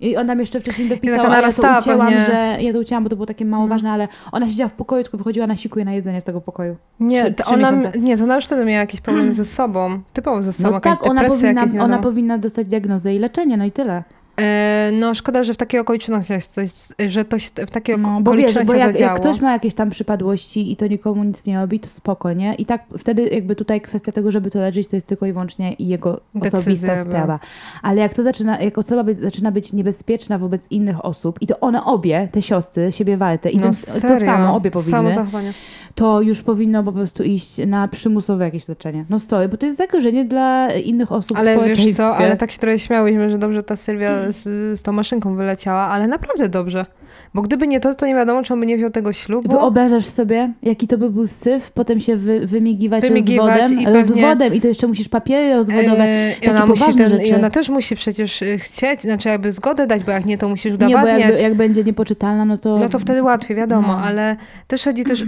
I 0.00 0.16
on 0.16 0.26
nam 0.26 0.40
jeszcze 0.40 0.60
wcześniej 0.60 0.88
dopisał, 0.88 1.16
taka 1.16 1.30
a 1.30 1.36
ja 1.40 1.52
to 1.52 1.78
ucięłam, 1.80 2.08
pewnie. 2.08 2.20
że 2.26 2.56
ja 2.60 2.72
to 2.72 2.78
ucięłam, 2.78 3.04
bo 3.04 3.10
to 3.10 3.16
było 3.16 3.26
takie 3.26 3.44
mało 3.44 3.62
No. 3.64 3.68
ważne, 3.68 3.90
ale 3.90 4.08
ona 4.32 4.48
siedziała 4.48 4.68
w 4.68 4.72
pokoju, 4.72 5.02
tylko 5.02 5.18
wychodziła 5.18 5.46
na 5.46 5.56
siku 5.56 5.78
i 5.80 5.84
na 5.84 5.92
jedzenie 5.92 6.20
z 6.20 6.24
tego 6.24 6.40
pokoju. 6.40 6.76
Nie, 7.00 7.24
trzy- 7.24 7.34
to 7.34 7.44
trzy 7.44 7.54
ona, 7.54 7.70
miesiące. 7.72 7.98
nie, 7.98 8.16
to 8.16 8.24
ona 8.24 8.34
już 8.34 8.44
wtedy 8.44 8.64
miała 8.64 8.80
jakieś 8.80 9.00
problemy 9.00 9.34
ze 9.44 9.44
sobą. 9.44 10.00
Typowo 10.12 10.42
ze 10.42 10.52
sobą, 10.52 10.70
No 10.70 10.80
tak, 10.80 11.06
ona 11.06 11.24
powinna, 11.24 11.60
jakieś, 11.62 11.80
ona 11.80 11.98
powinna 11.98 12.38
dostać 12.38 12.66
diagnozę 12.66 13.14
i 13.14 13.18
leczenie, 13.18 13.56
no 13.56 13.64
i 13.64 13.72
tyle. 13.72 14.02
E, 14.40 14.90
no 14.92 15.14
szkoda, 15.14 15.44
że 15.44 15.54
w 15.54 15.56
takiej 15.56 15.80
okoliczności 15.80 16.32
jest 16.32 16.52
coś, 16.52 16.70
że 17.06 17.24
to 17.24 17.38
się 17.38 17.50
w 17.66 17.70
takiej 17.70 17.98
No, 17.98 18.20
bo 18.20 18.32
wiesz, 18.32 18.54
bo 18.66 18.74
jak, 18.74 19.00
jak 19.00 19.16
ktoś 19.16 19.40
ma 19.40 19.52
jakieś 19.52 19.74
tam 19.74 19.90
przypadłości 19.90 20.72
i 20.72 20.76
to 20.76 20.86
nikomu 20.86 21.24
nic 21.24 21.46
nie 21.46 21.56
robi, 21.56 21.80
to 21.80 21.88
spoko, 21.88 22.32
nie? 22.32 22.54
I 22.54 22.66
tak 22.66 22.84
wtedy 22.98 23.28
jakby 23.28 23.56
tutaj 23.56 23.80
kwestia 23.80 24.12
tego, 24.12 24.30
żeby 24.30 24.50
to 24.50 24.58
leczyć, 24.58 24.88
to 24.88 24.96
jest 24.96 25.06
tylko 25.06 25.26
i 25.26 25.32
wyłącznie 25.32 25.76
jego 25.78 26.20
Decyzja 26.34 26.58
osobista 26.58 27.02
sprawa. 27.02 27.40
Ale 27.82 28.00
jak 28.00 28.14
to 28.14 28.22
zaczyna, 28.22 28.60
jak 28.60 28.78
osoba 28.78 29.04
być, 29.04 29.18
zaczyna 29.18 29.50
być 29.50 29.72
niebezpieczna 29.72 30.38
wobec 30.38 30.70
innych 30.70 31.04
osób 31.04 31.42
i 31.42 31.46
to 31.46 31.60
one 31.60 31.84
obie, 31.84 32.28
te 32.32 32.42
siostry, 32.42 32.92
siebie 32.92 33.16
warte 33.16 33.50
i 33.50 33.56
no, 33.56 33.62
ten, 33.62 33.74
serio, 33.74 34.18
to 34.18 34.24
samo, 34.24 34.56
obie 34.56 34.70
powinny, 34.70 34.90
Samo 34.90 35.12
zachowanie. 35.12 35.52
to 35.94 36.20
już 36.20 36.42
powinno 36.42 36.82
po 36.82 36.92
prostu 36.92 37.22
iść 37.22 37.58
na 37.66 37.88
przymusowe 37.88 38.44
jakieś 38.44 38.68
leczenie. 38.68 39.04
No 39.10 39.18
stoi, 39.18 39.48
bo 39.48 39.56
to 39.56 39.66
jest 39.66 39.78
zagrożenie 39.78 40.24
dla 40.24 40.72
innych 40.72 41.12
osób 41.12 41.38
Ale 41.38 41.74
wiesz 41.74 41.96
co, 41.96 42.16
ale 42.16 42.36
tak 42.36 42.50
się 42.50 42.58
trochę 42.58 42.78
śmiałyśmy, 42.78 43.30
że 43.30 43.38
dobrze 43.38 43.62
ta 43.62 43.76
Sylwia 43.76 44.23
z, 44.32 44.42
z 44.80 44.82
tą 44.82 44.92
maszynką 44.92 45.36
wyleciała, 45.36 45.80
ale 45.80 46.06
naprawdę 46.06 46.48
dobrze. 46.48 46.86
Bo 47.34 47.42
gdyby 47.42 47.66
nie 47.66 47.80
to, 47.80 47.94
to 47.94 48.06
nie 48.06 48.14
wiadomo, 48.14 48.42
czy 48.42 48.52
on 48.52 48.60
by 48.60 48.66
nie 48.66 48.76
wziął 48.76 48.90
tego 48.90 49.12
ślubu. 49.12 49.48
Wyobrażasz 49.50 50.06
sobie, 50.06 50.52
jaki 50.62 50.88
to 50.88 50.98
by 50.98 51.10
był 51.10 51.26
syf, 51.26 51.70
potem 51.70 52.00
się 52.00 52.16
wy, 52.16 52.46
wymigiwać, 52.46 53.02
Wymigiwać 53.02 53.60
rozwodem, 53.60 53.80
i 53.80 53.84
pewnie- 53.84 54.00
rozwodem 54.00 54.54
i 54.54 54.60
to 54.60 54.68
jeszcze 54.68 54.86
musisz 54.86 55.08
papiery 55.08 55.54
rozwodowe. 55.54 56.06
Yy, 56.08 56.32
I 56.32 56.34
takie 56.34 56.50
ona, 56.50 56.66
musi 56.66 56.94
ten, 56.94 57.06
I 57.06 57.08
rzeczy. 57.26 57.36
ona 57.36 57.50
też 57.50 57.68
musi 57.68 57.96
przecież 57.96 58.42
y, 58.42 58.58
chcieć, 58.58 59.00
znaczy 59.00 59.28
jakby 59.28 59.52
zgodę 59.52 59.86
dać, 59.86 60.04
bo 60.04 60.12
jak 60.12 60.24
nie, 60.24 60.38
to 60.38 60.48
musisz 60.48 60.72
Nie, 60.72 60.78
bo 60.78 60.86
udowadniać. 60.86 61.20
jakby, 61.20 61.40
jak 61.42 61.54
będzie 61.54 61.84
niepoczytalna, 61.84 62.44
no 62.44 62.58
to... 62.58 62.78
No 62.78 62.88
to 62.88 62.98
wtedy 62.98 63.22
łatwiej, 63.22 63.56
wiadomo, 63.56 63.88
No. 63.88 63.98
ale 63.98 64.36
też 64.68 64.84
chodzi 64.84 65.04
też, 65.04 65.22
y, 65.22 65.26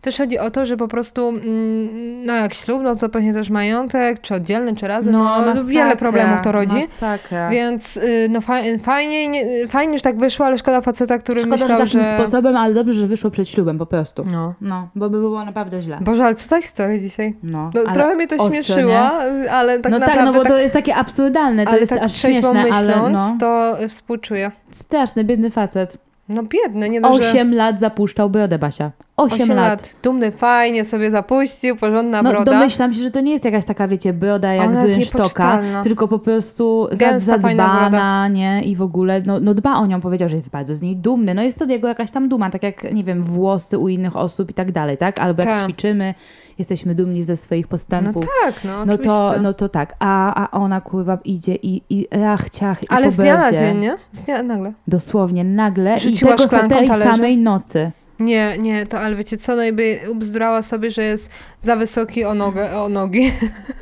też 0.00 0.18
chodzi 0.18 0.38
o 0.38 0.50
to, 0.50 0.64
że 0.64 0.76
po 0.76 0.88
prostu, 0.88 1.28
mm, 1.28 2.26
no 2.26 2.34
jak 2.34 2.54
ślub, 2.54 2.82
no 2.82 2.96
to 2.96 3.08
pewnie 3.08 3.32
też 3.34 3.50
majątek, 3.50 4.20
czy 4.20 4.34
oddzielny, 4.34 4.76
czy 4.76 4.88
razem, 4.88 5.12
no, 5.12 5.18
masakra, 5.24 5.62
wiele 5.64 5.96
problemów 5.96 6.40
to 6.42 6.52
rodzi. 6.52 6.76
Masakra. 6.76 7.50
Więc 7.50 7.96
y, 7.96 8.28
no 8.30 8.40
faj, 8.40 8.78
fajnie, 8.78 9.28
nie, 9.28 9.68
fajnie, 9.68 9.98
że 9.98 10.02
tak 10.02 10.16
wyszło, 10.18 10.46
ale 10.46 10.58
szkoda 10.58 10.80
faceta, 10.80 11.18
który 11.18 11.33
Szkoda, 11.40 11.56
myślał, 11.56 11.68
że 11.68 11.84
takim 11.84 12.04
że... 12.04 12.10
sposobem, 12.14 12.56
ale 12.56 12.74
dobrze, 12.74 12.94
że 12.94 13.06
wyszło 13.06 13.30
przed 13.30 13.48
ślubem 13.48 13.78
po 13.78 13.86
prostu. 13.86 14.24
No. 14.32 14.54
No, 14.60 14.88
bo 14.94 15.10
by 15.10 15.18
było 15.18 15.44
naprawdę 15.44 15.82
źle. 15.82 15.98
Boże, 16.00 16.24
ale 16.24 16.34
co 16.34 16.48
za 16.48 16.60
historia 16.60 16.98
dzisiaj? 16.98 17.36
No, 17.42 17.70
No, 17.74 17.92
trochę 17.94 18.14
mnie 18.14 18.26
to 18.26 18.36
ostro, 18.36 18.52
śmieszyło, 18.52 18.92
nie? 18.92 19.52
ale 19.52 19.78
tak 19.78 19.92
no 19.92 20.00
tak, 20.00 20.08
naprawdę 20.08 20.32
no 20.32 20.38
bo 20.38 20.42
tak, 20.44 20.52
to 20.52 20.58
jest 20.58 20.74
takie 20.74 20.96
absurdalne, 20.96 21.64
to 21.64 21.70
ale 21.70 21.80
jest 21.80 21.92
tak 21.92 22.02
aż 22.02 22.14
śmieszne, 22.14 22.52
myśląc, 22.52 22.74
ale 22.74 23.10
no. 23.10 23.36
to 23.40 23.76
współczuję. 23.88 24.50
Straszny, 24.70 25.24
biedny 25.24 25.50
facet. 25.50 25.98
No 26.28 26.42
biedny, 26.42 26.88
nie 26.88 27.00
dość, 27.00 27.22
że... 27.22 27.30
Osiem 27.30 27.54
lat 27.54 27.80
zapuszczał 27.80 28.30
brodę, 28.30 28.58
Basia. 28.58 28.90
Osiem, 29.16 29.42
Osiem 29.42 29.56
lat. 29.56 29.66
lat. 29.68 29.94
Dumny, 30.02 30.32
fajnie 30.32 30.84
sobie 30.84 31.10
zapuścił, 31.10 31.76
porządna 31.76 32.22
No 32.22 32.30
broda. 32.30 32.52
domyślam 32.52 32.94
się, 32.94 33.02
że 33.02 33.10
to 33.10 33.20
nie 33.20 33.32
jest 33.32 33.44
jakaś 33.44 33.64
taka, 33.64 33.88
wiecie, 33.88 34.12
broda 34.12 34.54
jak 34.54 34.76
z 34.76 34.84
rynsztoka, 34.84 35.60
tylko 35.82 36.08
po 36.08 36.18
prostu 36.18 36.88
Gęsta, 36.98 37.18
zadbana, 37.32 38.28
nie? 38.28 38.62
I 38.64 38.76
w 38.76 38.82
ogóle, 38.82 39.22
no, 39.26 39.40
no 39.40 39.54
dba 39.54 39.74
o 39.74 39.86
nią, 39.86 40.00
powiedział, 40.00 40.28
że 40.28 40.34
jest 40.34 40.50
bardzo 40.50 40.74
z 40.74 40.82
niej 40.82 40.96
dumny. 40.96 41.34
No 41.34 41.42
jest 41.42 41.58
to 41.58 41.64
jego 41.64 41.88
jakaś 41.88 42.10
tam 42.10 42.28
duma, 42.28 42.50
tak 42.50 42.62
jak, 42.62 42.92
nie 42.92 43.04
wiem, 43.04 43.22
włosy 43.22 43.78
u 43.78 43.88
innych 43.88 44.16
osób 44.16 44.50
i 44.50 44.54
tak 44.54 44.72
dalej, 44.72 44.98
tak? 44.98 45.20
Albo 45.20 45.42
jak 45.42 45.50
Tak. 45.54 45.64
ćwiczymy, 45.64 46.14
jesteśmy 46.58 46.94
dumni 46.94 47.22
ze 47.22 47.36
swoich 47.36 47.64
No 47.66 47.70
postępów. 47.70 48.26
tak, 48.44 48.54
no, 48.64 48.84
No 48.86 48.98
to, 48.98 49.32
no 49.42 49.52
to 49.52 49.68
tak, 49.68 49.94
a, 49.98 50.44
a 50.50 50.58
ona 50.58 50.80
kurwa 50.80 51.18
idzie 51.24 51.54
i, 51.54 51.82
i 51.90 52.08
rach, 52.10 52.50
ciach 52.50 52.82
i 52.82 52.86
Ale 52.88 53.10
z 53.10 53.16
dnia 53.16 53.36
na 53.38 53.52
dzień, 53.52 53.78
nie? 53.78 53.96
Z 54.12 54.20
dnia 54.22 54.42
nagle. 54.42 54.72
Dosłownie, 54.88 55.44
nagle 55.44 55.98
Rzuciła 55.98 56.34
i 56.34 56.36
tego 56.36 56.68
tej 56.68 56.88
samej 56.88 57.38
nocy. 57.38 57.90
Nie, 58.24 58.58
nie, 58.58 58.86
to 58.86 59.00
ale 59.00 59.16
wiecie 59.16 59.36
co, 59.36 59.56
no 59.56 59.62
by 59.72 60.00
ubzdurała 60.10 60.62
sobie, 60.62 60.90
że 60.90 61.02
jest 61.02 61.30
za 61.62 61.76
wysoki 61.76 62.24
o, 62.24 62.34
nogę, 62.34 62.76
o 62.80 62.88
nogi. 62.88 63.32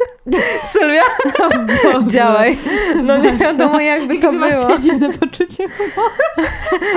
Sylwia, 0.72 1.03
działaj. 2.07 2.59
No 3.05 3.18
nie 3.18 3.32
wiadomo 3.32 3.80
jakby 3.80 4.18
to 4.18 4.32
masz 4.32 4.55
było. 4.66 4.78
dziwne 4.78 5.12
poczucie 5.12 5.68
humoru. 5.68 6.12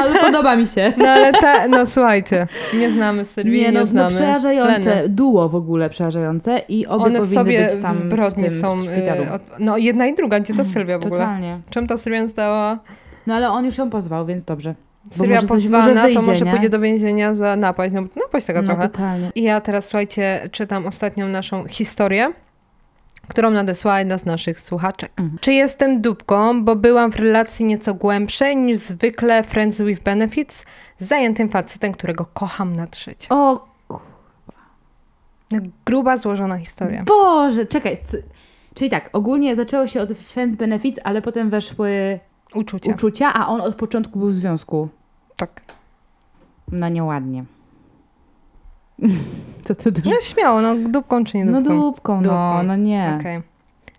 Ale 0.01 0.19
podoba 0.19 0.55
mi 0.55 0.67
się. 0.67 0.93
No 0.97 1.09
ale 1.09 1.31
ta, 1.31 1.67
no 1.67 1.85
słuchajcie, 1.85 2.47
nie 2.73 2.91
znamy 2.91 3.25
Sylwii, 3.25 3.53
nie, 3.53 3.61
Nie, 3.61 3.71
no, 3.71 3.79
no 3.79 3.85
znamy 3.85 4.15
przerażające, 4.15 4.95
Leny. 4.95 5.09
duo 5.09 5.49
w 5.49 5.55
ogóle 5.55 5.89
przerażające 5.89 6.61
i 6.69 6.87
obie 6.87 7.05
One 7.05 7.23
sobie 7.23 7.63
być 7.65 7.81
tam 7.81 7.91
w 7.91 7.99
zbrodni 7.99 8.49
w 8.49 8.59
są, 8.59 8.75
szpitalu. 8.83 9.23
y, 9.23 9.31
od, 9.31 9.41
no 9.59 9.77
jedna 9.77 10.07
i 10.07 10.15
druga, 10.15 10.39
gdzie 10.39 10.53
ta 10.53 10.63
Sylwia 10.65 10.99
w 10.99 11.05
ogóle? 11.05 11.19
Totalnie. 11.21 11.59
Czym 11.69 11.87
ta 11.87 11.97
Sylwia 11.97 12.29
stała? 12.29 12.79
No 13.27 13.33
ale 13.33 13.49
on 13.49 13.65
już 13.65 13.77
ją 13.77 13.89
pozwał, 13.89 14.25
więc 14.25 14.43
dobrze. 14.43 14.75
Coś 15.09 15.45
pozwana, 15.47 16.03
wyjdzie, 16.03 16.19
to 16.19 16.25
może 16.25 16.45
nie? 16.45 16.51
pójdzie 16.51 16.69
do 16.69 16.79
więzienia 16.79 17.35
za 17.35 17.55
napaść, 17.55 17.93
no 17.93 18.01
napaść 18.15 18.45
taka 18.45 18.61
no 18.61 18.67
trochę. 18.67 18.89
totalnie. 18.89 19.31
I 19.35 19.43
ja 19.43 19.61
teraz, 19.61 19.85
słuchajcie, 19.85 20.49
czytam 20.51 20.85
ostatnią 20.87 21.27
naszą 21.27 21.67
historię, 21.67 22.33
którą 23.27 23.49
nadesłała 23.51 23.99
jedna 23.99 24.17
z 24.17 24.25
naszych 24.25 24.61
słuchaczek. 24.61 25.11
Mhm. 25.17 25.37
Czy 25.41 25.53
jestem 25.53 26.01
dupką, 26.01 26.63
bo 26.63 26.75
byłam 26.75 27.11
w 27.11 27.15
relacji 27.15 27.65
nieco 27.65 27.93
głębszej 27.93 28.57
niż 28.57 28.77
zwykle 28.77 29.43
Friends 29.43 29.81
with 29.81 30.03
Benefits 30.03 30.65
z 30.99 31.07
zajętym 31.07 31.49
facetem, 31.49 31.93
którego 31.93 32.25
kocham 32.33 32.75
na 32.75 32.87
trzecie. 32.87 33.27
O 33.29 33.65
No, 35.51 35.59
gruba, 35.85 36.17
złożona 36.17 36.57
historia. 36.57 37.03
Boże, 37.03 37.65
czekaj. 37.65 37.97
Czyli 38.73 38.89
tak, 38.89 39.09
ogólnie 39.13 39.55
zaczęło 39.55 39.87
się 39.87 40.01
od 40.01 40.11
friends 40.11 40.55
benefits, 40.55 40.99
ale 41.03 41.21
potem 41.21 41.49
weszły 41.49 42.19
Uczucia. 42.55 42.91
uczucia, 42.91 43.33
a 43.33 43.47
on 43.47 43.61
od 43.61 43.75
początku 43.75 44.19
był 44.19 44.27
w 44.29 44.33
związku. 44.33 44.89
tak. 45.37 45.61
No 46.71 46.89
nieładnie. 46.89 47.45
Co 49.63 49.75
ty 49.75 49.91
No 50.05 50.11
śmiało, 50.21 50.61
no 50.61 50.75
dupką 50.75 51.23
czy 51.23 51.37
nie 51.37 51.45
No 51.45 51.61
dupką? 51.61 51.79
dupką, 51.81 52.13
no, 52.15 52.21
Dupką. 52.21 52.63
no 52.63 52.75
nie. 52.75 53.17
Okej. 53.19 53.41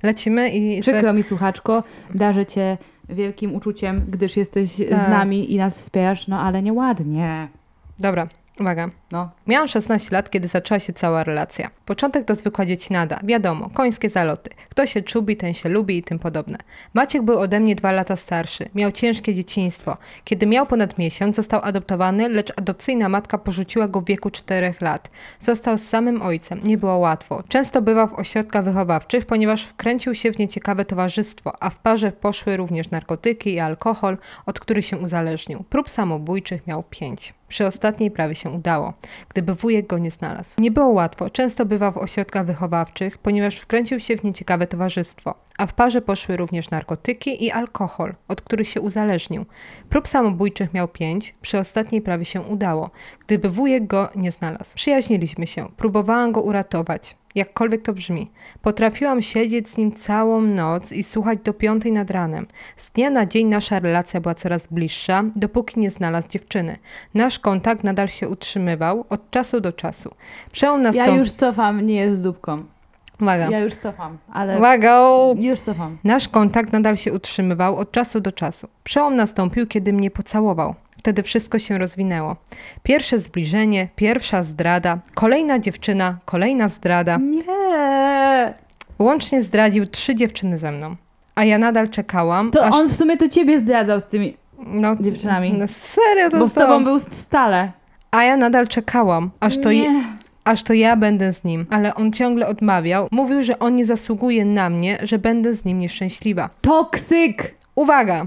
Lecimy 0.02 0.50
i... 0.50 0.80
Przykro 0.80 1.12
mi, 1.12 1.22
słuchaczko, 1.22 1.82
darzę 2.14 2.46
cię 2.46 2.78
wielkim 3.08 3.54
uczuciem, 3.54 4.04
gdyż 4.08 4.36
jesteś 4.36 4.76
Tak. 4.76 5.06
z 5.06 5.08
nami 5.10 5.52
i 5.52 5.56
nas 5.56 5.78
wspierasz, 5.78 6.28
no 6.28 6.40
ale 6.40 6.62
nieładnie. 6.62 7.48
Dobra, 7.98 8.26
uwaga. 8.60 8.90
No. 9.10 9.30
Miałam 9.46 9.68
16 9.68 10.08
lat, 10.12 10.30
kiedy 10.30 10.48
zaczęła 10.48 10.80
się 10.80 10.92
cała 10.92 11.24
relacja. 11.24 11.70
Początek 11.86 12.24
to 12.24 12.34
zwykła 12.34 12.66
dziecinada, 12.66 13.20
wiadomo, 13.24 13.70
końskie 13.70 14.10
zaloty. 14.10 14.50
Kto 14.68 14.86
się 14.86 15.02
czubi, 15.02 15.36
ten 15.36 15.54
się 15.54 15.68
lubi 15.68 15.98
i 15.98 16.02
tym 16.02 16.18
podobne. 16.18 16.58
Maciek 16.94 17.22
był 17.22 17.38
ode 17.38 17.60
mnie 17.60 17.74
dwa 17.74 17.92
lata 17.92 18.16
starszy. 18.16 18.68
Miał 18.74 18.92
ciężkie 18.92 19.34
dzieciństwo. 19.34 19.96
Kiedy 20.24 20.46
miał 20.46 20.66
ponad 20.66 20.98
miesiąc, 20.98 21.36
został 21.36 21.60
adoptowany, 21.64 22.28
lecz 22.28 22.52
adopcyjna 22.56 23.08
matka 23.08 23.38
porzuciła 23.38 23.88
go 23.88 24.00
w 24.00 24.04
wieku 24.04 24.30
4 24.30 24.74
lat. 24.80 25.10
Został 25.40 25.78
z 25.78 25.82
samym 25.82 26.22
ojcem. 26.22 26.60
Nie 26.64 26.78
było 26.78 26.98
łatwo. 26.98 27.42
Często 27.48 27.82
bywał 27.82 28.08
w 28.08 28.14
ośrodkach 28.14 28.64
wychowawczych, 28.64 29.26
ponieważ 29.26 29.64
wkręcił 29.64 30.14
się 30.14 30.32
w 30.32 30.38
nieciekawe 30.38 30.84
towarzystwo, 30.84 31.62
a 31.62 31.70
w 31.70 31.78
parze 31.78 32.12
poszły 32.12 32.56
również 32.56 32.90
narkotyki 32.90 33.54
i 33.54 33.60
alkohol, 33.60 34.18
od 34.46 34.60
których 34.60 34.86
się 34.86 34.96
uzależnił. 34.96 35.64
Prób 35.70 35.88
samobójczych 35.88 36.66
miał 36.66 36.82
pięć. 36.82 37.34
Przy 37.48 37.66
ostatniej 37.66 38.10
prawie 38.10 38.34
się 38.34 38.50
udało, 38.50 38.92
gdyby 39.28 39.54
wujek 39.54 39.86
go 39.86 39.98
nie 39.98 40.10
znalazł. 40.10 40.60
Nie 40.60 40.70
było 40.70 40.88
łatwo, 40.88 41.30
często 41.30 41.66
bywał 41.66 41.92
w 41.92 41.96
ośrodkach 41.96 42.46
wychowawczych, 42.46 43.18
ponieważ 43.18 43.56
wkręcił 43.56 44.00
się 44.00 44.16
w 44.16 44.24
nieciekawe 44.24 44.66
towarzystwo, 44.66 45.34
a 45.58 45.66
w 45.66 45.74
parze 45.74 46.02
poszły 46.02 46.36
również 46.36 46.70
narkotyki 46.70 47.44
i 47.44 47.50
alkohol, 47.50 48.14
od 48.28 48.40
których 48.42 48.68
się 48.68 48.80
uzależnił. 48.80 49.44
Prób 49.88 50.08
samobójczych 50.08 50.74
miał 50.74 50.88
pięć, 50.88 51.34
przy 51.42 51.58
ostatniej 51.58 52.02
prawie 52.02 52.24
się 52.24 52.40
udało, 52.40 52.90
gdyby 53.26 53.48
wujek 53.48 53.86
go 53.86 54.08
nie 54.14 54.32
znalazł. 54.32 54.74
Przyjaźniliśmy 54.74 55.46
się, 55.46 55.68
próbowałam 55.76 56.32
go 56.32 56.42
uratować. 56.42 57.16
Jakkolwiek 57.36 57.82
to 57.82 57.92
brzmi. 57.92 58.30
Potrafiłam 58.62 59.22
siedzieć 59.22 59.68
z 59.68 59.76
nim 59.76 59.92
całą 59.92 60.40
noc 60.40 60.92
i 60.92 61.02
słuchać 61.02 61.38
do 61.44 61.52
piątej 61.54 61.92
nad 61.92 62.10
ranem. 62.10 62.46
Z 62.76 62.90
dnia 62.90 63.10
na 63.10 63.26
dzień 63.26 63.46
nasza 63.46 63.80
relacja 63.80 64.20
była 64.20 64.34
coraz 64.34 64.66
bliższa, 64.66 65.22
dopóki 65.36 65.80
nie 65.80 65.90
znalazł 65.90 66.28
dziewczyny. 66.28 66.76
Nasz 67.14 67.38
kontakt 67.38 67.84
nadal 67.84 68.08
się 68.08 68.28
utrzymywał 68.28 69.04
od 69.08 69.30
czasu 69.30 69.60
do 69.60 69.72
czasu. 69.72 70.14
Przełom 70.52 70.80
Ja 70.80 70.86
nastąpił... 70.88 71.14
już 71.14 71.32
cofam, 71.32 71.86
nie 71.86 71.94
jest 71.94 72.22
dupką. 72.22 72.62
Uwaga. 73.20 73.50
Ja 73.50 73.60
już 73.60 73.74
cofam, 73.74 74.18
ale 74.32 74.58
Uwaga! 74.58 75.00
już 75.38 75.60
cofam. 75.60 75.98
Nasz 76.04 76.28
kontakt 76.28 76.72
nadal 76.72 76.96
się 76.96 77.12
utrzymywał 77.12 77.76
od 77.76 77.92
czasu 77.92 78.20
do 78.20 78.32
czasu. 78.32 78.68
Przełom 78.84 79.16
nastąpił, 79.16 79.66
kiedy 79.66 79.92
mnie 79.92 80.10
pocałował. 80.10 80.74
Wtedy 81.06 81.22
wszystko 81.22 81.58
się 81.58 81.78
rozwinęło. 81.78 82.36
Pierwsze 82.82 83.20
zbliżenie, 83.20 83.88
pierwsza 83.96 84.42
zdrada, 84.42 84.98
kolejna 85.14 85.58
dziewczyna, 85.58 86.18
kolejna 86.24 86.68
zdrada. 86.68 87.16
Nie! 87.16 88.54
Łącznie 88.98 89.42
zdradził 89.42 89.86
trzy 89.86 90.14
dziewczyny 90.14 90.58
ze 90.58 90.72
mną. 90.72 90.96
A 91.34 91.44
ja 91.44 91.58
nadal 91.58 91.88
czekałam. 91.88 92.50
To 92.50 92.64
aż... 92.64 92.74
on 92.74 92.88
w 92.88 92.92
sumie 92.92 93.16
to 93.16 93.28
ciebie 93.28 93.58
zdradzał 93.58 94.00
z 94.00 94.04
tymi 94.04 94.36
no, 94.58 94.96
dziewczynami. 95.00 95.52
No 95.52 95.68
serio 95.68 96.30
to 96.30 96.38
Bo 96.38 96.48
z 96.48 96.54
tobą 96.54 96.84
był 96.84 96.98
stale. 96.98 97.72
A 98.10 98.24
ja 98.24 98.36
nadal 98.36 98.68
czekałam, 98.68 99.30
aż 99.40 99.58
to, 99.58 99.70
je, 99.70 100.04
aż 100.44 100.62
to 100.62 100.72
ja 100.72 100.96
będę 100.96 101.32
z 101.32 101.44
nim. 101.44 101.66
Ale 101.70 101.94
on 101.94 102.12
ciągle 102.12 102.46
odmawiał. 102.46 103.08
Mówił, 103.10 103.42
że 103.42 103.58
on 103.58 103.76
nie 103.76 103.86
zasługuje 103.86 104.44
na 104.44 104.70
mnie, 104.70 104.98
że 105.02 105.18
będę 105.18 105.54
z 105.54 105.64
nim 105.64 105.78
nieszczęśliwa. 105.78 106.50
Toksyk! 106.60 107.54
Uwaga! 107.74 108.26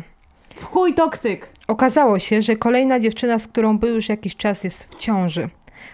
W 0.56 0.64
chuj 0.64 0.94
toksyk! 0.94 1.59
Okazało 1.70 2.20
się, 2.20 2.42
że 2.42 2.56
kolejna 2.56 3.00
dziewczyna, 3.00 3.40
z 3.40 3.48
którą 3.48 3.78
był 3.78 3.96
już 3.96 4.10
jakiś 4.10 4.36
czas, 4.36 4.64
jest 4.64 4.84
w 4.84 4.96
ciąży. 4.96 5.50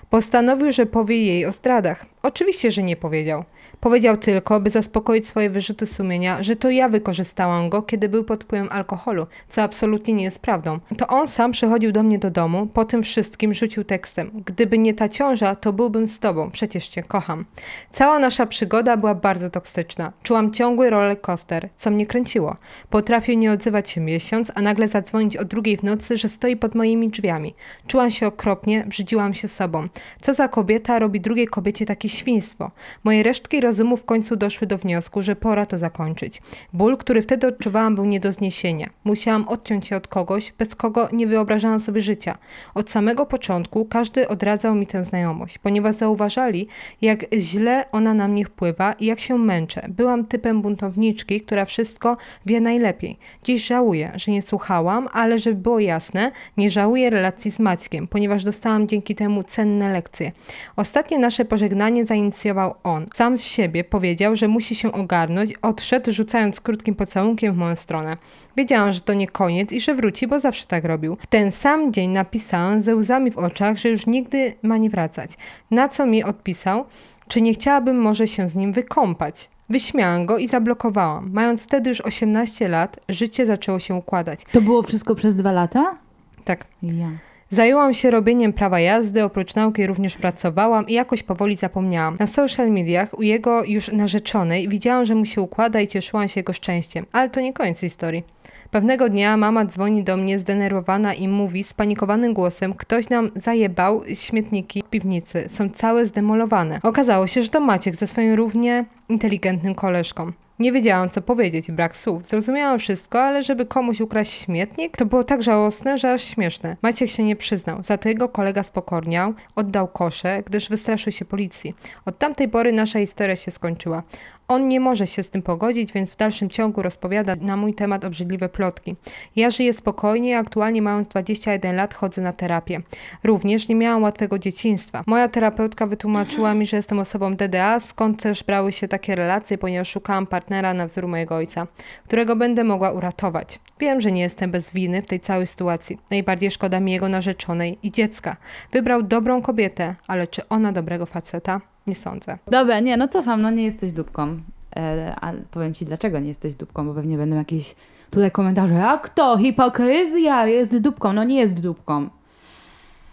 Postanowił, 0.10 0.72
że 0.72 0.86
powie 0.86 1.26
jej 1.26 1.46
o 1.46 1.52
zdradach. 1.52 2.06
Oczywiście, 2.24 2.72
że 2.72 2.84
nie 2.84 2.96
powiedział. 2.96 3.44
Powiedział 3.86 4.18
tylko, 4.18 4.60
by 4.60 4.70
zaspokoić 4.70 5.28
swoje 5.28 5.50
wyrzuty 5.50 5.86
sumienia, 5.86 6.44
że 6.44 6.56
to 6.56 6.70
ja 6.70 6.90
wykorzystałam 6.90 7.70
go, 7.70 7.82
kiedy 7.82 8.10
był 8.10 8.24
pod 8.24 8.44
wpływem 8.44 8.68
alkoholu, 8.72 9.28
co 9.50 9.62
absolutnie 9.62 10.14
nie 10.14 10.24
jest 10.24 10.40
prawdą. 10.40 10.80
To 10.98 11.08
on 11.08 11.28
sam 11.28 11.52
przychodził 11.52 11.92
do 11.92 12.04
mnie 12.04 12.20
do 12.20 12.32
domu, 12.32 12.68
po 12.74 12.86
tym 12.86 13.04
wszystkim 13.04 13.54
rzucił 13.54 13.84
tekstem. 13.84 14.32
Gdyby 14.46 14.78
nie 14.78 14.94
ta 14.94 15.10
ciąża, 15.10 15.56
to 15.56 15.74
byłbym 15.74 16.08
z 16.08 16.20
tobą, 16.20 16.52
przecież 16.52 16.88
cię 16.88 17.04
kocham. 17.04 17.46
Cała 17.92 18.20
nasza 18.20 18.46
przygoda 18.46 18.98
była 18.98 19.16
bardzo 19.16 19.50
toksyczna. 19.50 20.14
Czułam 20.24 20.52
ciągły 20.52 20.90
roller 20.90 21.22
coaster, 21.22 21.70
co 21.78 21.92
mnie 21.92 22.06
kręciło. 22.06 22.56
Potrafił 22.90 23.38
nie 23.38 23.52
odzywać 23.52 23.90
się 23.90 24.02
miesiąc, 24.02 24.52
a 24.56 24.62
nagle 24.62 24.88
zadzwonić 24.88 25.38
o 25.38 25.46
drugiej 25.46 25.78
w 25.78 25.84
nocy, 25.84 26.18
że 26.18 26.30
stoi 26.30 26.56
pod 26.56 26.76
moimi 26.76 27.10
drzwiami. 27.10 27.56
Czułam 27.88 28.12
się 28.12 28.28
okropnie, 28.28 28.84
brzydziłam 28.88 29.34
się 29.34 29.48
sobą. 29.48 29.88
Co 30.22 30.34
za 30.34 30.48
kobieta 30.48 31.00
robi 31.00 31.22
drugiej 31.22 31.48
kobiecie 31.48 31.86
takie 31.86 32.10
świństwo? 32.10 32.72
Moje 33.04 33.24
resztki 33.24 33.62
rozumu 33.76 33.98
w 33.98 34.06
końcu 34.06 34.36
doszły 34.36 34.68
do 34.68 34.78
wniosku, 34.78 35.22
że 35.22 35.36
pora 35.36 35.66
to 35.66 35.78
zakończyć. 35.78 36.42
Ból, 36.74 36.98
który 36.98 37.22
wtedy 37.22 37.48
odczuwałam, 37.48 37.96
był 37.96 38.06
nie 38.06 38.20
do 38.20 38.32
zniesienia. 38.32 38.90
Musiałam 39.04 39.48
odciąć 39.48 39.88
się 39.88 39.96
od 39.96 40.08
kogoś, 40.08 40.54
bez 40.58 40.76
kogo 40.76 41.10
nie 41.14 41.28
wyobrażałam 41.28 41.80
sobie 41.80 42.02
życia. 42.02 42.38
Od 42.76 42.90
samego 42.90 43.26
początku 43.26 43.86
każdy 43.86 44.28
odradzał 44.28 44.76
mi 44.76 44.88
tę 44.88 45.04
znajomość, 45.04 45.58
ponieważ 45.58 45.96
zauważali, 45.96 46.68
jak 47.02 47.26
źle 47.34 47.86
ona 47.92 48.14
na 48.14 48.28
mnie 48.28 48.46
wpływa 48.46 48.94
i 48.94 49.06
jak 49.06 49.20
się 49.20 49.38
męczę. 49.38 49.88
Byłam 49.90 50.26
typem 50.26 50.62
buntowniczki, 50.62 51.42
która 51.42 51.66
wszystko 51.66 52.18
wie 52.46 52.62
najlepiej. 52.62 53.18
Dziś 53.44 53.66
żałuję, 53.66 54.12
że 54.16 54.32
nie 54.32 54.42
słuchałam, 54.42 55.08
ale 55.14 55.40
żeby 55.40 55.62
było 55.62 55.80
jasne, 55.80 56.32
nie 56.58 56.70
żałuję 56.70 57.10
relacji 57.10 57.52
z 57.52 57.60
Maćkiem, 57.60 58.08
ponieważ 58.08 58.44
dostałam 58.44 58.88
dzięki 58.88 59.16
temu 59.16 59.44
cenne 59.44 59.94
lekcje. 59.94 60.32
Ostatnie 60.76 61.20
nasze 61.20 61.46
pożegnanie 61.46 62.06
zainicjował 62.06 62.76
on. 62.84 63.06
Sam 63.14 63.38
z 63.38 63.44
siebie 63.56 63.84
powiedział, 63.84 64.36
że 64.36 64.48
musi 64.48 64.76
się 64.76 64.92
ogarnąć, 64.92 65.54
odszedł, 65.62 66.12
rzucając 66.12 66.62
krótkim 66.62 66.96
pocałunkiem 66.96 67.54
w 67.54 67.58
moją 67.58 67.76
stronę. 67.76 68.18
Wiedziałam, 68.58 68.92
że 68.92 69.02
to 69.02 69.14
nie 69.14 69.28
koniec 69.28 69.72
i 69.72 69.82
że 69.82 69.96
wróci, 69.96 70.28
bo 70.28 70.40
zawsze 70.40 70.66
tak 70.66 70.86
robił. 70.86 71.18
W 71.22 71.28
ten 71.28 71.52
sam 71.52 71.94
dzień 71.94 72.10
napisałam 72.10 72.82
ze 72.82 72.96
łzami 72.96 73.32
w 73.32 73.38
oczach, 73.38 73.78
że 73.78 73.90
już 73.90 74.08
nigdy 74.08 74.54
ma 74.64 74.78
nie 74.78 74.90
wracać. 74.90 75.32
Na 75.72 75.90
co 75.90 76.06
mi 76.06 76.24
odpisał, 76.24 76.86
czy 77.28 77.42
nie 77.42 77.54
chciałabym 77.54 78.02
może 78.02 78.28
się 78.28 78.48
z 78.48 78.56
nim 78.56 78.74
wykąpać. 78.74 79.50
Wyśmiałam 79.70 80.26
go 80.26 80.38
i 80.38 80.48
zablokowałam. 80.48 81.30
Mając 81.34 81.64
wtedy 81.64 81.90
już 81.90 82.02
18 82.02 82.68
lat, 82.68 83.00
życie 83.10 83.46
zaczęło 83.46 83.80
się 83.80 83.96
układać. 83.96 84.40
To 84.52 84.62
było 84.62 84.84
wszystko 84.84 85.16
przez 85.16 85.36
dwa 85.36 85.52
lata? 85.52 85.98
Tak. 86.46 86.68
Ja. 86.84 87.10
Zajęłam 87.50 87.94
się 87.94 88.12
robieniem 88.12 88.54
prawa 88.54 88.80
jazdy, 88.80 89.24
oprócz 89.24 89.56
nauki 89.56 89.88
również 89.88 90.18
pracowałam 90.18 90.88
i 90.88 90.94
jakoś 90.94 91.24
powoli 91.24 91.56
zapomniałam. 91.56 92.18
Na 92.20 92.28
social 92.28 92.72
mediach 92.72 93.20
u 93.20 93.22
jego 93.22 93.64
już 93.64 93.92
narzeczonej 93.92 94.70
widziałam, 94.70 95.06
że 95.06 95.16
mu 95.16 95.26
się 95.26 95.42
układa 95.42 95.82
i 95.82 95.88
cieszyłam 95.88 96.28
się 96.28 96.40
jego 96.40 96.54
szczęściem, 96.54 97.06
ale 97.12 97.30
to 97.30 97.42
nie 97.42 97.54
koniec 97.54 97.80
historii. 97.80 98.24
Pewnego 98.72 99.10
dnia 99.10 99.38
mama 99.38 99.66
dzwoni 99.66 100.04
do 100.04 100.18
mnie 100.18 100.40
zdenerwowana 100.40 101.14
i 101.14 101.28
mówi 101.28 101.64
spanikowanym 101.64 102.34
głosem: 102.34 102.74
Ktoś 102.74 103.10
nam 103.10 103.32
zajebał 103.36 104.02
śmietniki 104.14 104.84
w 104.84 104.90
piwnicy, 104.90 105.50
są 105.50 105.70
całe 105.70 106.06
zdemolowane. 106.06 106.80
Okazało 106.84 107.28
się, 107.28 107.42
że 107.42 107.50
to 107.50 107.60
Maciek 107.60 107.96
ze 107.96 108.08
swoim 108.08 108.34
równie 108.34 108.86
inteligentnym 109.10 109.76
koleżką. 109.76 110.32
Nie 110.60 110.72
wiedziałam, 110.72 111.10
co 111.10 111.22
powiedzieć, 111.22 111.72
brak 111.72 111.98
słów. 111.98 112.26
Zrozumiałam 112.26 112.80
wszystko, 112.80 113.22
ale 113.22 113.44
żeby 113.44 113.66
komuś 113.66 114.02
ukraść 114.02 114.32
śmietnik, 114.32 114.98
to 114.98 115.06
było 115.06 115.24
tak 115.24 115.44
żałosne, 115.44 115.98
że 115.98 116.14
aż 116.14 116.24
śmieszne. 116.24 116.78
Maciek 116.82 117.10
się 117.10 117.24
nie 117.24 117.36
przyznał, 117.36 117.84
za 117.84 117.98
to 117.98 118.10
jego 118.10 118.30
kolega 118.30 118.64
spokorniał, 118.64 119.34
oddał 119.56 119.88
kosze, 119.88 120.44
gdyż 120.46 120.70
wystraszył 120.70 121.12
się 121.12 121.26
policji. 121.26 121.74
Od 122.06 122.18
tamtej 122.18 122.50
pory 122.50 122.72
nasza 122.72 123.00
historia 123.00 123.36
się 123.36 123.52
skończyła. 123.52 124.04
On 124.48 124.68
nie 124.68 124.80
może 124.80 125.08
się 125.08 125.24
z 125.24 125.30
tym 125.30 125.42
pogodzić, 125.42 125.94
więc 125.94 126.12
w 126.12 126.18
dalszym 126.18 126.50
ciągu 126.50 126.82
rozpowiada 126.82 127.36
na 127.42 127.58
mój 127.58 127.74
temat 127.74 128.06
obrzydliwe 128.06 128.50
plotki. 128.50 128.96
Ja 129.36 129.50
żyję 129.50 129.74
spokojnie, 129.74 130.38
aktualnie 130.40 130.82
mając 130.82 131.08
21 131.08 131.76
lat 131.76 131.94
chodzę 131.94 132.22
na 132.22 132.34
terapię. 132.34 132.82
Również 133.24 133.68
nie 133.68 133.76
miałam 133.76 134.04
łatwego 134.04 134.40
dzieciństwa. 134.40 135.04
Moja 135.08 135.28
terapeutka 135.30 135.88
wytłumaczyła 135.88 136.54
mi, 136.54 136.66
że 136.66 136.78
jestem 136.78 137.00
osobą 137.00 137.36
DDA, 137.36 137.80
skąd 137.80 138.24
też 138.24 138.44
brały 138.44 138.72
się 138.72 138.88
takie 138.88 139.16
relacje, 139.16 139.58
ponieważ 139.58 139.90
szukałam 139.90 140.28
partnera 140.28 140.74
na 140.74 140.86
wzór 140.86 141.08
mojego 141.08 141.36
ojca, 141.36 141.68
którego 142.04 142.36
będę 142.36 142.64
mogła 142.64 142.92
uratować. 142.92 143.60
Wiem, 143.80 144.02
że 144.02 144.12
nie 144.12 144.22
jestem 144.22 144.52
bez 144.52 144.72
winy 144.72 145.02
w 145.02 145.06
tej 145.06 145.20
całej 145.20 145.48
sytuacji. 145.48 145.98
Najbardziej 146.12 146.52
szkoda 146.52 146.80
mi 146.80 146.92
jego 146.92 147.10
narzeczonej 147.10 147.78
i 147.84 147.92
dziecka. 147.92 148.38
Wybrał 148.72 149.04
dobrą 149.04 149.42
kobietę, 149.42 149.96
ale 150.08 150.28
czy 150.28 150.50
ona 150.50 150.72
dobrego 150.72 151.06
faceta? 151.06 151.62
Nie 151.88 151.96
sądzę. 151.96 152.38
Dobra, 152.48 152.80
nie, 152.80 152.98
no 152.98 153.08
cofam, 153.08 153.42
no 153.42 153.52
nie 153.52 153.64
jesteś 153.64 153.92
dupką. 153.92 154.40
E, 154.76 155.16
a 155.22 155.34
powiem 155.52 155.74
ci, 155.74 155.86
dlaczego 155.86 156.20
nie 156.20 156.28
jesteś 156.28 156.56
dupką, 156.56 156.88
bo 156.88 156.94
pewnie 156.94 157.18
będą 157.18 157.36
jakieś 157.36 157.76
tutaj 158.10 158.32
komentarze, 158.32 158.74
jak 158.74 159.10
to, 159.10 159.38
hipokryzja, 159.38 160.48
jest 160.48 160.78
dupką. 160.78 161.14
No 161.14 161.24
nie 161.24 161.40
jest 161.40 161.60
dupką. 161.60 162.10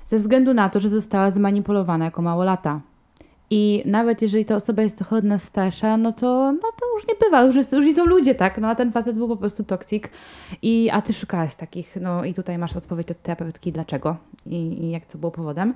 Ze 0.06 0.18
względu 0.18 0.54
na 0.54 0.68
to, 0.68 0.80
że 0.80 0.88
została 0.88 1.30
zmanipulowana 1.30 2.04
jako 2.04 2.22
małolata. 2.22 2.80
I 3.50 3.82
nawet 3.86 4.22
jeżeli 4.22 4.44
ta 4.44 4.56
osoba 4.56 4.82
jest 4.82 4.98
trochę 4.98 5.16
od 5.16 5.24
nas 5.24 5.42
starsza, 5.42 5.96
no 5.96 6.12
to, 6.12 6.52
no 6.52 6.68
to 6.80 6.86
już 6.96 7.08
nie 7.08 7.14
bywa, 7.14 7.42
już, 7.42 7.56
jest, 7.56 7.72
już 7.72 7.94
są 7.94 8.04
ludzie, 8.04 8.34
tak? 8.34 8.58
No 8.58 8.68
a 8.68 8.74
ten 8.74 8.92
facet 8.92 9.16
był 9.16 9.28
po 9.28 9.36
prostu 9.36 9.64
toksik. 9.64 10.10
I, 10.62 10.90
a 10.92 11.02
ty 11.02 11.12
szukałaś 11.12 11.54
takich, 11.54 11.96
no 12.00 12.24
i 12.24 12.34
tutaj 12.34 12.58
masz 12.58 12.76
odpowiedź 12.76 13.10
od 13.10 13.22
terapeutki, 13.22 13.72
dlaczego 13.72 14.16
i, 14.46 14.56
i 14.56 14.90
jak 14.90 15.06
co 15.06 15.18
było 15.18 15.32
powodem. 15.32 15.74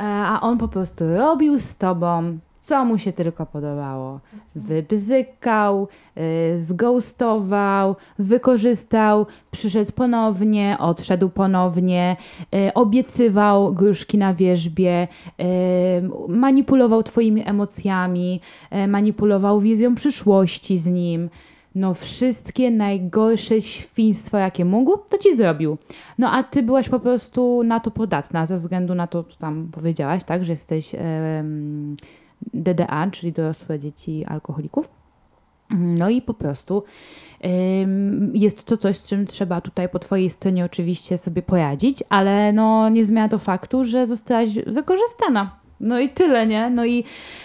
E, 0.00 0.04
a 0.04 0.40
on 0.40 0.58
po 0.58 0.68
prostu 0.68 1.08
robił 1.16 1.58
z 1.58 1.76
tobą 1.76 2.38
co 2.68 2.84
mu 2.84 2.98
się 2.98 3.12
tylko 3.12 3.46
podobało. 3.46 4.20
Wybzykał, 4.54 5.88
y, 6.52 6.58
zgoustował, 6.58 7.96
wykorzystał, 8.18 9.26
przyszedł 9.50 9.92
ponownie, 9.92 10.76
odszedł 10.80 11.28
ponownie, 11.28 12.16
y, 12.54 12.74
obiecywał 12.74 13.72
gruszki 13.72 14.18
na 14.18 14.34
wierzbie, 14.34 15.08
manipulował 16.28 17.02
twoimi 17.02 17.48
emocjami, 17.48 18.40
manipulował 18.88 19.60
wizją 19.60 19.94
przyszłości 19.94 20.78
z 20.78 20.86
nim. 20.86 21.30
No 21.78 21.94
wszystkie 21.94 22.70
najgorsze 22.70 23.62
świństwa, 23.62 24.38
jakie 24.38 24.64
mógł, 24.64 24.98
to 25.08 25.18
ci 25.18 25.36
zrobił. 25.36 25.78
No 26.18 26.30
a 26.32 26.42
ty 26.42 26.62
byłaś 26.62 26.88
po 26.88 27.00
prostu 27.00 27.62
na 27.62 27.80
to 27.80 27.90
podatna, 27.90 28.46
ze 28.46 28.56
względu 28.56 28.94
na 28.94 29.06
to, 29.06 29.24
co 29.24 29.36
tam 29.38 29.68
powiedziałaś, 29.72 30.24
tak, 30.24 30.44
że 30.44 30.52
jesteś... 30.52 30.92
DDA, 32.54 33.08
czyli 33.12 33.32
dorosłe 33.32 33.78
dzieci 33.78 34.24
alkoholików. 34.24 34.90
No 35.70 36.08
i 36.08 36.22
po 36.22 36.34
prostu 36.34 36.82
jest 38.34 38.64
to 38.64 38.76
coś, 38.76 38.96
z 38.96 39.08
czym 39.08 39.26
trzeba 39.26 39.60
tutaj 39.60 39.88
po 39.88 39.98
Twojej 39.98 40.30
stronie 40.30 40.64
oczywiście 40.64 41.18
sobie 41.18 41.42
poradzić, 41.42 42.04
ale 42.08 42.52
no 42.52 42.88
nie 42.88 43.04
zmienia 43.04 43.28
to 43.28 43.38
faktu, 43.38 43.84
że 43.84 44.06
zostałaś 44.06 44.54
wykorzystana. 44.66 45.56
No 45.80 46.00
i 46.00 46.08
tyle, 46.08 46.46
nie? 46.46 46.70
No 46.70 46.86
i 46.86 47.04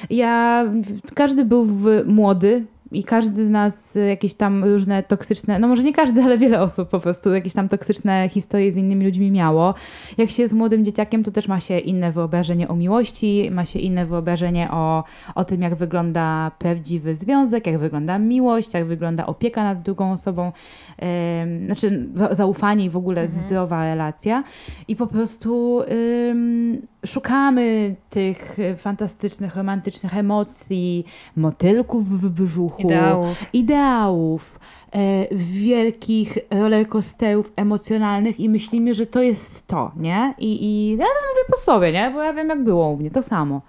ja, 0.10 0.66
każdy 1.14 1.46
był 1.46 1.68
młody, 2.06 2.66
i 2.94 3.04
każdy 3.04 3.46
z 3.46 3.50
nas 3.50 3.98
jakieś 4.10 4.34
tam 4.34 4.64
różne 4.64 5.04
toksyczne, 5.04 5.60
no 5.60 5.68
może 5.68 5.84
nie 5.84 5.94
każdy, 5.94 6.24
ale 6.24 6.38
wiele 6.38 6.62
osób 6.62 6.90
po 6.90 7.00
prostu 7.00 7.34
jakieś 7.34 7.54
tam 7.54 7.70
toksyczne 7.70 8.30
historie 8.30 8.72
z 8.72 8.78
innymi 8.78 9.06
ludźmi 9.06 9.32
miało. 9.32 9.74
Jak 10.18 10.30
się 10.30 10.42
jest 10.42 10.54
młodym 10.54 10.86
dzieciakiem, 10.86 11.24
to 11.24 11.32
też 11.32 11.48
ma 11.48 11.60
się 11.60 11.80
inne 11.80 12.12
wyobrażenie 12.12 12.68
o 12.68 12.76
miłości, 12.76 13.50
ma 13.52 13.66
się 13.66 13.80
inne 13.80 14.06
wyobrażenie 14.06 14.72
o, 14.72 15.04
o 15.36 15.46
tym, 15.46 15.62
jak 15.62 15.76
wygląda 15.76 16.52
prawdziwy 16.60 17.16
związek, 17.16 17.68
jak 17.68 17.80
wygląda 17.80 18.20
miłość, 18.20 18.74
jak 18.74 18.86
wygląda 18.86 19.26
opieka 19.26 19.64
nad 19.64 19.82
drugą 19.82 20.12
osobą, 20.12 20.52
yy, 21.02 21.66
znaczy 21.66 22.10
zaufanie 22.32 22.86
i 22.86 22.90
w 22.90 22.98
ogóle 22.98 23.22
mhm. 23.22 23.40
zdrowa 23.40 23.84
relacja. 23.84 24.44
I 24.88 24.96
po 24.96 25.08
prostu 25.08 25.82
yy, 25.88 26.93
szukamy 27.06 27.96
tych 28.10 28.58
fantastycznych, 28.78 29.56
romantycznych 29.56 30.18
emocji, 30.18 31.06
motylków 31.36 32.22
w 32.22 32.30
brzuchu, 32.30 32.82
ideałów, 32.82 33.50
ideałów 33.54 34.60
e, 34.92 35.28
wielkich 35.36 36.38
rollercoasterów 36.50 37.54
emocjonalnych 37.56 38.40
i 38.40 38.50
myślimy, 38.50 38.94
że 38.94 39.06
to 39.06 39.22
jest 39.22 39.68
to, 39.68 39.92
nie? 39.98 40.34
I, 40.38 40.64
I 40.66 40.92
ja 40.92 41.06
też 41.06 41.24
mówię 41.30 41.46
po 41.52 41.58
sobie, 41.58 41.92
nie? 41.92 42.12
Bo 42.12 42.24
ja 42.24 42.34
wiem, 42.34 42.50
jak 42.50 42.64
było 42.64 42.90
u 42.90 42.98
mnie, 42.98 43.12
to 43.12 43.24
samo. 43.24 43.62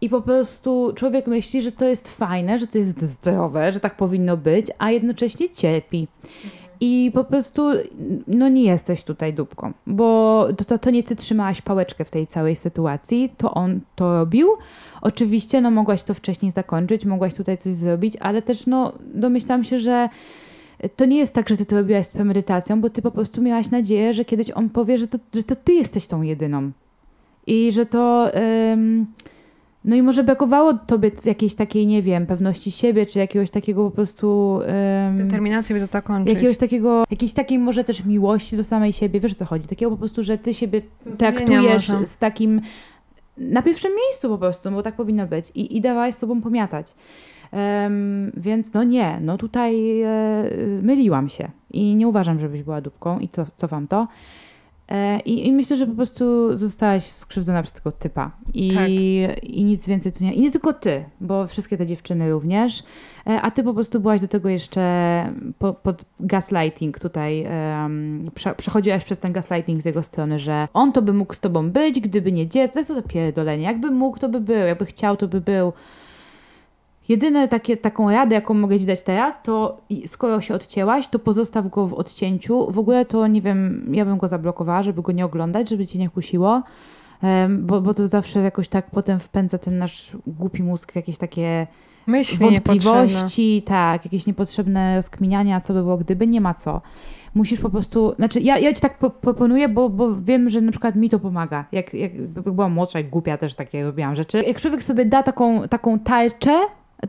I 0.00 0.08
po 0.08 0.20
prostu 0.20 0.92
człowiek 0.96 1.26
myśli, 1.26 1.62
że 1.62 1.72
to 1.72 1.84
jest 1.84 2.16
fajne, 2.16 2.58
że 2.58 2.66
to 2.66 2.78
jest 2.78 3.02
zdrowe, 3.02 3.72
że 3.72 3.80
tak 3.80 3.96
powinno 3.96 4.36
być, 4.36 4.66
a 4.78 4.90
jednocześnie 4.90 5.50
cierpi. 5.50 6.08
I 6.84 7.10
po 7.14 7.24
prostu 7.24 7.62
no 8.26 8.48
nie 8.48 8.62
jesteś 8.62 9.02
tutaj 9.02 9.34
dupką, 9.34 9.72
bo 9.86 10.48
to, 10.66 10.78
to 10.78 10.90
nie 10.90 11.02
ty 11.02 11.16
trzymałaś 11.16 11.62
pałeczkę 11.62 12.04
w 12.04 12.10
tej 12.10 12.26
całej 12.26 12.56
sytuacji, 12.56 13.32
to 13.36 13.54
on 13.54 13.80
to 13.94 14.18
robił. 14.18 14.48
Oczywiście 15.00 15.60
no 15.60 15.70
mogłaś 15.70 16.02
to 16.02 16.14
wcześniej 16.14 16.50
zakończyć, 16.50 17.04
mogłaś 17.04 17.34
tutaj 17.34 17.58
coś 17.58 17.74
zrobić, 17.74 18.16
ale 18.20 18.42
też 18.42 18.66
no 18.66 18.92
domyślam 19.14 19.64
się, 19.64 19.78
że 19.78 20.08
to 20.96 21.04
nie 21.04 21.18
jest 21.18 21.34
tak, 21.34 21.48
że 21.48 21.56
ty 21.56 21.66
to 21.66 21.76
robiłaś 21.76 22.06
z 22.06 22.10
premedytacją, 22.10 22.80
bo 22.80 22.90
ty 22.90 23.02
po 23.02 23.10
prostu 23.10 23.42
miałaś 23.42 23.70
nadzieję, 23.70 24.14
że 24.14 24.24
kiedyś 24.24 24.50
on 24.50 24.70
powie, 24.70 24.98
że 24.98 25.08
to, 25.08 25.18
że 25.34 25.42
to 25.42 25.56
ty 25.56 25.72
jesteś 25.72 26.06
tą 26.06 26.22
jedyną. 26.22 26.70
I 27.46 27.72
że 27.72 27.86
to... 27.86 28.30
No 29.84 29.96
i 29.96 30.02
może 30.02 30.24
brakowało 30.24 30.74
tobie 30.74 31.10
jakiejś 31.24 31.54
takiej, 31.54 31.86
nie 31.86 32.02
wiem, 32.02 32.26
pewności 32.26 32.70
siebie, 32.70 33.06
czy 33.06 33.18
jakiegoś 33.18 33.50
takiego 33.50 33.84
po 33.84 33.90
prostu... 33.90 34.60
Um, 35.06 35.18
Determinacji, 35.18 35.74
by 35.74 35.80
to 35.80 35.86
zakończyć. 35.86 36.34
Jakiegoś 36.34 36.58
takiego, 36.58 37.04
jakiejś 37.10 37.32
takiej 37.32 37.58
może 37.58 37.84
też 37.84 38.04
miłości 38.04 38.56
do 38.56 38.64
samej 38.64 38.92
siebie, 38.92 39.20
wiesz 39.20 39.32
o 39.32 39.34
co 39.34 39.44
chodzi? 39.44 39.68
Takiego 39.68 39.90
po 39.90 39.96
prostu, 39.96 40.22
że 40.22 40.38
ty 40.38 40.54
siebie 40.54 40.82
traktujesz 41.18 41.88
może. 41.88 42.06
z 42.06 42.18
takim 42.18 42.60
na 43.38 43.62
pierwszym 43.62 43.92
miejscu 43.96 44.28
po 44.28 44.38
prostu, 44.38 44.70
bo 44.70 44.82
tak 44.82 44.96
powinno 44.96 45.26
być 45.26 45.50
i, 45.54 45.76
i 45.76 45.80
dawałaś 45.80 46.14
sobą 46.14 46.40
pomiatać. 46.40 46.94
Um, 47.52 48.32
więc 48.36 48.74
no 48.74 48.84
nie, 48.84 49.18
no 49.20 49.38
tutaj 49.38 50.02
e, 50.02 50.08
myliłam 50.82 51.28
się 51.28 51.50
i 51.70 51.96
nie 51.96 52.08
uważam, 52.08 52.38
żebyś 52.38 52.62
była 52.62 52.80
dupką 52.80 53.18
i 53.18 53.28
co, 53.28 53.46
cofam 53.56 53.88
to. 53.88 54.08
E, 54.92 55.20
I, 55.20 55.46
I, 55.46 55.52
myślę, 55.52 55.76
że 55.76 55.86
po 55.86 55.94
prostu 55.94 56.56
zostałaś 56.56 57.04
skrzywdzona 57.04 57.62
przez 57.62 57.72
tego 57.72 57.92
typa. 57.92 58.30
I, 58.54 58.74
tak. 58.74 58.88
I 59.42 59.64
nic 59.64 59.86
więcej 59.86 60.12
tu 60.12 60.24
nie. 60.24 60.34
I 60.34 60.40
nie 60.40 60.50
tylko 60.50 60.72
ty, 60.72 61.04
bo 61.20 61.46
wszystkie 61.46 61.76
te 61.76 61.86
dziewczyny 61.86 62.30
również. 62.30 62.82
E, 63.26 63.40
a 63.40 63.50
ty 63.50 63.62
po 63.62 63.74
prostu 63.74 64.00
byłaś 64.00 64.20
do 64.20 64.28
tego 64.28 64.48
jeszcze 64.48 64.82
po, 65.58 65.72
pod 65.72 66.04
gaslighting 66.20 66.98
tutaj. 66.98 67.46
Um, 67.82 68.30
prze, 68.34 68.54
przechodziłaś 68.54 69.04
przez 69.04 69.18
ten 69.18 69.32
gaslighting 69.32 69.82
z 69.82 69.84
jego 69.84 70.02
strony, 70.02 70.38
że 70.38 70.68
on 70.72 70.92
to 70.92 71.02
by 71.02 71.12
mógł 71.12 71.34
z 71.34 71.40
tobą 71.40 71.70
być, 71.70 72.00
gdyby 72.00 72.32
nie 72.32 72.48
dziecko. 72.48 72.84
Co 72.84 72.94
za 72.94 73.02
pierdolenie. 73.02 73.64
Jakby 73.64 73.90
mógł, 73.90 74.18
to 74.18 74.28
by 74.28 74.40
był. 74.40 74.66
Jakby 74.66 74.86
chciał, 74.86 75.16
to 75.16 75.28
by 75.28 75.40
był. 75.40 75.72
Jedyne 77.08 77.48
takie, 77.48 77.76
taką 77.76 78.10
radę, 78.10 78.34
jaką 78.34 78.54
mogę 78.54 78.80
ci 78.80 78.86
dać 78.86 79.02
teraz, 79.02 79.42
to 79.42 79.80
skoro 80.06 80.40
się 80.40 80.54
odcięłaś, 80.54 81.08
to 81.08 81.18
pozostaw 81.18 81.68
go 81.68 81.86
w 81.86 81.94
odcięciu. 81.94 82.70
W 82.70 82.78
ogóle 82.78 83.04
to 83.04 83.26
nie 83.26 83.42
wiem, 83.42 83.88
ja 83.94 84.04
bym 84.04 84.18
go 84.18 84.28
zablokowała, 84.28 84.82
żeby 84.82 85.02
go 85.02 85.12
nie 85.12 85.24
oglądać, 85.24 85.68
żeby 85.68 85.86
cię 85.86 85.98
nie 85.98 86.10
kusiło, 86.10 86.62
bo, 87.58 87.80
bo 87.80 87.94
to 87.94 88.06
zawsze 88.06 88.40
jakoś 88.40 88.68
tak 88.68 88.90
potem 88.90 89.20
wpędza 89.20 89.58
ten 89.58 89.78
nasz 89.78 90.16
głupi 90.26 90.62
mózg 90.62 90.92
w 90.92 90.96
jakieś 90.96 91.18
takie 91.18 91.66
Myśli 92.06 92.38
wątpliwości, 92.38 93.62
tak, 93.66 94.04
jakieś 94.04 94.26
niepotrzebne 94.26 94.96
rozkminiania, 94.96 95.60
co 95.60 95.74
by 95.74 95.82
było 95.82 95.96
gdyby, 95.96 96.26
nie 96.26 96.40
ma 96.40 96.54
co. 96.54 96.80
Musisz 97.34 97.60
po 97.60 97.70
prostu, 97.70 98.14
znaczy 98.16 98.40
ja, 98.40 98.58
ja 98.58 98.72
ci 98.72 98.80
tak 98.80 98.98
proponuję, 98.98 99.68
bo, 99.68 99.88
bo 99.88 100.14
wiem, 100.14 100.48
że 100.48 100.60
na 100.60 100.70
przykład 100.70 100.96
mi 100.96 101.10
to 101.10 101.18
pomaga. 101.18 101.64
Jak, 101.72 101.94
jak 101.94 102.28
byłam 102.28 102.72
młodsza 102.72 103.00
i 103.00 103.04
głupia 103.04 103.38
też 103.38 103.54
takie 103.54 103.84
robiłam 103.84 104.14
rzeczy. 104.14 104.42
Jak 104.42 104.60
człowiek 104.60 104.82
sobie 104.82 105.04
da 105.04 105.22
taką, 105.22 105.68
taką 105.68 105.98
tarczę, 105.98 106.60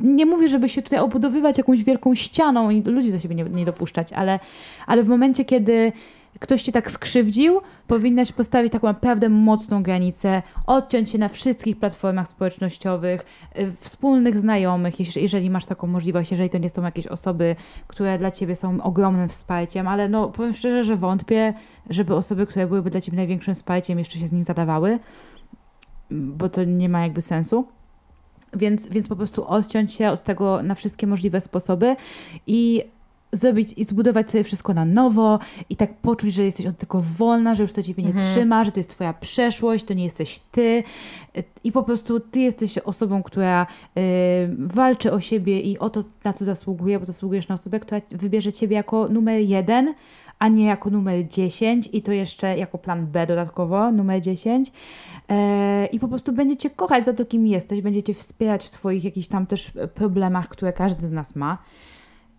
nie 0.02 0.26
mówię, 0.26 0.48
żeby 0.48 0.70
się 0.70 0.82
tutaj 0.82 1.00
obudowywać 1.00 1.58
jakąś 1.58 1.84
wielką 1.84 2.16
ścianą 2.16 2.70
i 2.70 2.82
ludzi 2.82 3.12
do 3.12 3.20
siebie 3.20 3.36
nie, 3.36 3.44
nie 3.44 3.66
dopuszczać, 3.66 4.14
ale, 4.14 4.40
ale 4.88 5.04
w 5.04 5.08
momencie, 5.08 5.46
kiedy 5.46 5.92
ktoś 6.40 6.62
cię 6.62 6.72
tak 6.72 6.92
skrzywdził, 6.92 7.62
powinnaś 7.88 8.32
postawić 8.32 8.72
taką 8.72 8.88
naprawdę 8.88 9.30
mocną 9.30 9.84
granicę, 9.84 10.42
odciąć 10.68 11.10
się 11.10 11.18
na 11.18 11.30
wszystkich 11.30 11.78
platformach 11.80 12.28
społecznościowych, 12.28 13.26
y, 13.60 13.74
wspólnych 13.80 14.40
znajomych, 14.40 15.16
jeżeli 15.16 15.50
masz 15.50 15.66
taką 15.66 15.88
możliwość, 15.88 16.32
jeżeli 16.32 16.50
to 16.50 16.58
nie 16.58 16.70
są 16.70 16.84
jakieś 16.84 17.08
osoby, 17.08 17.56
które 17.88 18.18
dla 18.18 18.32
ciebie 18.32 18.56
są 18.56 18.82
ogromnym 18.82 19.30
wsparciem, 19.30 19.88
ale 19.88 20.10
no 20.10 20.28
powiem 20.28 20.54
szczerze, 20.54 20.84
że 20.84 20.96
wątpię, 20.96 21.54
żeby 21.90 22.16
osoby, 22.16 22.48
które 22.48 22.68
byłyby 22.68 22.90
dla 22.90 23.02
ciebie 23.02 23.16
największym 23.16 23.54
wsparciem, 23.54 24.00
jeszcze 24.00 24.20
się 24.20 24.28
z 24.28 24.32
nim 24.32 24.44
zadawały, 24.44 25.00
bo 26.12 26.50
to 26.50 26.64
nie 26.64 26.90
ma 26.90 27.02
jakby 27.02 27.22
sensu. 27.22 27.68
Więc, 28.56 28.88
więc 28.88 29.08
po 29.08 29.16
prostu 29.16 29.48
odciąć 29.48 29.94
się 29.94 30.10
od 30.10 30.24
tego 30.24 30.64
na 30.64 30.76
wszystkie 30.76 31.08
możliwe 31.08 31.42
sposoby 31.42 31.96
i 32.48 32.84
zrobić 33.34 33.74
i 33.78 33.84
zbudować 33.84 34.30
sobie 34.30 34.44
wszystko 34.44 34.74
na 34.74 34.86
nowo 34.86 35.40
i 35.70 35.76
tak 35.76 35.94
poczuć, 35.94 36.34
że 36.34 36.44
jesteś 36.44 36.66
od 36.66 36.78
tego 36.78 37.02
wolna, 37.02 37.56
że 37.56 37.64
już 37.64 37.74
to 37.74 37.84
ciebie 37.84 38.04
nie 38.04 38.10
mhm. 38.10 38.32
trzyma, 38.32 38.66
że 38.66 38.72
to 38.72 38.80
jest 38.80 38.90
twoja 38.90 39.14
przeszłość, 39.14 39.86
to 39.86 39.94
nie 39.94 40.04
jesteś 40.04 40.40
ty 40.52 40.84
i 41.64 41.72
po 41.72 41.84
prostu 41.84 42.20
ty 42.20 42.40
jesteś 42.40 42.78
osobą, 42.78 43.24
która 43.24 43.68
y, 43.98 44.02
walczy 44.60 45.12
o 45.12 45.20
siebie 45.20 45.60
i 45.60 45.80
o 45.80 45.90
to, 45.90 46.04
na 46.24 46.34
co 46.34 46.46
zasługuje, 46.46 47.00
bo 47.00 47.06
zasługujesz 47.06 47.48
na 47.48 47.56
osobę, 47.56 47.80
która 47.80 48.02
wybierze 48.12 48.54
ciebie 48.54 48.76
jako 48.76 49.08
numer 49.08 49.42
jeden, 49.42 49.94
a 50.40 50.48
nie 50.48 50.66
jako 50.66 50.90
numer 50.90 51.28
10 51.28 51.90
i 51.94 52.02
to 52.02 52.12
jeszcze 52.12 52.58
jako 52.58 52.78
plan 52.78 53.08
B 53.08 53.28
dodatkowo, 53.28 53.92
numer 53.92 54.22
10. 54.22 54.72
E, 55.30 55.86
I 55.86 56.00
po 56.00 56.08
prostu 56.08 56.34
będziecie 56.34 56.70
kochać 56.70 57.06
za 57.06 57.14
to, 57.14 57.26
kim 57.26 57.48
jesteś, 57.48 57.82
będziecie 57.82 58.14
wspierać 58.14 58.66
w 58.66 58.70
Twoich 58.70 59.04
jakichś 59.04 59.28
tam 59.28 59.46
też 59.46 59.72
problemach, 59.94 60.50
które 60.50 60.74
każdy 60.74 61.08
z 61.08 61.12
nas 61.12 61.36
ma. 61.36 61.58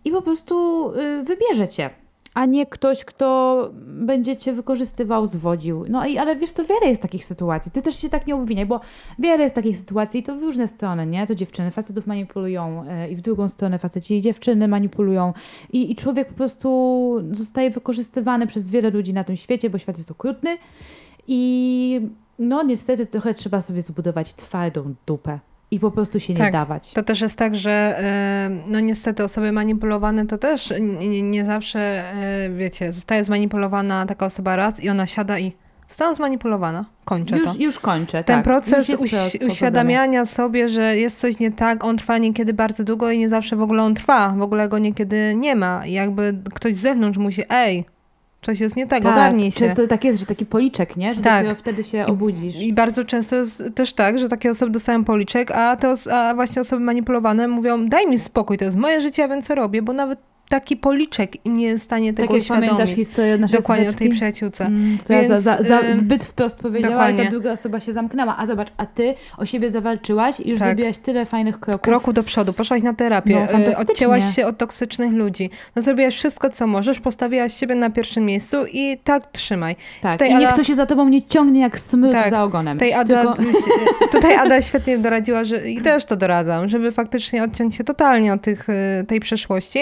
I 0.05 0.11
po 0.11 0.21
prostu 0.21 0.89
y, 0.89 1.23
wybierzecie 1.23 1.89
a 2.35 2.45
nie 2.45 2.65
ktoś, 2.65 3.05
kto 3.05 3.69
będzie 3.85 4.37
cię 4.37 4.53
wykorzystywał, 4.53 5.27
zwodził. 5.27 5.85
No 5.89 6.05
i 6.05 6.17
ale 6.17 6.35
wiesz 6.35 6.53
to 6.53 6.65
wiele 6.65 6.87
jest 6.87 7.01
takich 7.01 7.25
sytuacji. 7.25 7.71
Ty 7.71 7.81
też 7.81 7.95
się 7.95 8.09
tak 8.09 8.27
nie 8.27 8.35
obwiniaj, 8.35 8.65
bo 8.65 8.79
wiele 9.19 9.43
jest 9.43 9.55
takich 9.55 9.77
sytuacji 9.77 10.19
i 10.19 10.23
to 10.23 10.35
w 10.35 10.41
różne 10.41 10.67
strony, 10.67 11.07
nie? 11.07 11.27
To 11.27 11.35
dziewczyny 11.35 11.71
facetów 11.71 12.07
manipulują 12.07 12.85
yy, 12.85 13.09
i 13.09 13.15
w 13.15 13.21
drugą 13.21 13.49
stronę 13.49 13.79
faceci 13.79 14.17
i 14.17 14.21
dziewczyny 14.21 14.67
manipulują 14.67 15.33
i, 15.73 15.91
i 15.91 15.95
człowiek 15.95 16.27
po 16.27 16.33
prostu 16.33 17.21
zostaje 17.31 17.69
wykorzystywany 17.69 18.47
przez 18.47 18.69
wiele 18.69 18.89
ludzi 18.89 19.13
na 19.13 19.23
tym 19.23 19.35
świecie, 19.35 19.69
bo 19.69 19.77
świat 19.77 19.97
jest 19.97 20.11
okrutny 20.11 20.57
i 21.27 22.01
no 22.39 22.63
niestety 22.63 23.05
trochę 23.05 23.33
trzeba 23.33 23.61
sobie 23.61 23.81
zbudować 23.81 24.33
twardą 24.33 24.95
dupę 25.05 25.39
i 25.71 25.79
po 25.79 25.91
prostu 25.91 26.19
się 26.19 26.33
tak, 26.33 26.45
nie 26.45 26.51
dawać. 26.51 26.93
To 26.93 27.03
też 27.03 27.21
jest 27.21 27.35
tak, 27.35 27.55
że 27.55 28.03
no 28.67 28.79
niestety 28.79 29.23
osoby 29.23 29.51
manipulowane 29.51 30.25
to 30.25 30.37
też 30.37 30.73
nie, 30.81 31.21
nie 31.21 31.45
zawsze, 31.45 31.79
e, 31.79 32.49
wiecie, 32.49 32.93
zostaje 32.93 33.23
zmanipulowana 33.23 34.05
taka 34.05 34.25
osoba 34.25 34.55
raz 34.55 34.83
i 34.83 34.89
ona 34.89 35.07
siada 35.07 35.39
i 35.39 35.53
została 35.87 36.13
zmanipulowana. 36.13 36.85
Kończę 37.05 37.37
już, 37.37 37.47
to. 37.47 37.55
Już 37.59 37.79
kończę, 37.79 38.23
Ten 38.23 38.35
tak. 38.35 38.43
proces 38.43 38.89
uś 38.89 39.11
uświadamiania 39.47 40.25
sobie, 40.25 40.69
że 40.69 40.97
jest 40.97 41.19
coś 41.19 41.39
nie 41.39 41.51
tak, 41.51 41.83
on 41.83 41.97
trwa 41.97 42.17
niekiedy 42.17 42.53
bardzo 42.53 42.83
długo 42.83 43.11
i 43.11 43.19
nie 43.19 43.29
zawsze 43.29 43.55
w 43.55 43.61
ogóle 43.61 43.83
on 43.83 43.95
trwa. 43.95 44.29
W 44.29 44.41
ogóle 44.41 44.69
go 44.69 44.79
niekiedy 44.79 45.33
nie 45.35 45.55
ma. 45.55 45.85
I 45.85 45.91
jakby 45.91 46.41
ktoś 46.53 46.75
z 46.75 46.79
zewnątrz 46.79 47.17
musi, 47.17 47.43
ej, 47.49 47.85
coś 48.45 48.59
jest 48.59 48.75
nie 48.75 48.87
tak, 48.87 49.03
tak 49.03 49.11
ogarnij 49.11 49.51
się. 49.51 49.59
Często 49.59 49.87
tak 49.87 50.03
jest, 50.03 50.19
że 50.19 50.25
taki 50.25 50.45
policzek, 50.45 50.97
nie? 50.97 51.13
Że 51.13 51.21
tak. 51.21 51.57
wtedy 51.57 51.83
się 51.83 52.05
obudzisz. 52.05 52.55
I, 52.55 52.67
I, 52.67 52.73
bardzo 52.73 53.05
często 53.05 53.35
jest 53.35 53.63
też 53.75 53.93
tak, 53.93 54.19
że 54.19 54.29
takie 54.29 54.51
osoby 54.51 54.71
dostają 54.71 55.03
policzek, 55.03 55.51
a, 55.51 55.75
te 55.75 55.93
a 56.13 56.33
właśnie 56.35 56.61
osoby 56.61 56.83
manipulowane 56.83 57.47
mówią, 57.47 57.87
daj 57.87 58.07
mi 58.07 58.19
spokój, 58.19 58.57
to 58.57 58.65
jest 58.65 58.77
moje 58.77 59.01
życie, 59.01 59.21
ja 59.21 59.27
wiem 59.27 59.41
co 59.41 59.55
robię, 59.55 59.81
bo 59.81 59.93
nawet 59.93 60.19
taki 60.49 60.77
policzek 60.77 61.31
nie 61.45 61.65
jest 61.65 61.83
w 61.83 61.85
stanie 61.85 62.13
tego 62.13 62.27
tak 62.27 62.37
uświadomić. 62.37 62.69
pamiętasz 62.69 62.95
historię 62.95 63.37
naszej 63.37 63.59
Dokładnie 63.59 63.89
o 63.89 63.93
tej 63.93 64.09
przyjaciółce. 64.09 64.65
Mm, 64.65 64.97
Więc, 65.09 65.27
za, 65.27 65.39
za, 65.39 65.63
za, 65.63 65.79
zbyt 65.95 66.25
wprost 66.25 66.59
powiedziała 66.59 66.95
dokładnie. 66.95 67.23
i 67.23 67.25
ta 67.25 67.31
druga 67.31 67.51
osoba 67.51 67.79
się 67.79 67.93
zamknęła. 67.93 68.37
A 68.37 68.45
zobacz, 68.45 68.67
a 68.77 68.85
ty 68.85 69.15
o 69.37 69.45
siebie 69.45 69.71
zawalczyłaś 69.71 70.39
i 70.39 70.49
już 70.49 70.59
tak. 70.59 70.67
zrobiłaś 70.67 70.97
tyle 70.97 71.25
fajnych 71.25 71.59
kroków. 71.59 71.81
Kroku 71.81 72.13
do 72.13 72.23
przodu, 72.23 72.53
poszłaś 72.53 72.81
na 72.83 72.93
terapię, 72.93 73.47
no, 73.53 73.59
e, 73.59 73.77
odcięłaś 73.77 74.35
się 74.35 74.45
od 74.45 74.57
toksycznych 74.57 75.11
ludzi. 75.11 75.49
No 75.75 75.81
zrobiłaś 75.81 76.15
wszystko, 76.15 76.49
co 76.49 76.67
możesz, 76.67 76.99
postawiłaś 76.99 77.53
siebie 77.53 77.75
na 77.75 77.89
pierwszym 77.89 78.25
miejscu 78.25 78.57
i 78.73 78.97
tak 79.03 79.31
trzymaj. 79.31 79.75
Tak, 80.01 80.11
tutaj 80.11 80.31
i 80.31 80.35
niech 80.35 80.47
Ada... 80.47 80.57
to 80.57 80.63
się 80.63 80.75
za 80.75 80.85
tobą 80.85 81.09
nie 81.09 81.23
ciągnie 81.23 81.61
jak 81.61 81.79
smyk 81.79 82.11
tak. 82.11 82.29
za 82.29 82.43
ogonem. 82.43 82.77
Tutaj 82.77 82.93
Ada, 82.93 83.33
Tylko... 83.35 83.51
tutaj 84.11 84.35
Ada 84.35 84.61
świetnie 84.61 84.97
doradziła, 84.97 85.43
że 85.43 85.69
i 85.69 85.81
też 85.81 86.05
to 86.05 86.15
doradzam, 86.15 86.67
żeby 86.67 86.91
faktycznie 86.91 87.43
odciąć 87.43 87.75
się 87.75 87.83
totalnie 87.83 88.33
od 88.33 88.41
tych, 88.41 88.69
e, 88.69 89.03
tej 89.07 89.19
przeszłości 89.19 89.79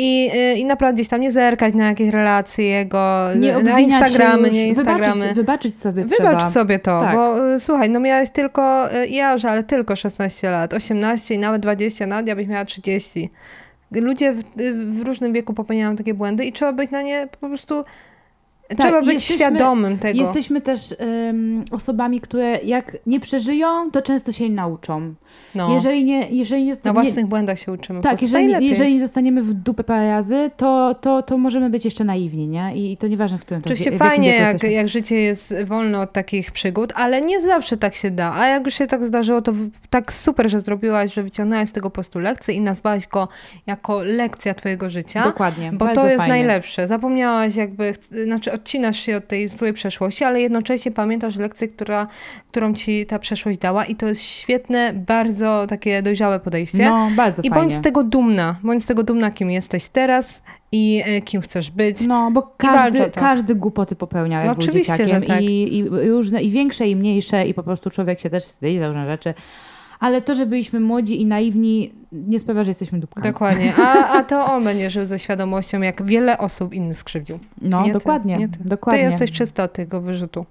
i, 0.00 0.30
e, 0.34 0.54
i 0.54 0.64
na 0.64 0.68
naprawdę 0.80 0.94
gdzieś 0.94 1.08
tam 1.08 1.20
nie 1.20 1.30
zerkać 1.30 1.74
na 1.74 1.86
jakieś 1.86 2.08
relacje 2.08 2.64
jego, 2.64 3.28
nie 3.36 3.62
na 3.62 3.80
Instagramy, 3.80 4.50
nie 4.50 4.68
Instagramy. 4.68 5.14
Wybaczyć, 5.14 5.36
wybaczyć 5.36 5.78
sobie 5.78 6.02
Wybacz 6.02 6.18
trzeba. 6.18 6.50
sobie 6.50 6.78
to, 6.78 7.00
tak. 7.00 7.14
bo 7.14 7.52
y, 7.54 7.60
słuchaj, 7.60 7.90
no 7.90 8.00
miałeś 8.00 8.30
tylko, 8.30 8.94
y, 8.94 9.08
ja 9.08 9.32
już, 9.32 9.44
ale 9.44 9.64
tylko 9.64 9.96
16 9.96 10.50
lat, 10.50 10.74
18 10.74 11.34
i 11.34 11.38
nawet 11.38 11.62
20, 11.62 12.06
nawet 12.06 12.26
ja 12.26 12.36
byś 12.36 12.46
miała 12.46 12.64
30. 12.64 13.30
Ludzie 13.92 14.32
w, 14.32 14.60
y, 14.60 14.74
w 14.74 15.02
różnym 15.02 15.32
wieku 15.32 15.54
popełniają 15.54 15.96
takie 15.96 16.14
błędy 16.14 16.44
i 16.44 16.52
trzeba 16.52 16.72
być 16.72 16.90
na 16.90 17.02
nie 17.02 17.28
po 17.40 17.48
prostu 17.48 17.84
tak, 18.76 18.86
Trzeba 18.86 19.02
być 19.02 19.12
jesteśmy, 19.12 19.36
świadomym 19.36 19.98
tego. 19.98 20.20
Jesteśmy 20.20 20.60
też 20.60 20.94
um, 20.98 21.64
osobami, 21.70 22.20
które 22.20 22.58
jak 22.58 22.96
nie 23.06 23.20
przeżyją, 23.20 23.90
to 23.90 24.02
często 24.02 24.32
się 24.32 24.48
nauczą. 24.48 25.14
No. 25.54 25.74
Jeżeli 25.74 26.04
nie, 26.04 26.28
jeżeli 26.30 26.64
nie 26.64 26.74
Na 26.84 26.92
własnych 26.92 27.26
błędach 27.26 27.58
się 27.58 27.72
uczymy. 27.72 28.00
Tak, 28.00 28.22
jeżeli, 28.22 28.68
jeżeli 28.68 28.94
nie 28.94 29.00
dostaniemy 29.00 29.42
w 29.42 29.54
dupę 29.54 29.84
parę 29.84 30.10
razy, 30.10 30.50
to, 30.56 30.94
to, 31.00 31.22
to 31.22 31.38
możemy 31.38 31.70
być 31.70 31.84
jeszcze 31.84 32.04
naiwni, 32.04 32.48
nie? 32.48 32.76
I 32.76 32.96
to 32.96 33.06
nieważne, 33.06 33.38
w 33.38 33.40
którym 33.40 33.62
to 33.62 33.66
Oczywiście 33.66 33.92
fajnie, 33.92 34.36
jak, 34.36 34.62
jak 34.62 34.88
życie 34.88 35.16
jest 35.16 35.54
wolne 35.64 36.00
od 36.00 36.12
takich 36.12 36.52
przygód, 36.52 36.92
ale 36.96 37.20
nie 37.20 37.40
zawsze 37.40 37.76
tak 37.76 37.94
się 37.94 38.10
da. 38.10 38.34
A 38.34 38.46
jak 38.46 38.64
już 38.64 38.74
się 38.74 38.86
tak 38.86 39.04
zdarzyło, 39.04 39.42
to 39.42 39.52
tak 39.90 40.12
super, 40.12 40.50
że 40.50 40.60
zrobiłaś, 40.60 41.14
że 41.14 41.22
wyciągnęłaś 41.22 41.68
z 41.68 41.72
tego 41.72 41.90
po 41.90 41.94
prostu 41.94 42.18
lekcję 42.18 42.54
i 42.54 42.60
nazwałaś 42.60 43.06
go 43.06 43.28
jako 43.66 44.02
lekcja 44.02 44.54
twojego 44.54 44.90
życia. 44.90 45.24
Dokładnie. 45.24 45.72
Bo 45.72 45.94
to 45.94 46.06
jest 46.06 46.18
fajnie. 46.18 46.34
najlepsze. 46.34 46.86
Zapomniałaś 46.86 47.56
jakby, 47.56 47.94
znaczy 48.24 48.52
odcinasz 48.60 49.00
się 49.00 49.16
od 49.16 49.28
tej 49.28 49.48
swojej 49.48 49.74
przeszłości, 49.74 50.24
ale 50.24 50.40
jednocześnie 50.40 50.92
pamiętasz 50.92 51.36
lekcję, 51.36 51.68
która, 51.68 52.06
którą 52.50 52.74
ci 52.74 53.06
ta 53.06 53.18
przeszłość 53.18 53.58
dała 53.58 53.84
i 53.84 53.94
to 53.94 54.06
jest 54.06 54.22
świetne, 54.22 54.92
bardzo 54.92 55.66
takie 55.68 56.02
dojrzałe 56.02 56.40
podejście. 56.40 56.90
No, 56.90 57.08
bardzo 57.16 57.42
I 57.42 57.50
fajnie. 57.50 57.62
bądź 57.62 57.74
z 57.74 57.80
tego 57.80 58.04
dumna. 58.04 58.56
Bądź 58.62 58.82
z 58.82 58.86
tego 58.86 59.02
dumna, 59.02 59.30
kim 59.30 59.50
jesteś 59.50 59.88
teraz 59.88 60.42
i 60.72 61.02
y, 61.18 61.20
kim 61.20 61.40
chcesz 61.40 61.70
być. 61.70 62.00
No, 62.06 62.30
bo 62.30 62.54
każdy, 62.56 63.10
każdy 63.10 63.54
głupoty 63.54 63.96
popełnia, 63.96 64.38
jak 64.38 64.46
no, 64.46 64.64
oczywiście, 64.64 65.08
że 65.08 65.20
tak. 65.20 65.42
I, 65.42 65.78
i, 65.78 65.88
różne, 65.88 66.42
i 66.42 66.50
większe, 66.50 66.88
i 66.88 66.96
mniejsze, 66.96 67.46
i 67.46 67.54
po 67.54 67.62
prostu 67.62 67.90
człowiek 67.90 68.20
się 68.20 68.30
też 68.30 68.44
wstydzi 68.44 68.78
za 68.78 68.86
różne 68.86 69.06
rzeczy 69.06 69.34
ale 70.00 70.22
to, 70.22 70.34
że 70.34 70.46
byliśmy 70.46 70.80
młodzi 70.80 71.20
i 71.20 71.26
naiwni, 71.26 71.92
nie 72.12 72.40
sprawia, 72.40 72.64
że 72.64 72.70
jesteśmy 72.70 72.98
dupkami. 72.98 73.32
Dokładnie. 73.32 73.74
A, 73.78 74.08
a 74.08 74.22
to 74.22 74.44
on 74.52 74.64
będzie 74.64 74.90
żył 74.90 75.06
ze 75.06 75.18
świadomością, 75.18 75.80
jak 75.80 76.02
wiele 76.02 76.38
osób 76.38 76.74
innych 76.74 76.96
skrzywdził. 76.96 77.38
No, 77.62 77.82
nie 77.82 77.92
dokładnie. 77.92 78.34
Ty, 78.34 78.40
nie 78.40 78.48
ty. 78.48 78.58
dokładnie. 78.64 79.02
Ty 79.02 79.10
jesteś 79.10 79.32
czysta 79.32 79.62
od 79.62 79.72
tego 79.72 80.00
wyrzutu. 80.00 80.46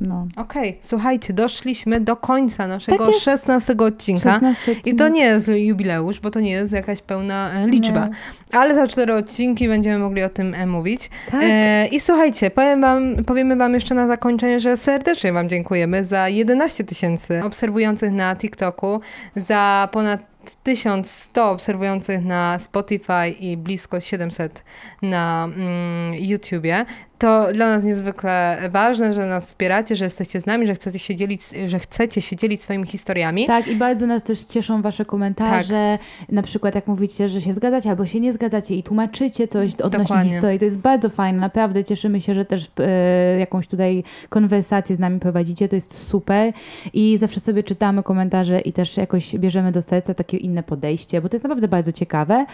No. 0.00 0.26
Okej, 0.36 0.78
słuchajcie, 0.82 1.32
doszliśmy 1.32 2.00
do 2.00 2.16
końca 2.16 2.66
naszego 2.66 2.98
Tak 2.98 3.14
jest. 3.14 3.24
16 3.24 3.76
odcinka. 3.78 4.32
16 4.32 4.76
I 4.84 4.94
to 4.94 5.08
nie 5.08 5.24
jest 5.24 5.48
jubileusz, 5.48 6.20
bo 6.20 6.30
to 6.30 6.40
nie 6.40 6.50
jest 6.50 6.72
jakaś 6.72 7.02
pełna 7.02 7.52
e, 7.52 7.66
liczba. 7.66 8.08
Ale 8.52 8.74
za 8.74 8.86
cztery 8.86 9.14
odcinki 9.14 9.68
będziemy 9.68 9.98
mogli 9.98 10.22
o 10.22 10.28
tym 10.28 10.54
e, 10.54 10.66
mówić. 10.66 11.10
Tak. 11.30 11.40
E, 11.44 11.86
I 11.86 12.00
słuchajcie, 12.00 12.50
powiem 12.50 12.80
wam, 12.80 13.16
powiemy 13.26 13.56
wam 13.56 13.74
jeszcze 13.74 13.94
na 13.94 14.06
zakończenie, 14.06 14.60
że 14.60 14.76
serdecznie 14.76 15.32
wam 15.32 15.48
dziękujemy 15.48 16.04
za 16.04 16.28
11 16.28 16.84
tysięcy 16.84 17.40
obserwujących 17.44 18.12
na 18.12 18.36
TikToku, 18.36 19.00
za 19.36 19.88
ponad 19.92 20.36
1100 20.62 21.50
obserwujących 21.50 22.24
na 22.24 22.58
Spotify 22.58 23.28
i 23.40 23.56
blisko 23.56 24.00
700 24.00 24.64
na 25.02 25.48
mm, 25.56 26.14
YouTubie. 26.14 26.84
To 27.18 27.52
dla 27.52 27.66
nas 27.68 27.84
niezwykle 27.84 28.58
ważne, 28.70 29.12
że 29.12 29.26
nas 29.26 29.46
wspieracie, 29.46 29.96
że 29.96 30.04
jesteście 30.04 30.40
z 30.40 30.46
nami, 30.46 30.66
że 30.66 30.74
chcecie 30.74 30.98
się 30.98 31.14
dzielić, 31.14 31.42
że 31.64 31.78
chcecie 31.78 32.20
się 32.20 32.36
dzielić 32.36 32.62
swoimi 32.62 32.86
historiami. 32.86 33.46
Tak, 33.46 33.68
i 33.68 33.76
bardzo 33.76 34.06
nas 34.06 34.22
też 34.22 34.44
cieszą 34.44 34.82
wasze 34.82 35.04
komentarze. 35.04 35.98
Tak. 36.00 36.32
Na 36.32 36.42
przykład 36.42 36.74
jak 36.74 36.86
mówicie, 36.86 37.28
że 37.28 37.40
się 37.40 37.52
zgadzacie 37.52 37.90
albo 37.90 38.06
się 38.06 38.20
nie 38.20 38.32
zgadzacie 38.32 38.76
i 38.76 38.82
tłumaczycie 38.82 39.48
coś 39.48 39.74
odnośnie 39.74 39.98
Dokładnie. 39.98 40.30
historii. 40.30 40.58
To 40.58 40.64
jest 40.64 40.78
bardzo 40.78 41.08
fajne. 41.08 41.40
Naprawdę 41.40 41.84
cieszymy 41.84 42.20
się, 42.20 42.34
że 42.34 42.44
też 42.44 42.70
e, 42.80 43.38
jakąś 43.38 43.66
tutaj 43.66 44.04
konwersację 44.28 44.96
z 44.96 44.98
nami 44.98 45.20
prowadzicie. 45.20 45.68
To 45.68 45.74
jest 45.74 46.08
super. 46.08 46.52
I 46.92 47.18
zawsze 47.18 47.40
sobie 47.40 47.62
czytamy 47.62 48.02
komentarze 48.02 48.60
i 48.60 48.72
też 48.72 48.96
jakoś 48.96 49.36
bierzemy 49.36 49.72
do 49.72 49.82
serca 49.82 50.14
takie 50.14 50.36
inne 50.36 50.62
podejście, 50.62 51.20
bo 51.20 51.28
to 51.28 51.36
jest 51.36 51.44
naprawdę 51.44 51.68
bardzo 51.68 51.92
ciekawe. 51.92 52.46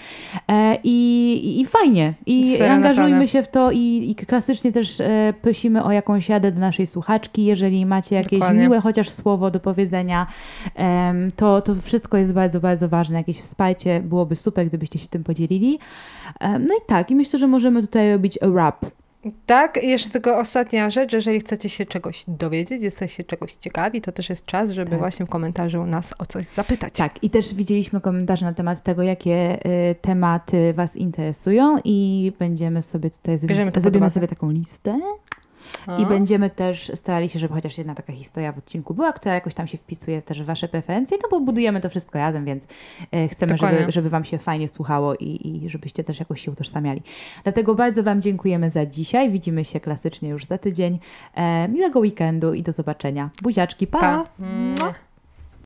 E, 0.49 0.79
i, 0.85 1.61
i, 1.61 1.65
fajnie. 1.65 2.15
I 2.27 2.57
Serio, 2.57 2.75
angażujmy 2.75 3.11
naprawdę. 3.11 3.29
się 3.29 3.43
w 3.43 3.49
to 3.49 3.71
i, 3.71 4.11
i 4.11 4.15
klasycznie 4.53 4.72
też 4.72 5.00
e, 5.00 5.34
prosimy 5.42 5.84
o 5.84 5.92
jakąś 5.92 6.28
jadę 6.28 6.53
do 6.53 6.61
naszej 6.61 6.86
słuchaczki. 6.86 7.44
Jeżeli 7.44 7.86
macie 7.86 8.16
jakieś 8.16 8.40
Dokładnie. 8.40 8.62
miłe 8.62 8.80
chociaż 8.80 9.11
słowo 9.11 9.50
do 9.50 9.61
powiedzenia, 9.61 10.26
to, 11.36 11.62
to 11.62 11.74
wszystko 11.74 12.16
jest 12.16 12.32
bardzo, 12.32 12.61
bardzo 12.61 12.88
ważne. 12.88 13.18
Jakieś 13.18 13.40
wsparcie 13.40 14.00
byłoby 14.00 14.36
super, 14.36 14.66
gdybyście 14.66 14.98
się 14.98 15.09
tym 15.09 15.24
podzielili. 15.24 15.78
No 16.40 16.74
i 16.74 16.86
tak, 16.86 17.11
i 17.11 17.14
myślę, 17.14 17.38
że 17.38 17.46
możemy 17.46 17.80
tutaj 17.80 18.12
robić 18.12 18.38
a 18.42 18.46
wrap. 18.46 18.84
Tak, 19.47 19.83
jeszcze 19.83 20.11
tylko 20.11 20.39
ostatnia 20.39 20.91
rzecz, 20.91 21.12
jeżeli 21.12 21.41
chcecie 21.41 21.68
się 21.68 21.87
czegoś 21.87 22.25
dowiedzieć, 22.29 22.83
jesteście 22.83 23.25
czegoś 23.25 23.53
ciekawi, 23.55 24.01
to 24.01 24.12
też 24.12 24.31
jest 24.31 24.47
czas, 24.47 24.70
żeby 24.70 24.91
Tak. 24.91 24.99
właśnie 24.99 25.27
w 25.27 25.29
komentarzu 25.29 25.87
nas 25.87 26.14
o 26.18 26.27
coś 26.27 26.47
zapytać. 26.47 26.95
Tak, 26.95 27.25
i 27.25 27.31
też 27.31 27.55
widzieliśmy 27.55 28.01
komentarze 28.01 28.47
na 28.47 28.55
temat 28.55 28.83
tego, 28.83 29.03
jakie 29.03 29.66
y, 29.91 29.95
tematy 30.01 30.73
Was 30.75 30.97
interesują 30.97 31.79
i 31.85 32.33
będziemy 32.39 32.83
sobie 32.83 33.11
tutaj 33.11 33.39
zrobimy, 33.39 34.11
sobie 34.11 34.29
taką 34.29 34.51
listę. 34.51 35.01
I 35.99 36.07
będziemy 36.07 36.51
też 36.51 36.93
starali 36.95 37.28
się, 37.28 37.39
żeby 37.39 37.55
chociaż 37.55 37.78
jedna 37.78 37.95
taka 37.95 38.12
historia 38.12 38.53
w 38.53 38.59
odcinku 38.59 38.95
była, 38.95 39.12
która 39.12 39.35
jakoś 39.35 39.55
tam 39.55 39.66
się 39.66 39.78
wpisuje 39.78 40.22
też 40.22 40.43
w 40.43 40.45
Wasze 40.45 40.68
preferencje, 40.68 41.18
no 41.22 41.28
bo 41.30 41.41
budujemy 41.41 41.80
to 41.80 41.89
wszystko 41.89 42.18
razem, 42.18 42.45
więc 42.45 42.66
e, 43.12 43.28
chcemy, 43.28 43.53
Dokładnie. 43.53 43.78
żeby, 43.78 43.93
żeby 43.93 44.11
Wam 44.11 44.24
się 44.24 44.39
fajnie 44.39 44.68
słuchało 44.68 45.14
i, 45.14 45.62
i 45.64 45.68
żebyście 45.68 46.05
też 46.05 46.20
jakoś 46.20 46.41
się 46.41 46.51
utożsamiali. 46.51 47.03
Dlatego 47.43 47.74
bardzo 47.74 48.03
Wam 48.03 48.22
dziękujemy 48.22 48.70
za 48.70 48.87
dzisiaj. 48.87 49.30
Widzimy 49.30 49.64
się 49.64 49.80
klasycznie 49.80 50.28
już 50.28 50.45
za 50.45 50.59
tydzień. 50.59 50.99
E, 51.35 51.68
miłego 51.68 52.01
weekendu 52.01 52.55
i 52.55 52.62
do 52.62 52.72
zobaczenia. 52.72 53.30
Buziaczki, 53.43 53.87
pa! 53.87 54.24
Pa. 54.80 55.12